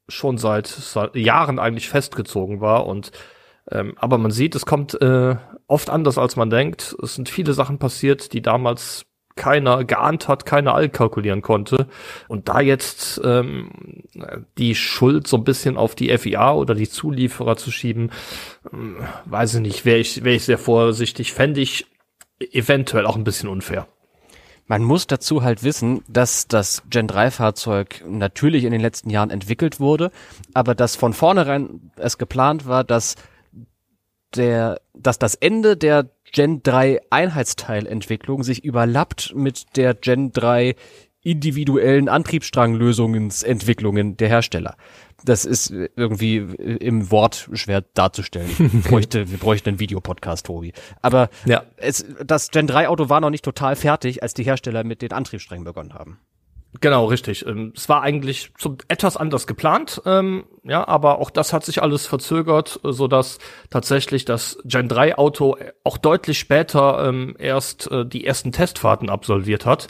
schon 0.07 0.37
seit, 0.37 0.67
seit 0.67 1.15
Jahren 1.15 1.59
eigentlich 1.59 1.89
festgezogen 1.89 2.61
war 2.61 2.85
und 2.85 3.11
ähm, 3.69 3.95
aber 3.97 4.17
man 4.17 4.31
sieht, 4.31 4.55
es 4.55 4.65
kommt 4.65 4.99
äh, 5.01 5.35
oft 5.67 5.89
anders, 5.89 6.17
als 6.17 6.37
man 6.37 6.49
denkt. 6.49 6.95
Es 7.03 7.15
sind 7.15 7.27
viele 7.27 7.51
Sachen 7.51 7.79
passiert, 7.79 8.31
die 8.31 8.41
damals 8.41 9.06
keiner 9.37 9.85
geahnt 9.85 10.27
hat, 10.27 10.45
keiner 10.45 10.73
allkalkulieren 10.73 11.41
konnte. 11.41 11.87
Und 12.27 12.49
da 12.49 12.59
jetzt 12.59 13.21
ähm, 13.23 13.69
die 14.57 14.75
Schuld 14.75 15.27
so 15.27 15.37
ein 15.37 15.45
bisschen 15.45 15.77
auf 15.77 15.95
die 15.95 16.15
FIA 16.17 16.53
oder 16.53 16.75
die 16.75 16.89
Zulieferer 16.89 17.55
zu 17.55 17.71
schieben, 17.71 18.11
ähm, 18.73 18.97
weiß 19.25 19.55
ich 19.55 19.61
nicht, 19.61 19.85
wäre 19.85 19.99
ich, 19.99 20.25
wär 20.25 20.33
ich 20.33 20.43
sehr 20.43 20.57
vorsichtig, 20.57 21.31
fände 21.31 21.61
ich 21.61 21.85
eventuell 22.51 23.05
auch 23.05 23.15
ein 23.15 23.23
bisschen 23.23 23.47
unfair. 23.47 23.87
Man 24.69 24.83
muss 24.83 25.07
dazu 25.07 25.43
halt 25.43 25.63
wissen, 25.63 26.03
dass 26.09 26.49
das 26.49 26.83
Gen 26.89 27.07
3 27.07 27.31
Fahrzeug 27.31 28.03
natürlich 28.05 28.65
in 28.65 28.73
den 28.73 28.81
letzten 28.81 29.09
Jahren 29.09 29.29
entwickelt 29.29 29.79
wurde, 29.79 30.11
aber 30.53 30.75
dass 30.75 30.97
von 30.97 31.13
vornherein 31.13 31.91
es 31.95 32.17
geplant 32.17 32.67
war, 32.67 32.83
dass 32.83 33.15
der, 34.37 34.79
dass 34.93 35.19
das 35.19 35.35
Ende 35.35 35.77
der 35.77 36.09
Gen 36.31 36.63
3 36.63 37.01
Einheitsteilentwicklung 37.09 38.43
sich 38.43 38.63
überlappt 38.63 39.33
mit 39.35 39.75
der 39.75 39.93
Gen 39.93 40.31
3 40.31 40.75
individuellen 41.21 42.07
Antriebsstranglösungsentwicklungen 42.07 44.15
der 44.17 44.29
Hersteller. 44.29 44.77
Das 45.25 45.45
ist 45.45 45.71
irgendwie 45.71 46.37
im 46.37 47.09
Wort 47.11 47.49
schwer 47.53 47.81
darzustellen. 47.81 48.83
bräuchte, 48.87 49.29
wir 49.29 49.37
bräuchten 49.37 49.67
einen 49.69 49.79
Videopodcast, 49.79 50.45
Tobi. 50.45 50.71
Aber 51.01 51.29
ja. 51.45 51.63
es, 51.75 52.05
das 52.25 52.51
Gen 52.51 52.67
3 52.67 52.87
Auto 52.87 53.09
war 53.09 53.19
noch 53.19 53.31
nicht 53.31 53.43
total 53.43 53.75
fertig, 53.75 54.23
als 54.23 54.35
die 54.35 54.43
Hersteller 54.43 54.85
mit 54.85 55.01
den 55.01 55.11
Antriebssträngen 55.11 55.65
begonnen 55.65 55.93
haben. 55.93 56.19
Genau, 56.81 57.05
richtig. 57.05 57.45
Ähm, 57.45 57.73
es 57.75 57.89
war 57.89 58.01
eigentlich 58.01 58.51
zum 58.57 58.77
etwas 58.87 59.17
anders 59.17 59.47
geplant, 59.47 60.01
ähm, 60.05 60.45
ja, 60.63 60.87
aber 60.87 61.19
auch 61.19 61.29
das 61.29 61.53
hat 61.53 61.65
sich 61.65 61.81
alles 61.81 62.05
verzögert, 62.05 62.79
so 62.83 63.07
dass 63.07 63.39
tatsächlich 63.69 64.25
das 64.25 64.57
Gen 64.65 64.87
3 64.87 65.17
Auto 65.17 65.57
auch 65.83 65.97
deutlich 65.97 66.39
später 66.39 67.07
ähm, 67.07 67.35
erst 67.39 67.89
äh, 67.91 68.05
die 68.05 68.25
ersten 68.25 68.51
Testfahrten 68.51 69.09
absolviert 69.09 69.65
hat. 69.65 69.87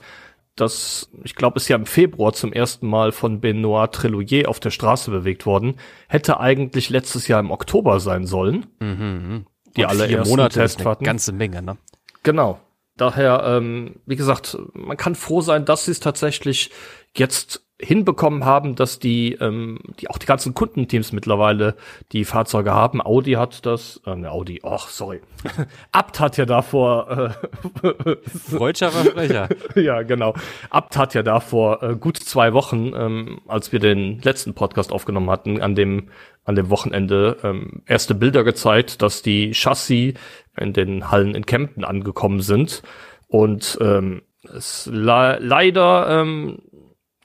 Das, 0.56 1.10
ich 1.23 1.36
glaube, 1.36 1.58
ist 1.58 1.67
ja 1.67 1.76
im 1.76 1.86
Februar 1.86 2.34
zum 2.34 2.52
ersten 2.52 2.88
Mal 2.88 3.12
von 3.12 3.41
Benoit 3.41 3.91
Treloyer 3.91 4.50
auf 4.50 4.60
der 4.60 4.71
Straße 4.71 5.12
bewegt 5.12 5.45
worden. 5.45 5.76
Hätte 6.08 6.39
eigentlich 6.39 6.89
letztes 6.89 7.28
Jahr 7.28 7.39
im 7.39 7.52
Oktober 7.52 8.00
sein 8.00 8.26
sollen. 8.26 8.65
Mhm. 8.80 8.88
mhm. 8.89 9.45
Die 9.76 9.86
alle 9.86 10.08
vier 10.08 10.26
Monate 10.26 10.60
Testfahrten. 10.60 11.06
ganze 11.06 11.32
Menge, 11.32 11.62
ne? 11.62 11.78
Genau. 12.23 12.60
Daher, 12.97 13.43
ähm, 13.45 13.95
wie 14.05 14.15
gesagt, 14.15 14.57
man 14.73 14.97
kann 14.97 15.15
froh 15.15 15.41
sein, 15.41 15.65
dass 15.65 15.86
sie 15.86 15.91
es 15.91 15.99
tatsächlich 15.99 16.71
jetzt 17.15 17.62
hinbekommen 17.79 18.43
haben, 18.43 18.75
dass 18.75 18.97
die, 18.97 19.33
ähm, 19.33 19.79
die 19.99 20.10
auch 20.10 20.17
die 20.17 20.25
ganzen 20.25 20.55
Kundenteams 20.55 21.12
mittlerweile 21.12 21.75
die 22.12 22.25
Fahrzeuge 22.25 22.73
haben. 22.73 23.01
Audi 23.01 23.33
hat 23.33 23.65
das, 23.67 24.01
äh, 24.07 24.15
ne, 24.15 24.31
Audi, 24.31 24.62
ach 24.63 24.88
sorry, 24.88 25.21
Abt 25.91 26.19
hat 26.19 26.38
ja 26.38 26.45
davor 26.45 27.36
äh, 27.83 28.15
Freudscher 28.27 28.89
Versprecher. 28.89 29.49
ja, 29.75 30.01
genau. 30.01 30.33
Abt 30.71 30.97
hat 30.97 31.13
ja 31.13 31.21
davor 31.21 31.83
äh, 31.83 31.95
gut 31.95 32.17
zwei 32.17 32.53
Wochen, 32.53 32.93
ähm, 32.95 33.41
als 33.47 33.71
wir 33.71 33.79
den 33.79 34.21
letzten 34.21 34.55
Podcast 34.55 34.91
aufgenommen 34.91 35.29
hatten, 35.29 35.62
an 35.62 35.75
dem 35.75 36.10
an 36.47 36.55
dem 36.55 36.71
Wochenende 36.71 37.38
ähm, 37.43 37.83
erste 37.86 38.15
Bilder 38.15 38.43
gezeigt, 38.43 39.01
dass 39.03 39.21
die 39.21 39.51
Chassis 39.53 40.15
in 40.57 40.73
den 40.73 41.12
Hallen 41.12 41.36
in 41.36 41.45
Kempten 41.45 41.83
angekommen 41.83 42.41
sind 42.41 42.81
und 43.27 43.77
ähm, 43.81 44.23
es 44.43 44.89
le 44.91 45.38
leider 45.41 46.21
ähm, 46.21 46.60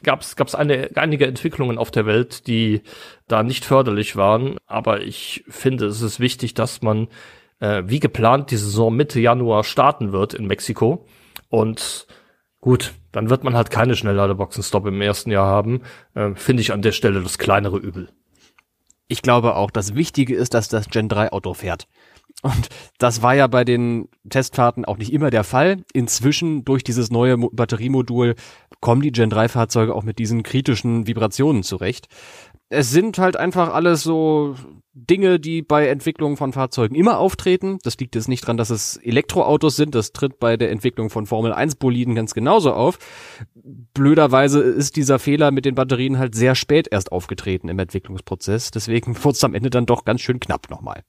gab 0.03 0.23
es 0.23 0.55
eine, 0.55 0.91
einige 0.97 1.27
Entwicklungen 1.27 1.79
auf 1.79 1.91
der 1.91 2.07
Welt, 2.07 2.47
die 2.47 2.83
da 3.29 3.43
nicht 3.43 3.65
förderlich 3.65 4.17
waren. 4.17 4.57
Aber 4.67 5.03
ich 5.03 5.45
finde, 5.49 5.87
es 5.87 6.03
ist 6.03 6.19
wichtig, 6.19 6.55
dass 6.55 6.83
man 6.83 7.09
äh, 7.61 7.85
wie 7.87 8.01
geplant 8.01 8.51
die 8.51 8.57
Saison 8.57 8.95
Mitte 8.95 9.21
Januar 9.21 9.65
starten 9.65 10.13
wird 10.13 10.35
in 10.35 10.47
Mexiko. 10.47 11.07
Und 11.49 12.07
gut, 12.61 12.93
dann 13.13 13.31
wird 13.31 13.45
man 13.45 13.55
halt 13.55 13.71
keine 13.71 13.95
Schnellladerboxen-Stop 13.95 14.87
im 14.87 15.01
ersten 15.01 15.31
Jahr 15.31 15.47
haben. 15.47 15.83
Äh, 16.15 16.35
finde 16.35 16.63
ich 16.63 16.73
an 16.73 16.83
der 16.83 16.93
Stelle 16.93 17.23
das 17.23 17.39
kleinere 17.39 17.79
Übel. 17.79 18.09
Ich 19.09 19.23
glaube 19.23 19.57
auch, 19.57 19.71
das 19.71 19.95
Wichtige 19.95 20.35
ist, 20.35 20.55
dass 20.55 20.69
das 20.69 20.89
Gen 20.89 21.09
3 21.09 21.33
Auto 21.33 21.55
fährt. 21.55 21.87
Und 22.43 22.69
das 22.99 23.23
war 23.23 23.35
ja 23.35 23.47
bei 23.47 23.65
den 23.65 24.09
Testfahrten 24.29 24.85
auch 24.85 24.97
nicht 24.97 25.13
immer 25.13 25.31
der 25.31 25.45
Fall. 25.45 25.85
Inzwischen 25.93 26.65
durch 26.65 26.83
dieses 26.83 27.11
neue 27.11 27.37
Batteriemodul 27.37 28.35
kommen 28.81 29.03
die 29.03 29.13
Gen 29.13 29.31
3 29.31 29.49
Fahrzeuge 29.49 29.95
auch 29.95 30.03
mit 30.03 30.19
diesen 30.19 30.43
kritischen 30.43 31.07
Vibrationen 31.07 31.63
zurecht. 31.63 32.09
Es 32.73 32.91
sind 32.91 33.19
halt 33.19 33.37
einfach 33.37 33.75
alles 33.75 34.03
so 34.03 34.57
Dinge, 34.95 35.39
die 35.39 35.61
bei 35.61 35.89
Entwicklung 35.89 36.39
von 36.39 36.55
Fahrzeugen 36.55 36.95
immer 36.95 37.19
auftreten. 37.19 37.79
Das 37.83 37.99
liegt 37.99 38.15
jetzt 38.15 38.29
nicht 38.29 38.47
dran, 38.47 38.57
dass 38.57 38.71
es 38.71 38.97
Elektroautos 38.97 39.77
sind. 39.77 39.95
Das 39.95 40.13
tritt 40.13 40.39
bei 40.39 40.57
der 40.57 40.71
Entwicklung 40.71 41.11
von 41.11 41.27
Formel 41.27 41.53
1 41.53 41.75
Boliden 41.75 42.15
ganz 42.15 42.33
genauso 42.33 42.73
auf. 42.73 42.99
Blöderweise 43.93 44.61
ist 44.61 44.97
dieser 44.97 45.19
Fehler 45.19 45.51
mit 45.51 45.67
den 45.67 45.75
Batterien 45.75 46.19
halt 46.19 46.35
sehr 46.35 46.55
spät 46.55 46.89
erst 46.91 47.13
aufgetreten 47.13 47.69
im 47.69 47.79
Entwicklungsprozess. 47.79 48.71
Deswegen 48.71 49.17
wurde 49.25 49.35
es 49.35 49.45
am 49.45 49.55
Ende 49.55 49.69
dann 49.69 49.87
doch 49.87 50.07
ganz 50.07 50.23
schön 50.23 50.41
knapp 50.41 50.71
nochmal. 50.71 51.03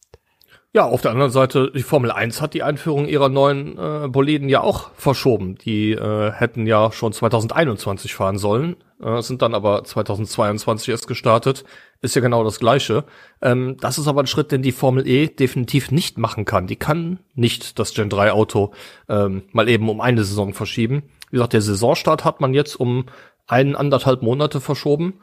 Ja, 0.76 0.86
auf 0.88 1.02
der 1.02 1.12
anderen 1.12 1.30
Seite, 1.30 1.72
die 1.72 1.84
Formel 1.84 2.10
1 2.10 2.42
hat 2.42 2.56
die 2.56 2.64
Einführung 2.64 3.08
ihrer 3.08 3.30
neuen 3.30 3.78
äh, 3.78 4.08
Boliden 4.08 4.50
ja 4.50 4.62
auch 4.62 4.90
verschoben. 4.96 5.54
Die 5.64 5.92
äh, 5.92 6.32
hätten 6.32 6.66
ja 6.66 6.92
schon 6.92 7.14
2021 7.14 8.16
fahren 8.16 8.40
sollen, 8.40 8.78
äh, 9.00 9.22
sind 9.22 9.44
dann 9.44 9.54
aber 9.54 9.84
2022 9.84 10.90
erst 10.90 11.08
gestartet. 11.08 11.64
Ist 12.02 12.16
ja 12.16 12.24
genau 12.24 12.44
das 12.44 12.60
Gleiche. 12.60 13.04
Ähm, 13.40 13.78
das 13.82 14.00
ist 14.00 14.08
aber 14.08 14.24
ein 14.24 14.28
Schritt, 14.28 14.52
den 14.52 14.64
die 14.64 14.72
Formel 14.72 15.08
E 15.08 15.28
definitiv 15.28 15.92
nicht 15.92 16.18
machen 16.18 16.44
kann. 16.44 16.66
Die 16.66 16.76
kann 16.76 17.20
nicht 17.36 17.78
das 17.78 17.94
Gen 17.94 18.10
3 18.10 18.32
Auto 18.32 18.74
ähm, 19.08 19.44
mal 19.52 19.70
eben 19.70 19.88
um 19.90 20.02
eine 20.02 20.24
Saison 20.24 20.56
verschieben. 20.56 21.04
Wie 21.30 21.36
gesagt, 21.36 21.54
der 21.54 21.62
Saisonstart 21.62 22.26
hat 22.26 22.42
man 22.42 22.56
jetzt 22.56 22.80
um 22.80 23.06
einen, 23.46 23.76
anderthalb 23.76 24.24
Monate 24.24 24.60
verschoben. 24.60 25.20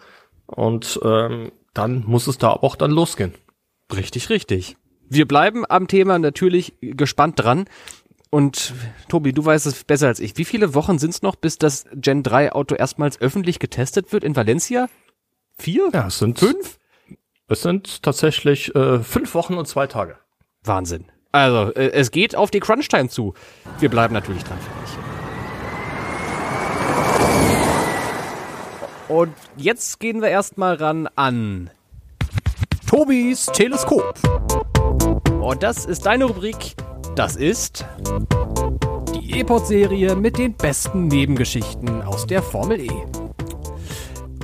Und 0.47 1.01
ähm, 1.03 1.51
dann 1.75 2.05
muss 2.07 2.29
es 2.29 2.39
da 2.39 2.53
auch 2.53 2.77
dann 2.77 2.93
losgehen. 2.93 3.35
Richtig, 3.93 4.31
richtig 4.31 4.77
wir 5.11 5.27
bleiben 5.27 5.64
am 5.68 5.88
Thema 5.88 6.18
natürlich 6.18 6.75
gespannt 6.81 7.38
dran. 7.38 7.66
Und 8.31 8.73
Tobi, 9.09 9.33
du 9.33 9.44
weißt 9.44 9.66
es 9.66 9.83
besser 9.83 10.07
als 10.07 10.20
ich. 10.20 10.38
Wie 10.38 10.44
viele 10.44 10.73
Wochen 10.75 11.01
sind 11.01 11.11
es 11.11 11.20
noch, 11.20 11.35
bis 11.35 11.59
das 11.59 11.85
Gen 11.92 12.23
3 12.23 12.53
Auto 12.53 12.77
erstmals 12.77 13.20
öffentlich 13.20 13.59
getestet 13.59 14.12
wird 14.12 14.23
in 14.23 14.37
Valencia? 14.37 14.88
Vier? 15.59 15.90
Ja, 15.92 16.07
es 16.07 16.18
sind 16.18 16.38
fünf. 16.38 16.79
Es 17.49 17.62
sind 17.62 18.05
tatsächlich 18.05 18.73
äh, 18.77 19.01
fünf 19.01 19.35
Wochen 19.35 19.55
und 19.55 19.66
zwei 19.66 19.88
Tage. 19.88 20.16
Wahnsinn. 20.62 21.07
Also, 21.33 21.75
äh, 21.75 21.90
es 21.90 22.12
geht 22.12 22.37
auf 22.37 22.53
die 22.53 22.61
Crunch-Time 22.61 23.09
zu. 23.09 23.35
Wir 23.81 23.88
bleiben 23.88 24.14
natürlich 24.14 24.44
dran 24.44 24.59
für 24.61 24.70
euch. 29.09 29.18
Und 29.18 29.35
jetzt 29.57 29.99
gehen 29.99 30.23
wir 30.23 30.29
erstmal 30.29 30.77
ran 30.77 31.09
an 31.16 31.70
Tobis 32.87 33.46
Teleskop. 33.46 34.14
Und 35.38 35.62
das 35.62 35.87
ist 35.87 36.07
deine 36.07 36.25
Rubrik. 36.25 36.75
Das 37.14 37.37
ist 37.37 37.85
die 39.14 39.38
E-Pod-Serie 39.38 40.16
mit 40.16 40.38
den 40.38 40.55
besten 40.55 41.07
Nebengeschichten 41.09 42.03
aus 42.03 42.27
der 42.27 42.43
Formel 42.43 42.81
E. 42.81 42.90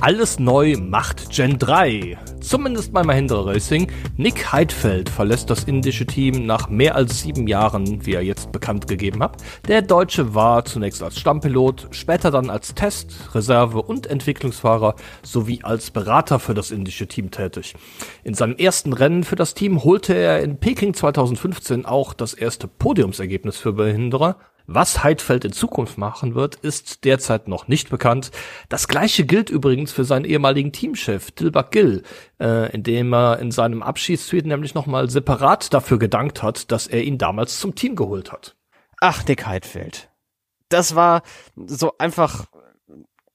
Alles 0.01 0.39
neu 0.39 0.77
macht 0.77 1.29
Gen 1.31 1.57
3. 1.57 2.17
Zumindest 2.47 2.93
bei 2.93 3.03
Mahindra 3.03 3.41
Racing. 3.41 3.91
Nick 4.15 4.53
Heidfeld 4.53 5.09
verlässt 5.09 5.49
das 5.49 5.65
indische 5.65 6.05
Team 6.05 6.45
nach 6.45 6.69
mehr 6.69 6.95
als 6.95 7.19
sieben 7.19 7.45
Jahren, 7.45 8.05
wie 8.05 8.13
er 8.13 8.21
jetzt 8.21 8.53
bekannt 8.53 8.87
gegeben 8.87 9.21
hat. 9.21 9.43
Der 9.67 9.81
Deutsche 9.81 10.33
war 10.33 10.63
zunächst 10.63 11.03
als 11.03 11.19
Stammpilot, 11.19 11.89
später 11.91 12.31
dann 12.31 12.49
als 12.49 12.73
Test-, 12.73 13.35
Reserve- 13.35 13.81
und 13.81 14.07
Entwicklungsfahrer 14.07 14.95
sowie 15.23 15.59
als 15.63 15.91
Berater 15.91 16.39
für 16.39 16.53
das 16.53 16.71
indische 16.71 17.07
Team 17.07 17.31
tätig. 17.31 17.75
In 18.23 18.33
seinem 18.33 18.55
ersten 18.55 18.93
Rennen 18.93 19.25
für 19.25 19.35
das 19.35 19.53
Team 19.53 19.83
holte 19.83 20.13
er 20.13 20.41
in 20.41 20.57
Peking 20.57 20.93
2015 20.93 21.85
auch 21.85 22.13
das 22.13 22.33
erste 22.33 22.69
Podiumsergebnis 22.69 23.57
für 23.57 23.73
Behinderer, 23.73 24.37
was 24.69 25.01
Heidfeld 25.01 25.45
in 25.45 25.53
Zukunft 25.53 25.97
machen 25.97 26.35
wird, 26.35 26.55
ist 26.55 27.05
derzeit 27.05 27.47
noch 27.47 27.69
nicht 27.69 27.89
bekannt. 27.89 28.31
Das 28.67 28.89
gleiche 28.89 29.25
gilt 29.25 29.49
übrigens 29.49 29.93
für 29.93 30.03
seinen 30.03 30.25
ehemaligen 30.25 30.73
Teamchef 30.73 31.31
Dilbert 31.31 31.71
Gill, 31.71 32.03
äh, 32.39 32.71
indem 32.71 33.13
er 33.13 33.39
in 33.39 33.51
seinem 33.51 33.83
Abschiedstweet 33.83 34.45
nämlich 34.45 34.73
nochmal 34.73 35.09
separat 35.09 35.73
dafür 35.73 35.99
gedankt 35.99 36.43
hat, 36.43 36.71
dass 36.71 36.87
er 36.87 37.03
ihn 37.03 37.17
damals 37.17 37.59
zum 37.59 37.75
Team 37.75 37.95
geholt 37.95 38.31
hat. 38.31 38.55
Ach, 38.99 39.23
Dick 39.23 39.45
Heidfeld. 39.45 40.09
Das 40.69 40.95
war 40.95 41.21
so 41.55 41.93
einfach 41.97 42.47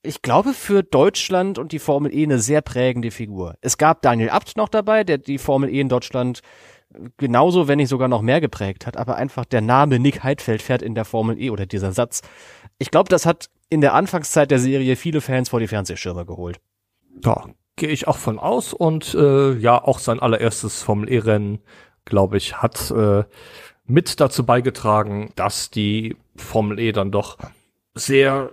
ich 0.05 0.21
glaube, 0.21 0.53
für 0.53 0.83
Deutschland 0.83 1.59
und 1.59 1.71
die 1.71 1.79
Formel 1.79 2.13
E 2.13 2.25
eine 2.25 2.41
sehr 2.41 2.61
prägende 2.61 3.13
Figur. 3.13 3.55
Es 3.61 3.79
gab 3.79 4.03
Daniel 4.03 4.31
Abt 4.31 4.57
noch 4.57 4.69
dabei, 4.69 5.05
der 5.05 5.19
die 5.19 5.39
Formel 5.39 5.71
E 5.71 5.81
in 5.81 5.89
Deutschland 5.89 6.43
genauso, 7.17 7.69
wenn 7.69 7.79
nicht 7.79 7.89
sogar 7.89 8.09
noch 8.09 8.21
mehr 8.21 8.41
geprägt 8.41 8.87
hat, 8.87 8.97
aber 8.97 9.17
einfach 9.17 9.45
der 9.45 9.61
Name 9.61 9.99
Nick 9.99 10.23
Heidfeld 10.23 10.61
fährt 10.61 10.83
in 10.83 10.95
der 10.95 11.05
Formel 11.05 11.41
E 11.41 11.51
oder 11.51 11.67
dieser 11.67 11.93
Satz. 11.93 12.23
Ich 12.79 12.91
glaube, 12.91 13.09
das 13.09 13.27
hat 13.27 13.49
in 13.71 13.81
der 13.81 13.95
Anfangszeit 13.95 14.51
der 14.51 14.59
Serie 14.59 14.97
viele 14.97 15.21
Fans 15.21 15.49
vor 15.49 15.61
die 15.61 15.69
Fernsehschirme 15.69 16.27
geholt. 16.27 16.61
Ja, 17.25 17.47
gehe 17.77 17.89
ich 17.89 18.09
auch 18.09 18.17
von 18.19 18.39
aus 18.39 18.73
und 18.73 19.15
äh, 19.15 19.53
ja, 19.55 19.83
auch 19.83 19.99
sein 19.99 20.21
allererstes 20.21 20.83
Formel 20.83 21.11
E-Rennen, 21.11 21.61
glaube 22.05 22.37
ich, 22.37 22.61
hat 22.63 22.91
äh, 22.91 23.25
mit 23.87 24.21
dazu 24.21 24.45
beigetragen, 24.45 25.33
dass 25.37 25.71
die 25.71 26.17
Formel 26.37 26.79
E 26.79 26.93
dann 26.93 27.11
doch 27.11 27.39
sehr 27.95 28.53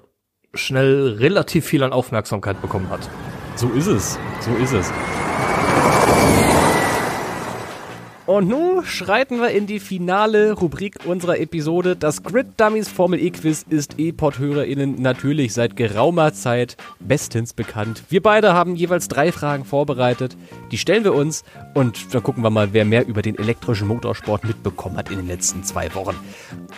schnell 0.54 1.16
relativ 1.20 1.66
viel 1.66 1.84
an 1.84 1.94
Aufmerksamkeit 1.94 2.62
bekommen 2.62 2.90
hat. 2.90 3.10
So 3.56 3.70
ist 3.70 3.88
es, 3.88 4.20
so 4.42 4.52
ist 4.56 4.74
es. 4.74 4.92
Und 8.30 8.48
nun 8.48 8.86
schreiten 8.86 9.40
wir 9.40 9.50
in 9.50 9.66
die 9.66 9.80
finale 9.80 10.52
Rubrik 10.52 11.00
unserer 11.06 11.40
Episode. 11.40 11.96
Das 11.96 12.22
Grid 12.22 12.46
Dummies 12.58 12.88
Formel 12.88 13.20
E 13.20 13.32
Quiz 13.32 13.66
ist 13.68 13.96
E-Pod-HörerInnen 13.98 15.02
natürlich 15.02 15.56
seit 15.56 15.76
geraumer 15.76 16.32
Zeit 16.32 16.78
bestens 17.00 17.54
bekannt. 17.54 18.04
Wir 18.10 18.22
beide 18.22 18.54
haben 18.54 18.76
jeweils 18.76 19.08
drei 19.08 19.32
Fragen 19.32 19.66
vorbereitet. 19.66 20.38
Die 20.70 20.78
stellen 20.78 21.04
wir 21.06 21.16
uns 21.16 21.44
und 21.74 22.14
dann 22.14 22.22
gucken 22.22 22.44
wir 22.44 22.52
mal, 22.52 22.72
wer 22.72 22.86
mehr 22.86 23.08
über 23.08 23.24
den 23.24 23.36
elektrischen 23.36 23.88
Motorsport 23.88 24.44
mitbekommen 24.44 24.98
hat 24.98 25.10
in 25.10 25.18
den 25.18 25.28
letzten 25.28 25.64
zwei 25.64 25.92
Wochen. 25.96 26.16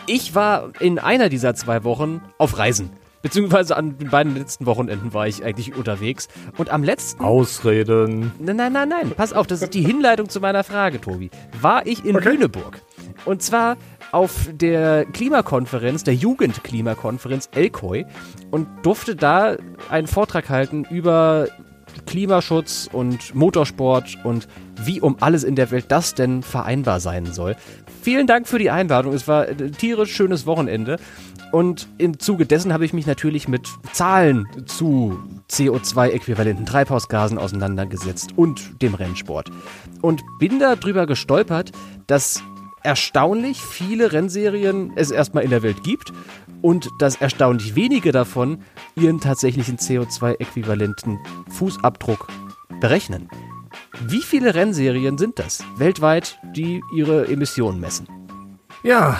Ich 0.08 0.34
war 0.34 0.72
in 0.80 1.00
einer 1.00 1.28
dieser 1.28 1.54
zwei 1.54 1.84
Wochen 1.84 2.22
auf 2.38 2.58
Reisen. 2.60 2.92
Beziehungsweise 3.22 3.78
an 3.78 3.98
den 3.98 4.10
beiden 4.10 4.36
letzten 4.36 4.66
Wochenenden 4.66 5.14
war 5.14 5.28
ich 5.28 5.44
eigentlich 5.44 5.76
unterwegs. 5.76 6.28
Und 6.58 6.70
am 6.70 6.84
letzten. 6.84 7.24
Ausreden. 7.24 8.32
Nein, 8.40 8.56
nein, 8.56 8.74
nein, 8.74 8.90
nein. 8.90 9.12
Pass 9.16 9.34
auf, 9.34 9.48
das 9.48 9.62
ist 9.62 9.74
die 9.74 9.84
Hinleitung 9.84 10.30
zu 10.30 10.40
meiner 10.40 10.64
Frage, 10.64 11.00
Tobi. 11.00 11.30
War 11.60 11.86
ich 11.86 12.06
in 12.06 12.16
okay. 12.16 12.30
Lüneburg. 12.30 12.82
Und 13.26 13.42
zwar 13.42 13.78
auf 14.12 14.50
der 14.52 15.06
Klimakonferenz, 15.06 16.04
der 16.04 16.16
Jugendklimakonferenz 16.16 17.50
Elkoi 17.54 18.06
und 18.50 18.68
durfte 18.84 19.16
da 19.16 19.56
einen 19.90 20.08
Vortrag 20.08 20.50
halten 20.50 20.86
über 20.90 21.48
Klimaschutz 22.06 22.90
und 22.92 23.36
Motorsport 23.36 24.18
und 24.24 24.48
wie 24.84 25.02
um 25.02 25.18
alles 25.20 25.44
in 25.44 25.56
der 25.56 25.72
Welt 25.72 25.86
das 25.90 26.16
denn 26.16 26.44
vereinbar 26.44 27.00
sein 27.00 27.26
soll. 27.28 27.56
Vielen 28.02 28.28
Dank 28.28 28.48
für 28.48 28.58
die 28.58 28.72
Einladung. 28.72 29.14
Es 29.14 29.28
war 29.28 29.48
ein 29.48 29.74
tierisch 29.74 30.14
schönes 30.14 30.46
Wochenende. 30.46 30.98
Und 31.52 31.88
im 31.98 32.20
Zuge 32.20 32.46
dessen 32.46 32.72
habe 32.72 32.86
ich 32.86 32.94
mich 32.94 33.06
natürlich 33.06 33.48
mit 33.48 33.68
Zahlen 33.92 34.48
zu 34.66 35.20
CO2-äquivalenten 35.50 36.66
Treibhausgasen 36.66 37.38
auseinandergesetzt 37.38 38.32
und 38.38 38.82
dem 38.82 38.94
Rennsport. 38.94 39.52
Und 40.02 40.22
bin 40.40 40.60
da 40.60 40.76
drüber 40.76 41.06
gestolpert, 41.06 41.72
dass 42.08 42.42
erstaunlich 42.84 43.62
viele 43.62 44.12
Rennserien 44.12 44.94
es 44.96 45.12
erstmal 45.12 45.44
in 45.44 45.50
der 45.50 45.62
Welt 45.62 45.84
gibt 45.84 46.14
und 46.62 46.90
dass 47.00 47.16
erstaunlich 47.16 47.76
wenige 47.76 48.12
davon 48.12 48.60
ihren 48.96 49.20
tatsächlichen 49.20 49.78
CO2-äquivalenten 49.78 51.18
Fußabdruck 51.50 52.28
berechnen. 52.80 53.30
Wie 54.08 54.22
viele 54.22 54.56
Rennserien 54.56 55.18
sind 55.18 55.38
das 55.38 55.64
weltweit, 55.78 56.40
die 56.56 56.82
ihre 56.96 57.28
Emissionen 57.28 57.80
messen? 57.80 58.08
Ja, 58.84 59.20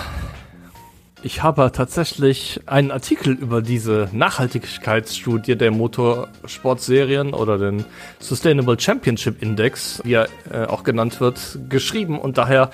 ich 1.22 1.42
habe 1.42 1.70
tatsächlich 1.72 2.60
einen 2.66 2.90
Artikel 2.90 3.32
über 3.32 3.62
diese 3.62 4.08
Nachhaltigkeitsstudie 4.12 5.56
der 5.56 5.70
Motorsportserien 5.70 7.32
oder 7.32 7.58
den 7.58 7.84
Sustainable 8.18 8.78
Championship 8.78 9.40
Index, 9.42 10.00
wie 10.04 10.14
er 10.14 10.28
äh, 10.50 10.64
auch 10.66 10.82
genannt 10.82 11.20
wird, 11.20 11.58
geschrieben. 11.68 12.18
Und 12.18 12.38
daher 12.38 12.70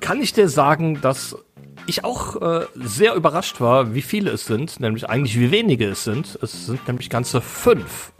kann 0.00 0.20
ich 0.20 0.32
dir 0.32 0.48
sagen, 0.48 1.00
dass 1.00 1.36
ich 1.86 2.04
auch 2.04 2.40
äh, 2.40 2.66
sehr 2.74 3.14
überrascht 3.14 3.60
war, 3.60 3.94
wie 3.94 4.02
viele 4.02 4.30
es 4.30 4.46
sind, 4.46 4.80
nämlich 4.80 5.08
eigentlich 5.08 5.38
wie 5.38 5.50
wenige 5.50 5.86
es 5.86 6.04
sind. 6.04 6.38
Es 6.42 6.66
sind 6.66 6.86
nämlich 6.88 7.10
ganze 7.10 7.40
fünf. 7.40 8.12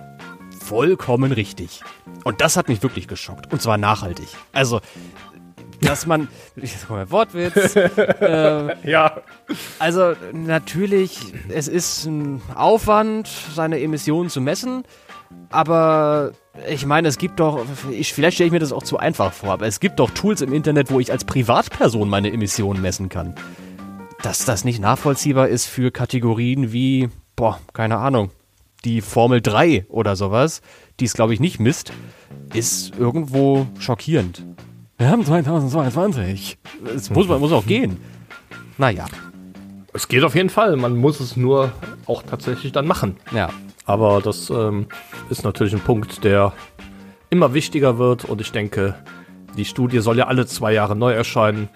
Vollkommen 0.61 1.33
richtig. 1.33 1.81
Und 2.25 2.41
das 2.41 2.57
hat 2.57 2.69
mich 2.69 2.83
wirklich 2.83 3.09
geschockt. 3.09 3.53
Und 3.53 3.63
zwar 3.63 3.79
nachhaltig. 3.79 4.27
Also, 4.53 4.81
dass 5.87 6.07
man, 6.07 6.29
sag 6.57 6.91
mal 6.91 7.11
Wortwitz. 7.11 7.77
äh, 8.21 8.89
ja. 8.89 9.21
Also 9.79 10.15
natürlich, 10.33 11.19
es 11.49 11.69
ist 11.69 12.07
ein 12.07 12.43
Aufwand, 12.55 13.29
seine 13.55 13.81
Emissionen 13.81 14.31
zu 14.31 14.41
messen. 14.41 14.85
Aber 15.51 16.33
ich 16.69 16.87
meine, 16.87 17.09
es 17.09 17.19
gibt 17.19 17.41
doch, 17.41 17.65
ich, 17.91 18.13
vielleicht 18.13 18.37
stelle 18.37 18.47
ich 18.47 18.53
mir 18.53 18.59
das 18.59 18.73
auch 18.73 18.83
zu 18.83 18.99
einfach 18.99 19.33
vor, 19.33 19.53
aber 19.53 19.67
es 19.67 19.81
gibt 19.81 19.99
doch 19.99 20.11
Tools 20.11 20.41
im 20.41 20.53
Internet, 20.53 20.91
wo 20.91 21.01
ich 21.01 21.13
als 21.13 21.25
Privatperson 21.25 22.09
meine 22.09 22.33
Emissionen 22.33 22.81
messen 22.81 23.09
kann. 23.09 23.35
Dass 24.23 24.45
das 24.45 24.65
nicht 24.65 24.81
nachvollziehbar 24.81 25.49
ist 25.49 25.67
für 25.67 25.91
Kategorien 25.91 26.73
wie, 26.73 27.09
boah, 27.37 27.61
keine 27.73 27.99
Ahnung, 27.99 28.31
die 28.85 29.01
Formel 29.01 29.41
3 29.41 29.87
oder 29.89 30.17
sowas, 30.17 30.63
die 31.01 31.05
es 31.05 31.15
glaube 31.15 31.35
ich 31.35 31.41
nicht 31.41 31.61
misst, 31.61 31.93
ist 32.55 32.97
irgendwo 32.97 33.67
schockierend. 33.79 34.45
Wir 34.99 35.11
haben 35.11 35.25
2022. 35.25 36.57
Es 36.95 37.11
muss, 37.11 37.29
muss 37.29 37.53
auch 37.53 37.67
gehen. 37.67 37.99
Naja. 38.79 39.05
Es 39.93 40.09
geht 40.09 40.25
auf 40.25 40.35
jeden 40.35 40.49
Fall. 40.49 40.77
Man 40.77 40.97
muss 40.97 41.21
es 41.21 41.37
nur 41.37 41.73
auch 42.07 42.23
tatsächlich 42.23 42.73
dann 42.73 42.87
machen. 42.87 43.17
Ja. 43.31 43.51
Aber 43.85 44.23
das 44.23 44.49
ähm, 44.49 44.87
ist 45.29 45.45
natürlich 45.45 45.75
ein 45.75 45.81
Punkt, 45.81 46.25
der 46.25 46.55
immer 47.29 47.53
wichtiger 47.53 47.99
wird. 47.99 48.25
Und 48.25 48.41
ich 48.41 48.53
denke, 48.53 48.95
die 49.59 49.67
Studie 49.67 49.99
soll 49.99 50.17
ja 50.17 50.29
alle 50.29 50.47
zwei 50.47 50.73
Jahre 50.73 50.97
neu 50.97 51.13
erscheinen. 51.13 51.69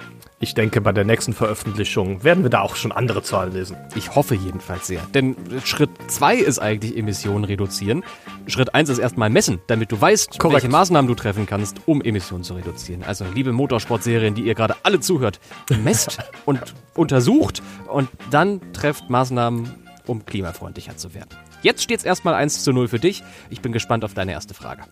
Ich 0.43 0.55
denke, 0.55 0.81
bei 0.81 0.93
der 0.93 1.05
nächsten 1.05 1.35
Veröffentlichung 1.35 2.25
werden 2.25 2.43
wir 2.43 2.49
da 2.49 2.63
auch 2.63 2.75
schon 2.75 2.93
andere 2.93 3.23
Zahlen 3.23 3.53
lesen. 3.53 3.77
Ich 3.95 4.15
hoffe 4.15 4.35
jedenfalls 4.35 4.87
sehr. 4.87 5.03
Denn 5.13 5.37
Schritt 5.67 5.91
2 6.07 6.37
ist 6.37 6.59
eigentlich 6.59 6.97
Emissionen 6.97 7.45
reduzieren. 7.45 8.03
Schritt 8.47 8.75
1 8.75 8.89
ist 8.89 9.01
erstmal 9.01 9.29
messen, 9.29 9.61
damit 9.67 9.93
du 9.93 10.01
weißt, 10.01 10.39
Korrekt. 10.39 10.55
welche 10.55 10.73
Maßnahmen 10.73 11.07
du 11.07 11.15
treffen 11.15 11.45
kannst, 11.45 11.83
um 11.85 12.01
Emissionen 12.01 12.43
zu 12.43 12.55
reduzieren. 12.55 13.03
Also, 13.03 13.27
liebe 13.35 13.53
Motorsportserien, 13.53 14.35
die 14.35 14.41
ihr 14.41 14.55
gerade 14.55 14.77
alle 14.83 15.01
zuhört, 15.01 15.41
messt 15.85 16.17
und 16.47 16.75
untersucht 16.95 17.63
und 17.87 18.09
dann 18.31 18.63
trefft 18.73 19.11
Maßnahmen, 19.11 19.71
um 20.07 20.25
klimafreundlicher 20.25 20.97
zu 20.97 21.13
werden. 21.13 21.29
Jetzt 21.61 21.83
steht 21.83 21.99
es 21.99 22.05
erstmal 22.07 22.33
1 22.33 22.65
zu 22.65 22.73
0 22.73 22.89
für 22.89 22.99
dich. 22.99 23.23
Ich 23.51 23.61
bin 23.61 23.73
gespannt 23.73 24.07
auf 24.07 24.15
deine 24.15 24.33
erste 24.33 24.55
Frage. 24.55 24.85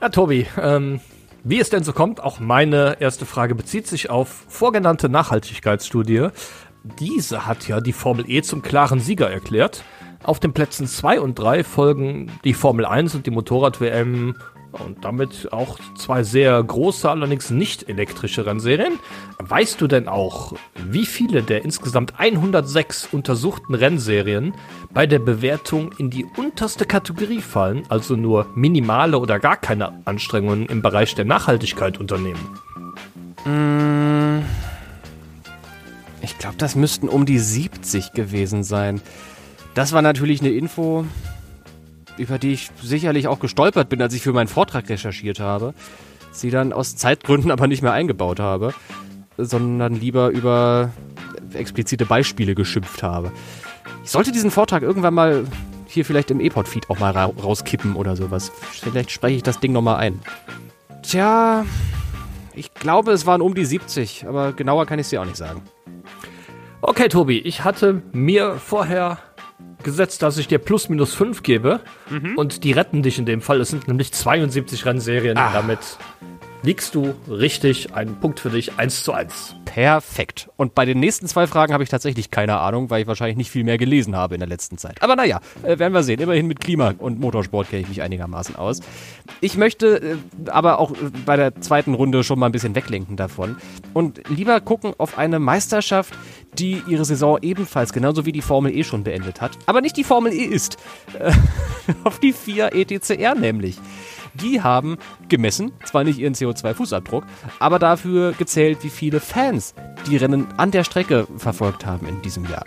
Ja, 0.00 0.08
Tobi, 0.08 0.44
ähm, 0.60 0.98
wie 1.44 1.58
es 1.58 1.70
denn 1.70 1.82
so 1.82 1.92
kommt, 1.92 2.22
auch 2.22 2.38
meine 2.38 3.00
erste 3.00 3.26
Frage 3.26 3.54
bezieht 3.54 3.86
sich 3.86 4.10
auf 4.10 4.44
vorgenannte 4.48 5.08
Nachhaltigkeitsstudie. 5.08 6.28
Diese 6.98 7.46
hat 7.46 7.66
ja 7.68 7.80
die 7.80 7.92
Formel 7.92 8.24
E 8.28 8.42
zum 8.42 8.62
klaren 8.62 9.00
Sieger 9.00 9.30
erklärt. 9.30 9.84
Auf 10.22 10.38
den 10.38 10.52
Plätzen 10.52 10.86
2 10.86 11.20
und 11.20 11.38
3 11.38 11.64
folgen 11.64 12.30
die 12.44 12.54
Formel 12.54 12.86
1 12.86 13.16
und 13.16 13.26
die 13.26 13.32
Motorrad-WM 13.32 14.36
und 14.72 15.04
damit 15.04 15.52
auch 15.52 15.78
zwei 15.96 16.22
sehr 16.22 16.62
große, 16.62 17.08
allerdings 17.08 17.50
nicht 17.50 17.88
elektrische 17.88 18.46
Rennserien. 18.46 18.98
Weißt 19.38 19.80
du 19.80 19.86
denn 19.86 20.08
auch, 20.08 20.54
wie 20.88 21.06
viele 21.06 21.42
der 21.42 21.64
insgesamt 21.64 22.18
106 22.18 23.08
untersuchten 23.12 23.74
Rennserien 23.74 24.54
bei 24.92 25.06
der 25.06 25.18
Bewertung 25.18 25.92
in 25.98 26.10
die 26.10 26.24
unterste 26.36 26.86
Kategorie 26.86 27.40
fallen, 27.40 27.82
also 27.88 28.16
nur 28.16 28.46
minimale 28.54 29.18
oder 29.18 29.38
gar 29.38 29.56
keine 29.56 30.00
Anstrengungen 30.06 30.66
im 30.66 30.82
Bereich 30.82 31.14
der 31.14 31.24
Nachhaltigkeit 31.24 31.98
unternehmen? 31.98 32.40
Ich 36.22 36.38
glaube, 36.38 36.56
das 36.56 36.76
müssten 36.76 37.08
um 37.08 37.26
die 37.26 37.38
70 37.38 38.12
gewesen 38.12 38.62
sein. 38.62 39.00
Das 39.74 39.92
war 39.92 40.02
natürlich 40.02 40.40
eine 40.40 40.50
Info, 40.50 41.04
über 42.18 42.38
die 42.38 42.52
ich 42.52 42.70
sicherlich 42.82 43.28
auch 43.28 43.40
gestolpert 43.40 43.88
bin, 43.88 44.02
als 44.02 44.14
ich 44.14 44.22
für 44.22 44.32
meinen 44.32 44.48
Vortrag 44.48 44.88
recherchiert 44.88 45.40
habe. 45.40 45.74
Sie 46.30 46.50
dann 46.50 46.72
aus 46.72 46.96
Zeitgründen 46.96 47.50
aber 47.50 47.66
nicht 47.66 47.82
mehr 47.82 47.92
eingebaut 47.92 48.40
habe, 48.40 48.74
sondern 49.36 49.94
lieber 49.94 50.30
über 50.30 50.90
explizite 51.52 52.06
Beispiele 52.06 52.54
geschimpft 52.54 53.02
habe. 53.02 53.32
Ich 54.04 54.10
sollte 54.10 54.32
diesen 54.32 54.50
Vortrag 54.50 54.82
irgendwann 54.82 55.14
mal 55.14 55.44
hier 55.86 56.04
vielleicht 56.04 56.30
im 56.30 56.40
E-Pod-Feed 56.40 56.88
auch 56.88 56.98
mal 56.98 57.12
ra 57.12 57.26
rauskippen 57.26 57.96
oder 57.96 58.16
sowas. 58.16 58.50
Vielleicht 58.70 59.10
spreche 59.10 59.36
ich 59.36 59.42
das 59.42 59.60
Ding 59.60 59.72
nochmal 59.72 59.96
ein. 59.96 60.20
Tja, 61.02 61.64
ich 62.54 62.72
glaube, 62.74 63.12
es 63.12 63.26
waren 63.26 63.42
um 63.42 63.54
die 63.54 63.64
70, 63.64 64.26
aber 64.26 64.52
genauer 64.52 64.86
kann 64.86 64.98
ich 64.98 65.04
es 65.04 65.10
dir 65.10 65.20
auch 65.20 65.26
nicht 65.26 65.36
sagen. 65.36 65.62
Okay, 66.80 67.08
Tobi, 67.08 67.38
ich 67.38 67.62
hatte 67.64 68.02
mir 68.12 68.56
vorher 68.56 69.18
gesetzt, 69.82 70.22
dass 70.22 70.38
ich 70.38 70.48
dir 70.48 70.58
plus 70.58 70.88
minus 70.88 71.14
5 71.14 71.42
gebe 71.42 71.80
und 72.36 72.64
die 72.64 72.72
retten 72.72 73.02
dich 73.02 73.18
in 73.18 73.26
dem 73.26 73.40
Fall. 73.40 73.60
Es 73.60 73.70
sind 73.70 73.88
nämlich 73.88 74.12
72 74.12 74.84
Rennserien. 74.84 75.36
Ah. 75.38 75.50
Damit 75.52 75.78
liegst 76.62 76.94
du 76.94 77.14
richtig. 77.28 77.94
Ein 77.94 78.18
Punkt 78.20 78.40
für 78.40 78.50
dich, 78.50 78.78
1 78.78 79.04
zu 79.04 79.12
1. 79.12 79.56
Perfekt. 79.64 80.48
Und 80.56 80.74
bei 80.74 80.84
den 80.84 81.00
nächsten 81.00 81.26
zwei 81.26 81.46
Fragen 81.46 81.72
habe 81.72 81.82
ich 81.82 81.88
tatsächlich 81.88 82.30
keine 82.30 82.58
Ahnung, 82.58 82.90
weil 82.90 83.02
ich 83.02 83.06
wahrscheinlich 83.06 83.36
nicht 83.36 83.50
viel 83.50 83.64
mehr 83.64 83.78
gelesen 83.78 84.16
habe 84.16 84.34
in 84.34 84.40
der 84.40 84.48
letzten 84.48 84.78
Zeit. 84.78 85.02
Aber 85.02 85.16
naja, 85.16 85.40
äh, 85.62 85.78
werden 85.78 85.92
wir 85.92 86.02
sehen. 86.02 86.20
Immerhin 86.20 86.46
mit 86.46 86.60
Klima 86.60 86.94
und 86.98 87.20
Motorsport 87.20 87.70
kenne 87.70 87.82
ich 87.82 87.88
mich 87.88 88.02
einigermaßen 88.02 88.56
aus. 88.56 88.80
Ich 89.40 89.56
möchte 89.56 90.02
äh, 90.02 90.16
aber 90.50 90.78
auch 90.78 90.92
äh, 90.92 91.10
bei 91.24 91.36
der 91.36 91.60
zweiten 91.60 91.94
Runde 91.94 92.22
schon 92.22 92.38
mal 92.38 92.46
ein 92.46 92.52
bisschen 92.52 92.74
weglenken 92.74 93.16
davon 93.16 93.56
und 93.94 94.28
lieber 94.28 94.60
gucken 94.60 94.92
auf 94.98 95.18
eine 95.18 95.38
Meisterschaft, 95.38 96.14
die 96.58 96.82
ihre 96.86 97.04
Saison 97.04 97.38
ebenfalls 97.40 97.92
genauso 97.92 98.26
wie 98.26 98.32
die 98.32 98.42
Formel 98.42 98.76
E 98.76 98.84
schon 98.84 99.04
beendet 99.04 99.40
hat. 99.40 99.52
Aber 99.66 99.80
nicht 99.80 99.96
die 99.96 100.04
Formel 100.04 100.32
E 100.32 100.44
ist. 100.44 100.76
Auf 102.04 102.20
die 102.20 102.32
vier 102.32 102.74
ETCR 102.74 103.34
nämlich. 103.34 103.78
Die 104.34 104.62
haben 104.62 104.96
gemessen, 105.28 105.72
zwar 105.84 106.04
nicht 106.04 106.18
ihren 106.18 106.34
CO2-Fußabdruck, 106.34 107.24
aber 107.58 107.78
dafür 107.78 108.32
gezählt, 108.32 108.78
wie 108.82 108.90
viele 108.90 109.20
Fans 109.20 109.74
die 110.06 110.16
Rennen 110.16 110.46
an 110.56 110.70
der 110.70 110.84
Strecke 110.84 111.26
verfolgt 111.36 111.84
haben 111.84 112.06
in 112.06 112.22
diesem 112.22 112.44
Jahr. 112.48 112.64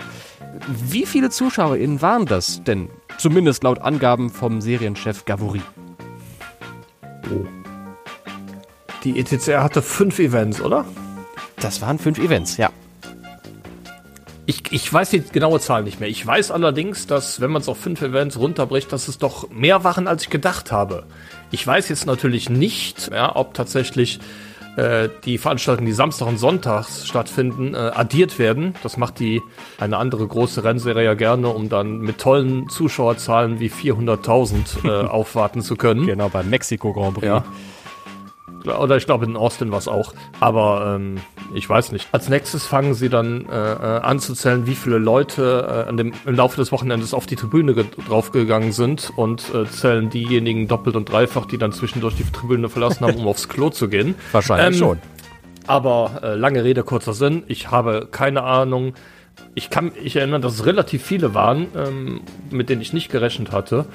Wie 0.68 1.06
viele 1.06 1.30
ZuschauerInnen 1.30 2.02
waren 2.02 2.26
das 2.26 2.64
denn? 2.64 2.90
Zumindest 3.18 3.64
laut 3.64 3.80
Angaben 3.80 4.30
vom 4.30 4.62
Serienchef 4.62 5.26
Gavouri. 5.26 5.62
Die 9.04 9.20
ETCR 9.20 9.64
hatte 9.64 9.82
fünf 9.82 10.20
Events, 10.20 10.62
oder? 10.62 10.86
Das 11.58 11.82
waren 11.82 12.00
fünf 12.00 12.20
Events, 12.20 12.58
ja. 12.58 12.70
Ich, 14.48 14.72
ich 14.72 14.92
weiß 14.94 15.10
die 15.10 15.22
genaue 15.22 15.60
Zahl 15.60 15.84
nicht 15.84 16.00
mehr. 16.00 16.10
Ich 16.10 16.26
weiß 16.26 16.52
allerdings, 16.52 17.08
dass, 17.08 17.42
wenn 17.42 17.50
man 17.50 17.64
es 17.64 17.68
auf 17.68 17.80
fünf 17.80 18.02
Events 18.02 18.38
runterbricht, 18.38 18.92
dass 18.92 19.08
es 19.08 19.18
doch 19.18 19.50
mehr 19.50 19.84
waren, 19.84 20.08
als 20.08 20.24
ich 20.24 20.30
gedacht 20.30 20.72
habe. 20.72 21.06
Ich 21.52 21.66
weiß 21.66 21.90
jetzt 21.90 22.06
natürlich 22.06 22.50
nicht, 22.50 23.12
ja, 23.12 23.36
ob 23.36 23.54
tatsächlich 23.54 24.20
äh, 24.76 25.10
die 25.24 25.38
Veranstaltungen, 25.38 25.86
die 25.86 25.94
Samstag 25.94 26.28
und 26.28 26.38
Sonntags 26.38 27.08
stattfinden, 27.08 27.74
äh, 27.74 27.78
addiert 27.78 28.40
werden. 28.40 28.76
Das 28.84 28.98
macht 28.98 29.20
die 29.20 29.42
eine 29.80 29.98
andere 29.98 30.28
große 30.28 30.64
Rennserie 30.64 31.06
ja 31.06 31.14
gerne, 31.14 31.48
um 31.48 31.70
dann 31.70 32.00
mit 32.00 32.18
tollen 32.18 32.68
Zuschauerzahlen 32.68 33.60
wie 33.60 33.70
400.000 33.70 34.86
äh, 34.86 34.90
aufwarten 35.08 35.62
zu 35.62 35.76
können. 35.78 36.06
Genau, 36.06 36.30
beim 36.30 36.50
Mexiko 36.50 36.92
Grand 36.92 37.16
Prix. 37.16 37.26
Ja. 37.26 37.46
Oder 38.66 38.98
ich 38.98 39.06
glaube 39.06 39.26
in 39.26 39.36
Austin 39.38 39.72
war 39.72 39.78
es 39.80 39.88
auch. 39.88 40.14
Aber 40.40 40.96
ähm, 40.96 41.18
ich 41.54 41.70
weiß 41.70 41.92
nicht. 41.92 42.08
Als 42.12 42.30
nächstes 42.30 42.66
fangen 42.66 42.94
sie 42.94 43.10
dann 43.10 43.46
äh, 43.50 43.74
äh, 43.74 43.76
an 44.02 44.20
zu 44.20 44.34
zählen, 44.34 44.66
wie 44.68 44.76
viele 44.76 44.98
Leute 44.98 45.86
äh, 45.90 45.96
dem, 45.96 46.14
im 46.26 46.36
Laufe 46.36 46.58
des 46.58 46.72
Wochenendes 46.72 47.14
auf 47.14 47.26
die 47.26 47.36
Tribüne 47.36 47.74
ge- 47.74 47.86
draufgegangen 48.08 48.72
sind 48.72 49.12
und 49.16 49.44
äh, 49.54 49.66
zählen 49.66 50.10
diejenigen 50.10 50.68
doppelt 50.68 50.96
und 50.96 51.10
dreifach, 51.12 51.46
die 51.46 51.58
dann 51.58 51.72
zwischendurch 51.72 52.16
die 52.16 52.24
Tribüne 52.24 52.70
verlassen 52.70 53.06
haben, 53.06 53.16
um 53.18 53.28
aufs 53.30 53.48
Klo 53.50 53.70
zu 53.70 53.88
gehen. 53.88 54.16
Wahrscheinlich 54.32 54.68
Ähm, 54.68 54.74
schon. 54.88 55.00
Aber 55.68 56.20
äh, 56.24 56.36
lange 56.36 56.64
Rede, 56.64 56.84
kurzer 56.84 57.14
Sinn. 57.14 57.44
Ich 57.48 57.72
habe 57.72 58.08
keine 58.12 58.44
Ahnung. 58.44 58.94
Ich 59.54 59.70
kann 59.70 59.92
mich 60.02 60.16
erinnern, 60.16 60.42
dass 60.42 60.54
es 60.54 60.66
relativ 60.66 61.04
viele 61.04 61.34
waren, 61.34 61.68
ähm, 61.76 62.22
mit 62.52 62.70
denen 62.70 62.82
ich 62.82 62.94
nicht 62.94 63.12
gerechnet 63.12 63.52
hatte. 63.52 63.86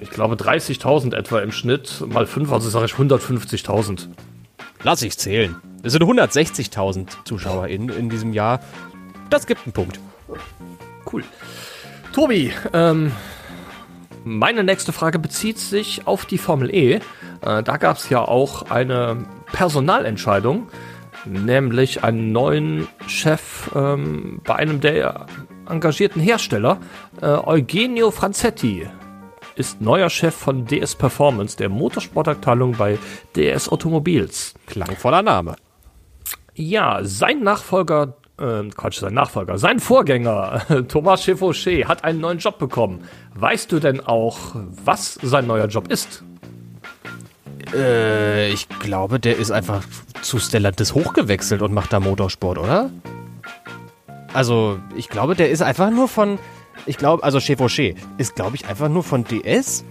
Ich 0.00 0.10
glaube 0.10 0.34
30.000 0.34 1.14
etwa 1.14 1.40
im 1.40 1.52
Schnitt, 1.52 2.04
mal 2.06 2.26
5, 2.26 2.52
also 2.52 2.68
sage 2.68 2.86
ich 2.86 2.92
150.000. 2.92 4.08
Lass 4.82 5.02
ich 5.02 5.16
zählen. 5.18 5.56
Es 5.82 5.92
sind 5.92 6.02
160.000 6.02 7.24
ZuschauerInnen 7.24 7.90
in 7.90 8.10
diesem 8.10 8.32
Jahr. 8.32 8.60
Das 9.30 9.46
gibt 9.46 9.62
einen 9.64 9.72
Punkt. 9.72 10.00
Cool. 11.10 11.24
Tobi, 12.12 12.52
ähm, 12.72 13.12
meine 14.24 14.64
nächste 14.64 14.92
Frage 14.92 15.18
bezieht 15.18 15.58
sich 15.58 16.06
auf 16.06 16.24
die 16.24 16.38
Formel 16.38 16.74
E. 16.74 16.94
Äh, 16.94 17.00
da 17.62 17.76
gab 17.76 17.96
es 17.96 18.08
ja 18.08 18.20
auch 18.20 18.70
eine 18.70 19.26
Personalentscheidung, 19.52 20.68
nämlich 21.24 22.04
einen 22.04 22.32
neuen 22.32 22.88
Chef 23.06 23.70
ähm, 23.74 24.40
bei 24.44 24.56
einem 24.56 24.80
der 24.80 25.26
engagierten 25.68 26.20
Hersteller. 26.20 26.78
Äh, 27.20 27.26
Eugenio 27.26 28.10
Franzetti 28.10 28.86
ist 29.56 29.80
neuer 29.80 30.10
Chef 30.10 30.34
von 30.34 30.66
DS 30.66 30.94
Performance, 30.94 31.56
der 31.56 31.68
Motorsportabteilung 31.68 32.72
bei 32.72 32.98
DS 33.36 33.68
Automobils. 33.68 34.54
Klangvoller 34.66 35.22
Name. 35.22 35.56
Ja, 36.54 37.00
sein 37.02 37.42
Nachfolger, 37.42 38.16
äh, 38.38 38.68
Quatsch, 38.70 39.00
sein 39.00 39.14
Nachfolger, 39.14 39.58
sein 39.58 39.80
Vorgänger, 39.80 40.62
Thomas 40.88 41.24
Chevauchet, 41.24 41.86
hat 41.86 42.04
einen 42.04 42.20
neuen 42.20 42.38
Job 42.38 42.58
bekommen. 42.58 43.04
Weißt 43.34 43.70
du 43.72 43.80
denn 43.80 44.00
auch, 44.00 44.54
was 44.84 45.18
sein 45.22 45.46
neuer 45.46 45.66
Job 45.66 45.88
ist? 45.88 46.22
Äh, 47.74 48.50
ich 48.52 48.68
glaube, 48.68 49.18
der 49.18 49.36
ist 49.36 49.50
einfach 49.50 49.82
zu 50.22 50.38
Stellantis 50.38 50.94
hochgewechselt 50.94 51.62
und 51.62 51.72
macht 51.72 51.92
da 51.92 52.00
Motorsport, 52.00 52.58
oder? 52.58 52.90
Also, 54.32 54.80
ich 54.96 55.08
glaube, 55.08 55.34
der 55.34 55.50
ist 55.50 55.62
einfach 55.62 55.90
nur 55.90 56.08
von. 56.08 56.38
Ich 56.86 56.98
glaube, 56.98 57.22
also 57.22 57.40
Chevauchet 57.40 57.96
ist, 58.18 58.34
glaube 58.34 58.56
ich, 58.56 58.66
einfach 58.66 58.88
nur 58.88 59.02
von 59.02 59.24
DS 59.24 59.84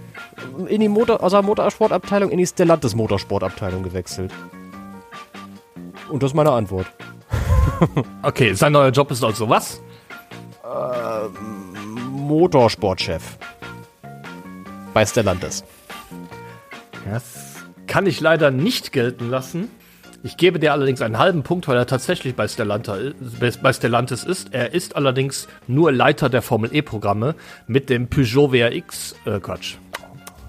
in 0.67 0.81
die 0.81 0.89
Motor, 0.89 1.23
aus 1.23 1.31
der 1.31 1.41
Motorsportabteilung 1.41 2.29
in 2.29 2.38
die 2.38 2.47
Stellantis 2.47 2.95
Motorsportabteilung 2.95 3.84
gewechselt. 3.84 4.31
Und 6.09 6.21
das 6.21 6.31
ist 6.31 6.36
meine 6.36 6.51
Antwort. 6.51 6.88
Okay, 8.21 8.53
sein 8.53 8.71
neuer 8.71 8.91
Job 8.91 9.11
ist 9.11 9.23
also 9.23 9.49
was? 9.49 9.81
Motorsportchef. 12.11 13.38
Bei 14.93 15.05
Stellantis. 15.05 15.63
Das 17.09 17.23
kann 17.88 18.05
ich 18.05 18.21
leider 18.21 18.51
nicht 18.51 18.91
gelten 18.91 19.29
lassen. 19.29 19.69
Ich 20.26 20.38
gebe 20.38 20.57
dir 20.57 20.71
allerdings 20.71 21.01
einen 21.01 21.17
halben 21.17 21.43
Punkt, 21.43 21.67
weil 21.67 21.76
er 21.76 21.86
tatsächlich 21.86 22.34
bei, 22.34 22.47
Stellanta, 22.47 22.97
bei 23.61 23.74
Stellantis 23.74 24.24
ist. 24.24 24.53
Er 24.53 24.74
ist 24.74 24.95
allerdings 24.95 25.49
nur 25.67 25.91
Leiter 25.91 26.30
der 26.30 26.41
Formel 26.41 26.74
E-Programme 26.74 27.36
mit 27.67 27.89
dem 27.89 28.07
Peugeot 28.07 28.53
WRX, 28.53 29.15
äh, 29.26 29.41
Quatsch. 29.41 29.76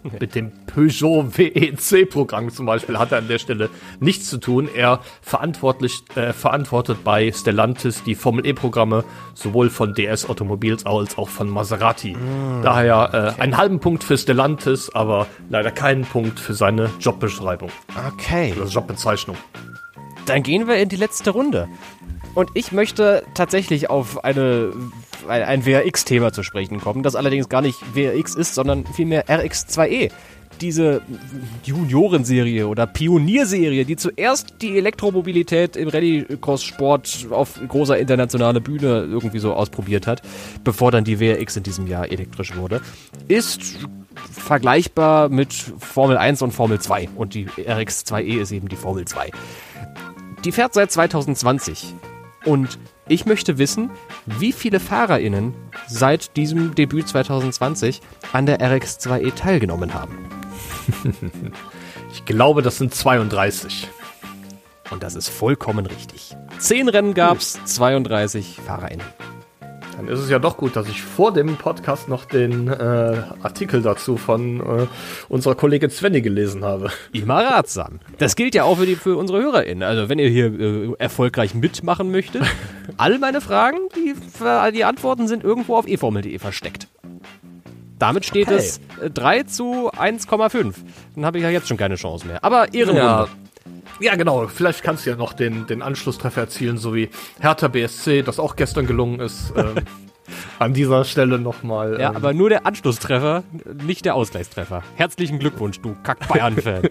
Mit 0.20 0.34
dem 0.34 0.52
Peugeot 0.66 1.36
WEC-Programm 1.36 2.50
zum 2.50 2.66
Beispiel 2.66 2.98
hat 2.98 3.12
er 3.12 3.18
an 3.18 3.28
der 3.28 3.38
Stelle 3.38 3.70
nichts 4.00 4.28
zu 4.28 4.38
tun. 4.38 4.68
Er 4.74 5.00
verantwortlich, 5.22 6.02
äh, 6.14 6.32
verantwortet 6.32 7.04
bei 7.04 7.32
Stellantis 7.32 8.02
die 8.04 8.14
Formel 8.14 8.46
E-Programme 8.46 9.04
sowohl 9.34 9.70
von 9.70 9.94
DS 9.94 10.28
Automobils 10.28 10.84
als 10.86 11.16
auch 11.16 11.28
von 11.28 11.48
Maserati. 11.48 12.16
Daher 12.62 13.34
äh, 13.38 13.40
einen 13.42 13.56
halben 13.56 13.80
Punkt 13.80 14.04
für 14.04 14.18
Stellantis, 14.18 14.90
aber 14.90 15.26
leider 15.48 15.70
keinen 15.70 16.04
Punkt 16.04 16.38
für 16.38 16.54
seine 16.54 16.90
Jobbeschreibung 17.00 17.70
Okay. 18.14 18.52
oder 18.56 18.66
Jobbezeichnung. 18.68 19.36
Dann 20.26 20.42
gehen 20.42 20.66
wir 20.68 20.76
in 20.76 20.88
die 20.88 20.96
letzte 20.96 21.30
Runde. 21.30 21.68
Und 22.34 22.50
ich 22.54 22.72
möchte 22.72 23.22
tatsächlich 23.34 23.90
auf 23.90 24.24
eine, 24.24 24.72
ein, 25.28 25.42
ein 25.42 25.66
WRX-Thema 25.66 26.32
zu 26.32 26.42
sprechen 26.42 26.80
kommen, 26.80 27.02
das 27.02 27.14
allerdings 27.14 27.48
gar 27.48 27.62
nicht 27.62 27.78
WRX 27.94 28.34
ist, 28.34 28.54
sondern 28.54 28.84
vielmehr 28.86 29.26
RX2E. 29.26 30.10
Diese 30.60 31.02
Juniorenserie 31.64 32.68
oder 32.68 32.86
Pionierserie, 32.86 33.84
die 33.84 33.96
zuerst 33.96 34.54
die 34.62 34.78
Elektromobilität 34.78 35.76
im 35.76 35.88
Rallycross-Sport 35.88 37.26
auf 37.30 37.58
großer 37.66 37.98
internationaler 37.98 38.60
Bühne 38.60 39.04
irgendwie 39.10 39.40
so 39.40 39.52
ausprobiert 39.52 40.06
hat, 40.06 40.22
bevor 40.62 40.92
dann 40.92 41.02
die 41.02 41.18
WRX 41.18 41.56
in 41.56 41.62
diesem 41.64 41.86
Jahr 41.88 42.10
elektrisch 42.10 42.54
wurde, 42.54 42.82
ist 43.26 43.78
vergleichbar 44.30 45.28
mit 45.28 45.52
Formel 45.52 46.16
1 46.16 46.42
und 46.42 46.52
Formel 46.52 46.80
2. 46.80 47.08
Und 47.16 47.34
die 47.34 47.46
RX2E 47.46 48.40
ist 48.40 48.52
eben 48.52 48.68
die 48.68 48.76
Formel 48.76 49.06
2. 49.06 49.30
Die 50.44 50.52
fährt 50.52 50.74
seit 50.74 50.92
2020. 50.92 51.94
Und 52.44 52.78
ich 53.08 53.26
möchte 53.26 53.58
wissen, 53.58 53.90
wie 54.26 54.52
viele 54.52 54.80
FahrerInnen 54.80 55.54
seit 55.88 56.36
diesem 56.36 56.74
Debüt 56.74 57.08
2020 57.08 58.00
an 58.32 58.46
der 58.46 58.60
RX2E 58.60 59.34
teilgenommen 59.34 59.94
haben. 59.94 60.18
Ich 62.14 62.24
glaube, 62.24 62.62
das 62.62 62.78
sind 62.78 62.94
32. 62.94 63.88
Und 64.92 65.02
das 65.02 65.16
ist 65.16 65.28
vollkommen 65.28 65.84
richtig. 65.84 66.36
Zehn 66.58 66.88
Rennen 66.88 67.12
gab's, 67.12 67.58
32 67.64 68.60
FahrerInnen. 68.64 69.04
Dann 69.96 70.08
ist 70.08 70.18
es 70.18 70.28
ja 70.28 70.38
doch 70.38 70.56
gut, 70.56 70.74
dass 70.76 70.88
ich 70.88 71.02
vor 71.02 71.32
dem 71.32 71.56
Podcast 71.56 72.08
noch 72.08 72.24
den 72.24 72.68
äh, 72.68 73.22
Artikel 73.42 73.80
dazu 73.82 74.16
von 74.16 74.60
äh, 74.60 74.86
unserer 75.28 75.54
Kollegin 75.54 75.90
Svenny 75.90 76.20
gelesen 76.20 76.64
habe. 76.64 76.90
Immer 77.12 77.44
ratsam. 77.44 78.00
Das 78.18 78.34
gilt 78.34 78.54
ja 78.54 78.64
auch 78.64 78.78
für, 78.78 78.86
die, 78.86 78.96
für 78.96 79.16
unsere 79.16 79.40
HörerInnen. 79.40 79.82
Also 79.84 80.08
wenn 80.08 80.18
ihr 80.18 80.28
hier 80.28 80.46
äh, 80.58 80.92
erfolgreich 80.98 81.54
mitmachen 81.54 82.10
möchtet, 82.10 82.42
all 82.96 83.18
meine 83.18 83.40
Fragen, 83.40 83.78
die, 83.94 84.14
die 84.74 84.84
Antworten 84.84 85.28
sind 85.28 85.44
irgendwo 85.44 85.76
auf 85.76 85.86
eformel.de 85.86 86.38
versteckt. 86.38 86.88
Damit 87.98 88.24
steht 88.24 88.48
Okay. 88.48 88.56
es 88.56 88.80
äh, 89.00 89.10
3 89.10 89.44
zu 89.44 89.90
1,5. 89.92 90.74
Dann 91.14 91.24
habe 91.24 91.38
ich 91.38 91.44
ja 91.44 91.50
jetzt 91.50 91.68
schon 91.68 91.76
keine 91.76 91.94
Chance 91.94 92.26
mehr. 92.26 92.42
Aber 92.42 92.74
Ehrenrunde. 92.74 93.00
Ja. 93.00 93.28
Ja, 94.00 94.16
genau. 94.16 94.46
Vielleicht 94.48 94.82
kannst 94.82 95.06
du 95.06 95.10
ja 95.10 95.16
noch 95.16 95.32
den, 95.32 95.66
den 95.66 95.82
Anschlusstreffer 95.82 96.42
erzielen, 96.42 96.78
so 96.78 96.94
wie 96.94 97.10
Hertha 97.40 97.68
BSC, 97.68 98.22
das 98.22 98.38
auch 98.38 98.56
gestern 98.56 98.86
gelungen 98.86 99.20
ist. 99.20 99.52
Ähm, 99.56 99.76
an 100.58 100.74
dieser 100.74 101.04
Stelle 101.04 101.38
nochmal. 101.38 102.00
Ja, 102.00 102.10
ähm, 102.10 102.16
aber 102.16 102.32
nur 102.32 102.48
der 102.48 102.66
Anschlusstreffer, 102.66 103.44
nicht 103.84 104.04
der 104.04 104.14
Ausgleichstreffer. 104.14 104.82
Herzlichen 104.96 105.38
Glückwunsch, 105.38 105.80
du 105.80 105.94
Kack-Bayern-Fan. 106.02 106.82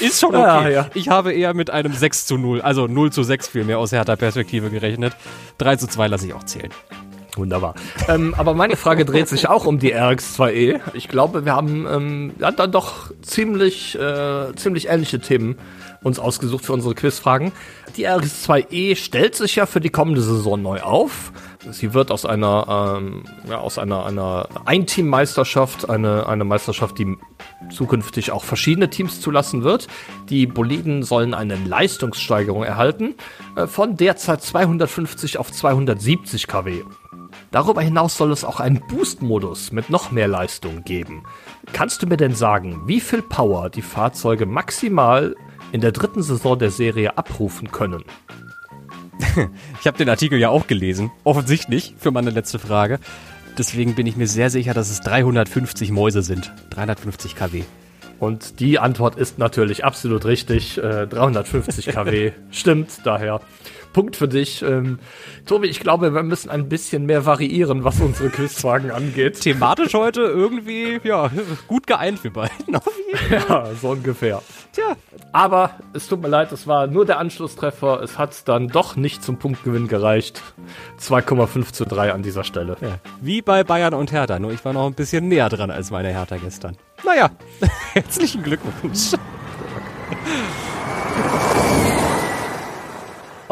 Ist 0.00 0.20
schon 0.20 0.34
okay. 0.34 0.38
Ja, 0.44 0.68
ja. 0.68 0.90
Ich 0.94 1.08
habe 1.08 1.32
eher 1.32 1.54
mit 1.54 1.70
einem 1.70 1.94
6 1.94 2.26
zu 2.26 2.36
0, 2.36 2.60
also 2.60 2.86
0 2.86 3.12
zu 3.12 3.22
6 3.22 3.48
vielmehr 3.48 3.78
aus 3.78 3.92
härter 3.92 4.16
Perspektive 4.16 4.70
gerechnet. 4.70 5.16
3 5.58 5.76
zu 5.76 5.86
2 5.86 6.08
lasse 6.08 6.26
ich 6.26 6.34
auch 6.34 6.44
zählen. 6.44 6.70
Wunderbar. 7.36 7.74
ähm, 8.08 8.34
aber 8.36 8.54
meine 8.54 8.76
Frage 8.76 9.04
dreht 9.04 9.28
sich 9.28 9.48
auch 9.48 9.66
um 9.66 9.78
die 9.78 9.94
RX2E. 9.94 10.80
Ich 10.92 11.08
glaube, 11.08 11.44
wir 11.44 11.54
haben 11.54 11.86
ähm, 11.90 12.32
ja, 12.38 12.50
dann 12.50 12.70
doch 12.70 13.10
ziemlich, 13.22 13.98
äh, 13.98 14.54
ziemlich 14.54 14.88
ähnliche 14.88 15.20
Themen 15.20 15.56
uns 16.04 16.18
ausgesucht 16.18 16.64
für 16.66 16.72
unsere 16.72 16.94
Quizfragen. 16.94 17.50
Die 17.96 18.06
RX2E 18.06 18.94
stellt 18.96 19.34
sich 19.34 19.56
ja 19.56 19.66
für 19.66 19.80
die 19.80 19.90
kommende 19.90 20.20
Saison 20.20 20.60
neu 20.60 20.80
auf. 20.82 21.32
Sie 21.70 21.94
wird 21.94 22.10
aus 22.10 22.26
einer, 22.26 22.98
ähm, 22.98 23.24
ja, 23.48 23.58
aus 23.58 23.78
einer, 23.78 24.04
einer 24.04 24.48
Einteammeisterschaft, 24.66 25.88
eine, 25.88 26.28
eine 26.28 26.44
Meisterschaft, 26.44 26.98
die 26.98 27.16
zukünftig 27.70 28.32
auch 28.32 28.44
verschiedene 28.44 28.90
Teams 28.90 29.20
zulassen 29.20 29.64
wird. 29.64 29.88
Die 30.28 30.46
Boliden 30.46 31.02
sollen 31.02 31.32
eine 31.32 31.56
Leistungssteigerung 31.56 32.64
erhalten 32.64 33.14
äh, 33.56 33.66
von 33.66 33.96
derzeit 33.96 34.42
250 34.42 35.38
auf 35.38 35.50
270 35.50 36.46
kW. 36.46 36.82
Darüber 37.54 37.82
hinaus 37.82 38.16
soll 38.16 38.32
es 38.32 38.42
auch 38.42 38.58
einen 38.58 38.80
Boost-Modus 38.80 39.70
mit 39.70 39.88
noch 39.88 40.10
mehr 40.10 40.26
Leistung 40.26 40.82
geben. 40.82 41.22
Kannst 41.72 42.02
du 42.02 42.08
mir 42.08 42.16
denn 42.16 42.34
sagen, 42.34 42.82
wie 42.86 42.98
viel 42.98 43.22
Power 43.22 43.70
die 43.70 43.80
Fahrzeuge 43.80 44.44
maximal 44.44 45.36
in 45.70 45.80
der 45.80 45.92
dritten 45.92 46.24
Saison 46.24 46.58
der 46.58 46.72
Serie 46.72 47.16
abrufen 47.16 47.70
können? 47.70 48.02
Ich 49.80 49.86
habe 49.86 49.98
den 49.98 50.08
Artikel 50.08 50.40
ja 50.40 50.48
auch 50.48 50.66
gelesen, 50.66 51.12
offensichtlich, 51.22 51.94
für 51.96 52.10
meine 52.10 52.30
letzte 52.30 52.58
Frage. 52.58 52.98
Deswegen 53.56 53.94
bin 53.94 54.06
ich 54.08 54.16
mir 54.16 54.26
sehr 54.26 54.50
sicher, 54.50 54.74
dass 54.74 54.90
es 54.90 55.00
350 55.02 55.92
Mäuse 55.92 56.22
sind. 56.22 56.52
350 56.70 57.36
kW. 57.36 57.62
Und 58.18 58.58
die 58.58 58.80
Antwort 58.80 59.14
ist 59.14 59.38
natürlich 59.38 59.84
absolut 59.84 60.24
richtig. 60.24 60.78
Äh, 60.78 61.06
350 61.06 61.86
kW 61.86 62.32
stimmt, 62.50 63.00
daher 63.04 63.40
Punkt 63.94 64.16
für 64.16 64.28
dich. 64.28 64.60
Ähm, 64.60 64.98
Tobi, 65.46 65.68
ich 65.68 65.80
glaube, 65.80 66.12
wir 66.12 66.22
müssen 66.22 66.50
ein 66.50 66.68
bisschen 66.68 67.06
mehr 67.06 67.24
variieren, 67.24 67.84
was 67.84 67.98
unsere 68.00 68.28
Quizfragen 68.28 68.90
angeht. 68.90 69.40
Thematisch 69.40 69.94
heute 69.94 70.20
irgendwie, 70.20 71.00
ja, 71.02 71.30
gut 71.66 71.86
geeint 71.86 72.22
wir 72.22 72.32
beiden. 72.32 72.54
Ja, 73.30 73.66
so 73.80 73.90
ungefähr. 73.90 74.42
Tja, 74.72 74.96
Aber 75.32 75.70
es 75.94 76.08
tut 76.08 76.20
mir 76.20 76.28
leid, 76.28 76.50
es 76.50 76.66
war 76.66 76.88
nur 76.88 77.06
der 77.06 77.18
Anschlusstreffer. 77.20 78.02
Es 78.02 78.18
hat 78.18 78.48
dann 78.48 78.66
doch 78.68 78.96
nicht 78.96 79.22
zum 79.22 79.38
Punktgewinn 79.38 79.86
gereicht. 79.86 80.42
2,5 81.00 81.72
zu 81.72 81.84
3 81.84 82.12
an 82.12 82.22
dieser 82.22 82.42
Stelle. 82.42 82.76
Ja, 82.80 82.98
wie 83.20 83.40
bei 83.40 83.62
Bayern 83.62 83.94
und 83.94 84.10
Hertha, 84.10 84.40
nur 84.40 84.52
ich 84.52 84.64
war 84.64 84.72
noch 84.72 84.86
ein 84.86 84.94
bisschen 84.94 85.28
näher 85.28 85.48
dran 85.48 85.70
als 85.70 85.92
meine 85.92 86.08
Hertha 86.08 86.36
gestern. 86.36 86.76
Naja, 87.04 87.30
herzlichen 87.94 88.42
Glückwunsch. 88.42 89.12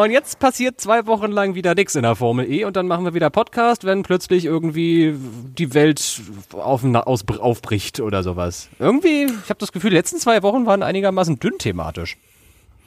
Und 0.03 0.11
jetzt 0.11 0.41
passiert 0.41 0.81
zwei 0.81 1.07
Wochen 1.07 1.31
lang 1.31 1.55
wieder 1.55 1.77
nichts 1.77 1.95
in 1.95 2.03
der 2.03 2.17
Formel 2.17 2.51
E 2.51 2.65
und 2.65 2.75
dann 2.75 2.89
machen 2.89 3.05
wir 3.05 3.15
wieder 3.15 3.31
Podcast, 3.31 3.85
wenn 3.85 4.03
plötzlich 4.03 4.45
irgendwie 4.45 5.15
die 5.57 5.75
Welt 5.75 6.21
auf, 6.55 6.83
aus, 6.83 7.25
aufbricht 7.39 8.01
oder 8.01 8.25
sowas. 8.25 8.69
Irgendwie, 8.81 9.27
ich 9.27 9.49
habe 9.49 9.61
das 9.61 9.71
Gefühl, 9.71 9.91
die 9.91 9.97
letzten 9.97 10.19
zwei 10.19 10.43
Wochen 10.43 10.67
waren 10.67 10.83
einigermaßen 10.83 11.39
dünn 11.39 11.57
thematisch. 11.57 12.17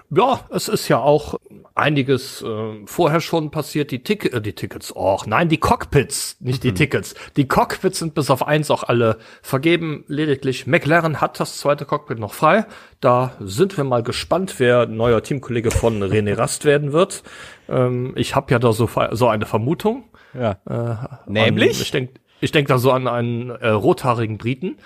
Ja, 0.10 0.42
es 0.50 0.68
ist 0.68 0.90
ja 0.90 1.00
auch 1.00 1.36
einiges 1.76 2.42
äh, 2.42 2.86
vorher 2.86 3.22
schon 3.22 3.52
passiert. 3.52 3.92
Die, 3.92 4.02
Tick 4.02 4.34
äh, 4.34 4.42
die 4.42 4.54
Tickets, 4.54 4.96
och 4.96 5.28
nein, 5.28 5.50
die 5.50 5.58
Cockpits, 5.58 6.38
nicht 6.40 6.64
die 6.64 6.74
Tickets. 6.74 7.14
Die 7.36 7.48
Cockpits 7.48 8.00
sind 8.00 8.16
bis 8.16 8.30
auf 8.30 8.48
eins 8.48 8.72
auch 8.72 8.84
alle 8.84 9.18
vergeben. 9.42 10.06
Lediglich 10.08 10.66
McLaren 10.66 11.22
hat 11.22 11.40
das 11.40 11.60
zweite 11.60 11.86
Cockpit 11.86 12.18
noch 12.18 12.34
frei. 12.34 12.66
Da 13.02 13.34
sind 13.40 13.78
wir 13.78 13.84
mal 13.84 14.02
gespannt, 14.02 14.56
wer 14.58 14.88
neuer 14.88 15.22
Teamkollege 15.22 15.70
von 15.70 16.02
René 16.04 16.38
Rast 16.38 16.66
werden 16.66 16.94
wird. 16.94 17.24
Ähm, 17.68 18.14
ich 18.16 18.36
habe 18.36 18.52
ja 18.52 18.60
da 18.60 18.74
so, 18.74 18.90
so 19.12 19.28
eine 19.28 19.46
Vermutung. 19.46 20.06
Ja. 20.34 20.58
An, 20.66 21.20
Nämlich? 21.28 21.82
ich 21.82 21.92
denke 21.92 22.20
ich 22.42 22.52
denk 22.52 22.68
da 22.68 22.78
so 22.78 22.92
an 22.92 23.08
einen 23.08 23.50
äh, 23.50 23.70
rothaarigen 23.70 24.38
Briten, 24.38 24.78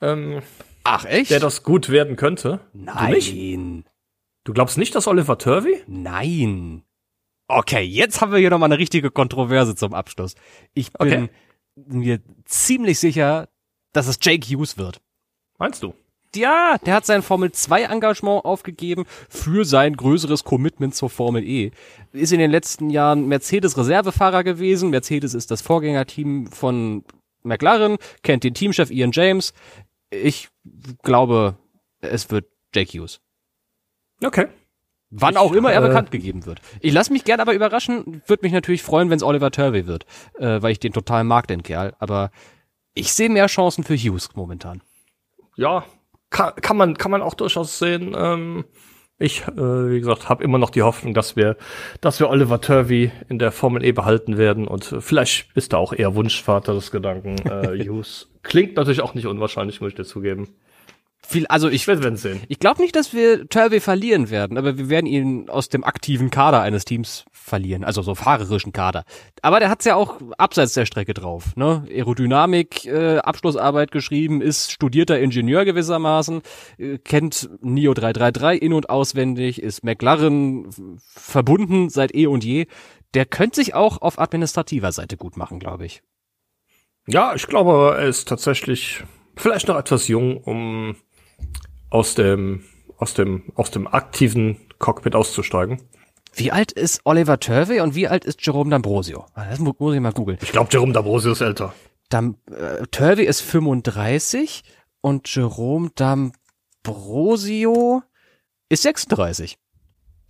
ähm, 0.00 0.42
Ach, 0.84 1.04
echt? 1.04 1.30
der 1.30 1.40
das 1.40 1.62
gut 1.62 1.88
werden 1.88 2.16
könnte. 2.16 2.60
Nein. 2.72 3.84
Du 4.46 4.52
glaubst 4.52 4.78
nicht, 4.78 4.94
dass 4.94 5.08
Oliver 5.08 5.38
Turvey? 5.38 5.82
Nein. 5.88 6.84
Okay, 7.48 7.82
jetzt 7.82 8.20
haben 8.20 8.30
wir 8.30 8.38
hier 8.38 8.50
nochmal 8.50 8.68
eine 8.70 8.78
richtige 8.78 9.10
Kontroverse 9.10 9.74
zum 9.74 9.92
Abschluss. 9.92 10.36
Ich 10.72 10.92
bin 10.92 11.12
Okay. 11.12 11.28
mir 11.74 12.20
ziemlich 12.44 13.00
sicher, 13.00 13.48
dass 13.92 14.06
es 14.06 14.18
Jake 14.22 14.46
Hughes 14.46 14.78
wird. 14.78 15.00
Meinst 15.58 15.82
du? 15.82 15.94
Ja, 16.36 16.76
der 16.78 16.94
hat 16.94 17.06
sein 17.06 17.22
Formel 17.22 17.50
2 17.50 17.82
Engagement 17.84 18.44
aufgegeben 18.44 19.04
für 19.28 19.64
sein 19.64 19.96
größeres 19.96 20.44
Commitment 20.44 20.94
zur 20.94 21.10
Formel 21.10 21.42
E. 21.42 21.72
Ist 22.12 22.32
in 22.32 22.38
den 22.38 22.52
letzten 22.52 22.88
Jahren 22.90 23.26
Mercedes 23.26 23.76
Reservefahrer 23.76 24.44
gewesen. 24.44 24.90
Mercedes 24.90 25.34
ist 25.34 25.50
das 25.50 25.60
Vorgängerteam 25.60 26.46
von 26.46 27.04
McLaren, 27.42 27.96
kennt 28.22 28.44
den 28.44 28.54
Teamchef 28.54 28.92
Ian 28.92 29.10
James. 29.12 29.52
Ich 30.10 30.50
glaube, 31.02 31.56
es 32.00 32.30
wird 32.30 32.46
Jake 32.72 32.96
Hughes. 32.96 33.20
Okay. 34.22 34.46
Wann 35.10 35.34
Ich, 35.34 35.38
auch 35.38 35.52
immer 35.52 35.72
er 35.72 35.82
äh, 35.82 35.88
bekannt 35.88 36.10
gegeben 36.10 36.46
wird. 36.46 36.60
Ich 36.80 36.92
lasse 36.92 37.12
mich 37.12 37.24
gern 37.24 37.40
aber 37.40 37.54
überraschen, 37.54 38.22
würde 38.26 38.44
mich 38.44 38.52
natürlich 38.52 38.82
freuen, 38.82 39.08
wenn 39.08 39.16
es 39.16 39.22
Oliver 39.22 39.50
Turvey 39.50 39.86
wird, 39.86 40.04
äh, 40.38 40.60
weil 40.60 40.72
ich 40.72 40.80
den 40.80 40.92
total 40.92 41.24
mag, 41.24 41.46
den 41.46 41.62
Kerl. 41.62 41.94
Aber 41.98 42.30
ich 42.94 43.12
sehe 43.12 43.28
mehr 43.28 43.46
Chancen 43.46 43.84
für 43.84 43.94
Hughes 43.94 44.30
momentan. 44.34 44.82
Ja, 45.56 45.84
kann, 46.30 46.54
kann 46.56 46.76
man 46.76 46.98
kann 46.98 47.10
man 47.10 47.22
auch 47.22 47.34
durchaus 47.34 47.78
sehen. 47.78 48.14
Ähm, 48.16 48.64
ich, 49.18 49.42
äh, 49.48 49.90
wie 49.90 50.00
gesagt, 50.00 50.28
habe 50.28 50.44
immer 50.44 50.58
noch 50.58 50.68
die 50.68 50.82
Hoffnung, 50.82 51.14
dass 51.14 51.36
wir, 51.36 51.56
dass 52.02 52.20
wir 52.20 52.28
Oliver 52.28 52.60
Turvey 52.60 53.10
in 53.28 53.38
der 53.38 53.50
Formel 53.50 53.82
E 53.82 53.92
behalten 53.92 54.36
werden 54.36 54.68
und 54.68 54.92
äh, 54.92 55.00
vielleicht 55.00 55.56
ist 55.56 55.72
da 55.72 55.78
auch 55.78 55.94
eher 55.94 56.14
Wunschvater 56.14 56.74
des 56.74 56.90
Gedanken. 56.90 57.36
Äh, 57.48 57.82
Hughes 57.88 58.28
klingt 58.42 58.76
natürlich 58.76 59.00
auch 59.00 59.14
nicht 59.14 59.26
unwahrscheinlich, 59.26 59.80
muss 59.80 59.90
ich 59.90 59.96
dir 59.96 60.04
zugeben. 60.04 60.48
Viel, 61.28 61.46
also 61.48 61.68
ich, 61.68 61.88
Wir 61.88 62.02
werden 62.02 62.16
sehen. 62.16 62.40
ich 62.48 62.60
glaube 62.60 62.80
nicht, 62.80 62.94
dass 62.94 63.12
wir 63.12 63.48
Turvey 63.48 63.80
verlieren 63.80 64.30
werden, 64.30 64.56
aber 64.56 64.78
wir 64.78 64.88
werden 64.88 65.06
ihn 65.06 65.50
aus 65.50 65.68
dem 65.68 65.82
aktiven 65.82 66.30
Kader 66.30 66.60
eines 66.60 66.84
Teams 66.84 67.24
verlieren, 67.32 67.82
also 67.82 68.00
so 68.02 68.14
fahrerischen 68.14 68.72
Kader. 68.72 69.04
Aber 69.42 69.58
der 69.58 69.68
hat's 69.68 69.84
ja 69.84 69.96
auch 69.96 70.20
abseits 70.38 70.74
der 70.74 70.86
Strecke 70.86 71.14
drauf, 71.14 71.56
ne? 71.56 71.84
Aerodynamik, 71.88 72.84
äh, 72.86 73.18
Abschlussarbeit 73.18 73.90
geschrieben, 73.90 74.40
ist 74.40 74.70
studierter 74.70 75.18
Ingenieur 75.18 75.64
gewissermaßen, 75.64 76.42
äh, 76.78 76.98
kennt 76.98 77.48
NIO 77.60 77.94
333 77.94 78.62
in 78.62 78.72
und 78.72 78.88
auswendig, 78.88 79.60
ist 79.60 79.82
McLaren 79.82 80.68
verbunden 80.98 81.88
seit 81.88 82.14
eh 82.14 82.26
und 82.28 82.44
je. 82.44 82.66
Der 83.14 83.26
könnte 83.26 83.56
sich 83.56 83.74
auch 83.74 84.00
auf 84.00 84.20
administrativer 84.20 84.92
Seite 84.92 85.16
gut 85.16 85.36
machen, 85.36 85.58
glaube 85.58 85.86
ich. 85.86 86.02
Ja, 87.08 87.34
ich 87.34 87.46
glaube, 87.46 87.96
er 87.98 88.06
ist 88.06 88.28
tatsächlich 88.28 89.02
vielleicht 89.36 89.68
noch 89.68 89.76
etwas 89.76 90.08
jung, 90.08 90.38
um 90.38 90.96
aus 91.90 92.14
dem 92.14 92.64
aus 92.98 93.14
dem 93.14 93.44
aus 93.54 93.70
dem 93.70 93.86
aktiven 93.86 94.56
Cockpit 94.78 95.14
auszusteigen. 95.14 95.82
Wie 96.34 96.52
alt 96.52 96.72
ist 96.72 97.00
Oliver 97.04 97.40
Turvey 97.40 97.80
und 97.80 97.94
wie 97.94 98.08
alt 98.08 98.24
ist 98.26 98.44
Jerome 98.44 98.74
D'Ambrosio? 98.74 99.24
Ah, 99.34 99.46
Das 99.48 99.58
mu- 99.58 99.72
muss 99.78 99.94
ich 99.94 100.00
mal 100.00 100.12
googeln. 100.12 100.38
Ich 100.42 100.52
glaube, 100.52 100.68
Jerome 100.70 100.92
D'Ambrosio 100.92 101.32
ist 101.32 101.40
älter. 101.40 101.72
Dam, 102.10 102.36
äh, 102.50 102.86
Turvey 102.90 103.24
ist 103.24 103.40
35 103.40 104.62
und 105.00 105.34
Jerome 105.34 105.88
D'Ambrosio 106.84 108.02
ist 108.68 108.82
36. 108.82 109.58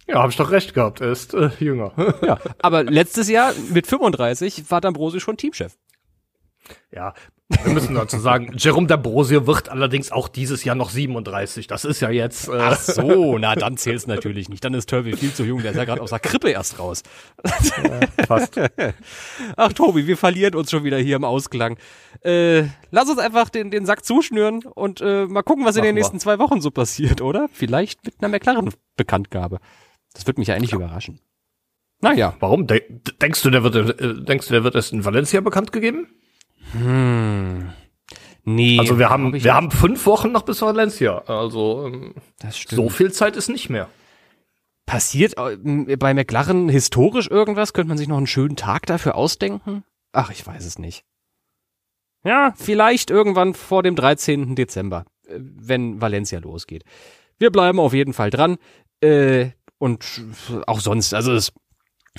Ja, 0.09 0.21
habe 0.23 0.31
ich 0.31 0.37
doch 0.37 0.51
recht 0.53 0.75
gehabt. 0.75 1.01
Er 1.01 1.11
ist 1.11 1.35
äh, 1.35 1.51
jünger. 1.59 1.93
Ja, 2.25 2.39
aber 2.61 2.85
letztes 2.85 3.29
Jahr 3.29 3.53
mit 3.73 3.87
35 3.89 4.71
war 4.71 4.81
D'Ambrosio 4.81 5.19
schon 5.21 5.37
Teamchef. 5.37 5.77
ja, 6.93 7.15
wir 7.49 7.73
müssen 7.73 7.95
dazu 7.95 8.19
sagen, 8.19 8.53
Jerome 8.57 8.89
D'Ambrosio 8.89 9.47
wird 9.47 9.69
allerdings 9.69 10.11
auch 10.11 10.27
dieses 10.27 10.65
Jahr 10.65 10.75
noch 10.75 10.91
37. 10.91 11.69
Das 11.69 11.85
ist 11.85 12.01
ja 12.01 12.11
jetzt. 12.11 12.49
Äh, 12.49 12.59
Ach 12.59 12.81
so, 12.81 13.39
na 13.39 13.55
dann 13.55 13.77
zählt's 13.77 14.09
natürlich 14.09 14.49
nicht. 14.49 14.65
Dann 14.65 14.75
ist 14.75 14.91
Turvey 14.91 15.17
viel 15.17 15.33
zu 15.33 15.45
jung, 15.45 15.63
der 15.63 15.71
ist 15.71 15.77
ja 15.77 15.85
gerade 15.85 16.03
aus 16.03 16.11
der 16.11 16.19
Krippe 16.19 16.51
erst 16.51 16.81
raus. 16.81 17.05
fast. 18.27 18.61
Ach 19.57 19.73
Tobi, 19.73 20.09
wir 20.09 20.17
verlieren 20.17 20.57
uns 20.57 20.73
schon 20.73 20.83
wieder 20.83 20.99
hier 20.99 21.15
im 21.17 21.25
Ausklang. 21.25 21.79
Äh, 22.25 22.65
lass 22.91 23.09
uns 23.09 23.19
einfach 23.19 23.49
den, 23.49 23.71
den 23.71 23.87
Sack 23.87 24.05
zuschnüren 24.05 24.65
und 24.65 25.01
äh, 25.01 25.27
mal 25.27 25.43
gucken, 25.43 25.65
was 25.65 25.77
in 25.77 25.83
den 25.83 25.91
Machen 25.91 25.97
wir. 25.97 26.01
nächsten 26.01 26.19
zwei 26.19 26.41
Wochen 26.41 26.61
so 26.61 26.73
passiert, 26.73 27.21
oder? 27.21 27.49
Vielleicht 27.53 28.05
mit 28.05 28.15
einer 28.19 28.29
McLaren-Bekanntgabe. 28.29 29.59
Das 30.15 30.27
wird 30.27 30.39
mich 30.39 30.49
ja 30.49 30.57
eigentlich 30.57 30.73
überraschen. 30.73 31.21
Naja. 32.01 32.35
Warum? 32.41 32.67
De 32.67 32.83
denkst 33.23 33.43
du, 33.43 33.51
der 33.51 33.63
wird, 33.63 33.77
äh, 33.77 34.25
denkst 34.25 34.49
du, 34.49 34.53
der 34.53 34.65
wird 34.65 34.75
erst 34.75 34.93
in 34.93 35.05
Valencia 35.05 35.41
bekannt 35.41 35.71
gegeben? 35.71 36.09
Hm. 36.73 37.71
Nee. 38.45 38.79
Also 38.79 38.99
wir 38.99 39.11
haben, 39.11 39.35
ich 39.35 39.45
wir 39.45 39.55
haben 39.55 39.71
fünf 39.71 40.07
Wochen 40.07 40.31
noch 40.31 40.43
bis 40.43 40.63
Valencia. 40.63 41.19
Also 41.27 41.87
ähm, 41.87 42.15
so 42.53 42.89
viel 42.89 43.13
Zeit 43.13 43.37
ist 43.37 43.49
nicht 43.49 43.71
mehr. 43.71 43.89
Passiert 44.87 45.35
äh, 45.37 45.97
bei 45.97 46.15
McLaren 46.15 46.69
historisch 46.69 47.29
irgendwas? 47.29 47.73
Könnte 47.73 47.89
man 47.89 47.99
sich 47.99 48.07
noch 48.07 48.19
einen 48.19 48.29
schönen 48.29 48.55
Tag 48.55 48.87
dafür 48.87 49.17
ausdenken? 49.17 49.83
Ach, 50.13 50.31
ich 50.31 50.47
weiß 50.47 50.65
es 50.65 50.79
nicht. 50.79 51.05
Ja, 52.25 52.55
vielleicht 52.57 53.11
irgendwann 53.11 53.55
vor 53.55 53.83
dem 53.83 53.97
13. 53.97 54.55
Dezember, 54.55 55.05
äh, 55.27 55.39
wenn 55.39 56.01
Valencia 56.01 56.39
losgeht. 56.39 56.85
Wir 57.39 57.51
bleiben 57.51 57.81
auf 57.81 57.95
jeden 57.95 58.13
Fall 58.13 58.31
dran. 58.31 58.59
Äh, 59.01 59.51
und 59.79 60.23
auch 60.67 60.81
sonst, 60.81 61.15
also 61.15 61.33
es, 61.33 61.53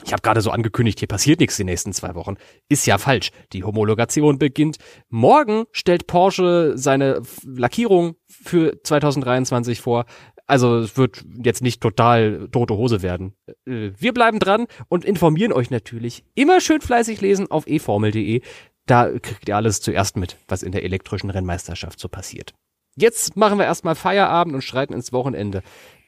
ich 0.06 0.12
habe 0.12 0.22
gerade 0.22 0.42
so 0.42 0.52
angekündigt, 0.52 1.00
hier 1.00 1.08
passiert 1.08 1.40
nichts 1.40 1.58
die 1.58 1.64
nächsten 1.64 1.94
zwei 1.94 2.16
Wochen. 2.16 2.36
Ist 2.70 2.86
ja 2.86 2.98
falsch. 2.98 3.32
Die 3.54 3.64
Homologation 3.64 4.38
beginnt. 4.40 4.78
Morgen 5.10 5.66
stellt 5.72 6.08
Porsche 6.08 6.74
seine 6.76 7.22
Lackierung 7.46 8.16
für 8.28 8.82
2023 8.84 9.82
vor. 9.82 10.06
Also 10.46 10.78
es 10.78 10.96
wird 10.98 11.26
jetzt 11.44 11.62
nicht 11.62 11.82
total 11.82 12.48
tote 12.52 12.76
Hose 12.76 13.02
werden. 13.02 13.34
Äh, 13.66 13.92
Wir 13.98 14.14
bleiben 14.14 14.40
dran 14.40 14.68
und 14.88 15.04
informieren 15.04 15.52
euch 15.52 15.70
natürlich. 15.70 16.24
Immer 16.36 16.62
schön 16.62 16.80
fleißig 16.80 17.20
lesen 17.20 17.52
auf 17.52 17.68
eformel.de. 17.68 18.42
Da 18.86 19.10
kriegt 19.20 19.50
ihr 19.50 19.58
alles 19.58 19.82
zuerst 19.82 20.16
mit, 20.16 20.38
was 20.48 20.64
in 20.64 20.72
der 20.72 20.84
elektrischen 20.84 21.30
Rennmeisterschaft 21.30 22.00
so 22.00 22.08
passiert. 22.08 22.54
Jetzt 22.96 23.36
machen 23.36 23.60
wir 23.60 23.66
erstmal 23.66 23.96
Feierabend 23.96 24.56
und 24.56 24.62
streiten 24.64 24.94
ins 24.94 25.12
Wochenende. 25.12 25.62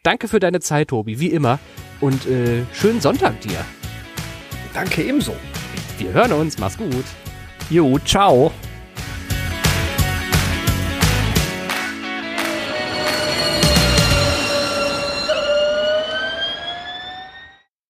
Danke 0.04 0.30
für 0.30 0.40
deine 0.40 0.62
Zeit, 0.62 0.88
Tobi, 0.88 1.20
wie 1.20 1.28
immer. 1.28 1.60
Und 2.00 2.26
äh, 2.26 2.64
schönen 2.74 3.02
Sonntag 3.02 3.42
dir. 3.42 3.66
Danke 4.74 5.04
ebenso. 5.04 5.36
Wir 5.98 6.14
hören 6.14 6.32
uns. 6.34 6.58
Mach's 6.58 6.78
gut. 6.78 7.06
Jo, 7.70 7.98
ciao. 8.00 8.52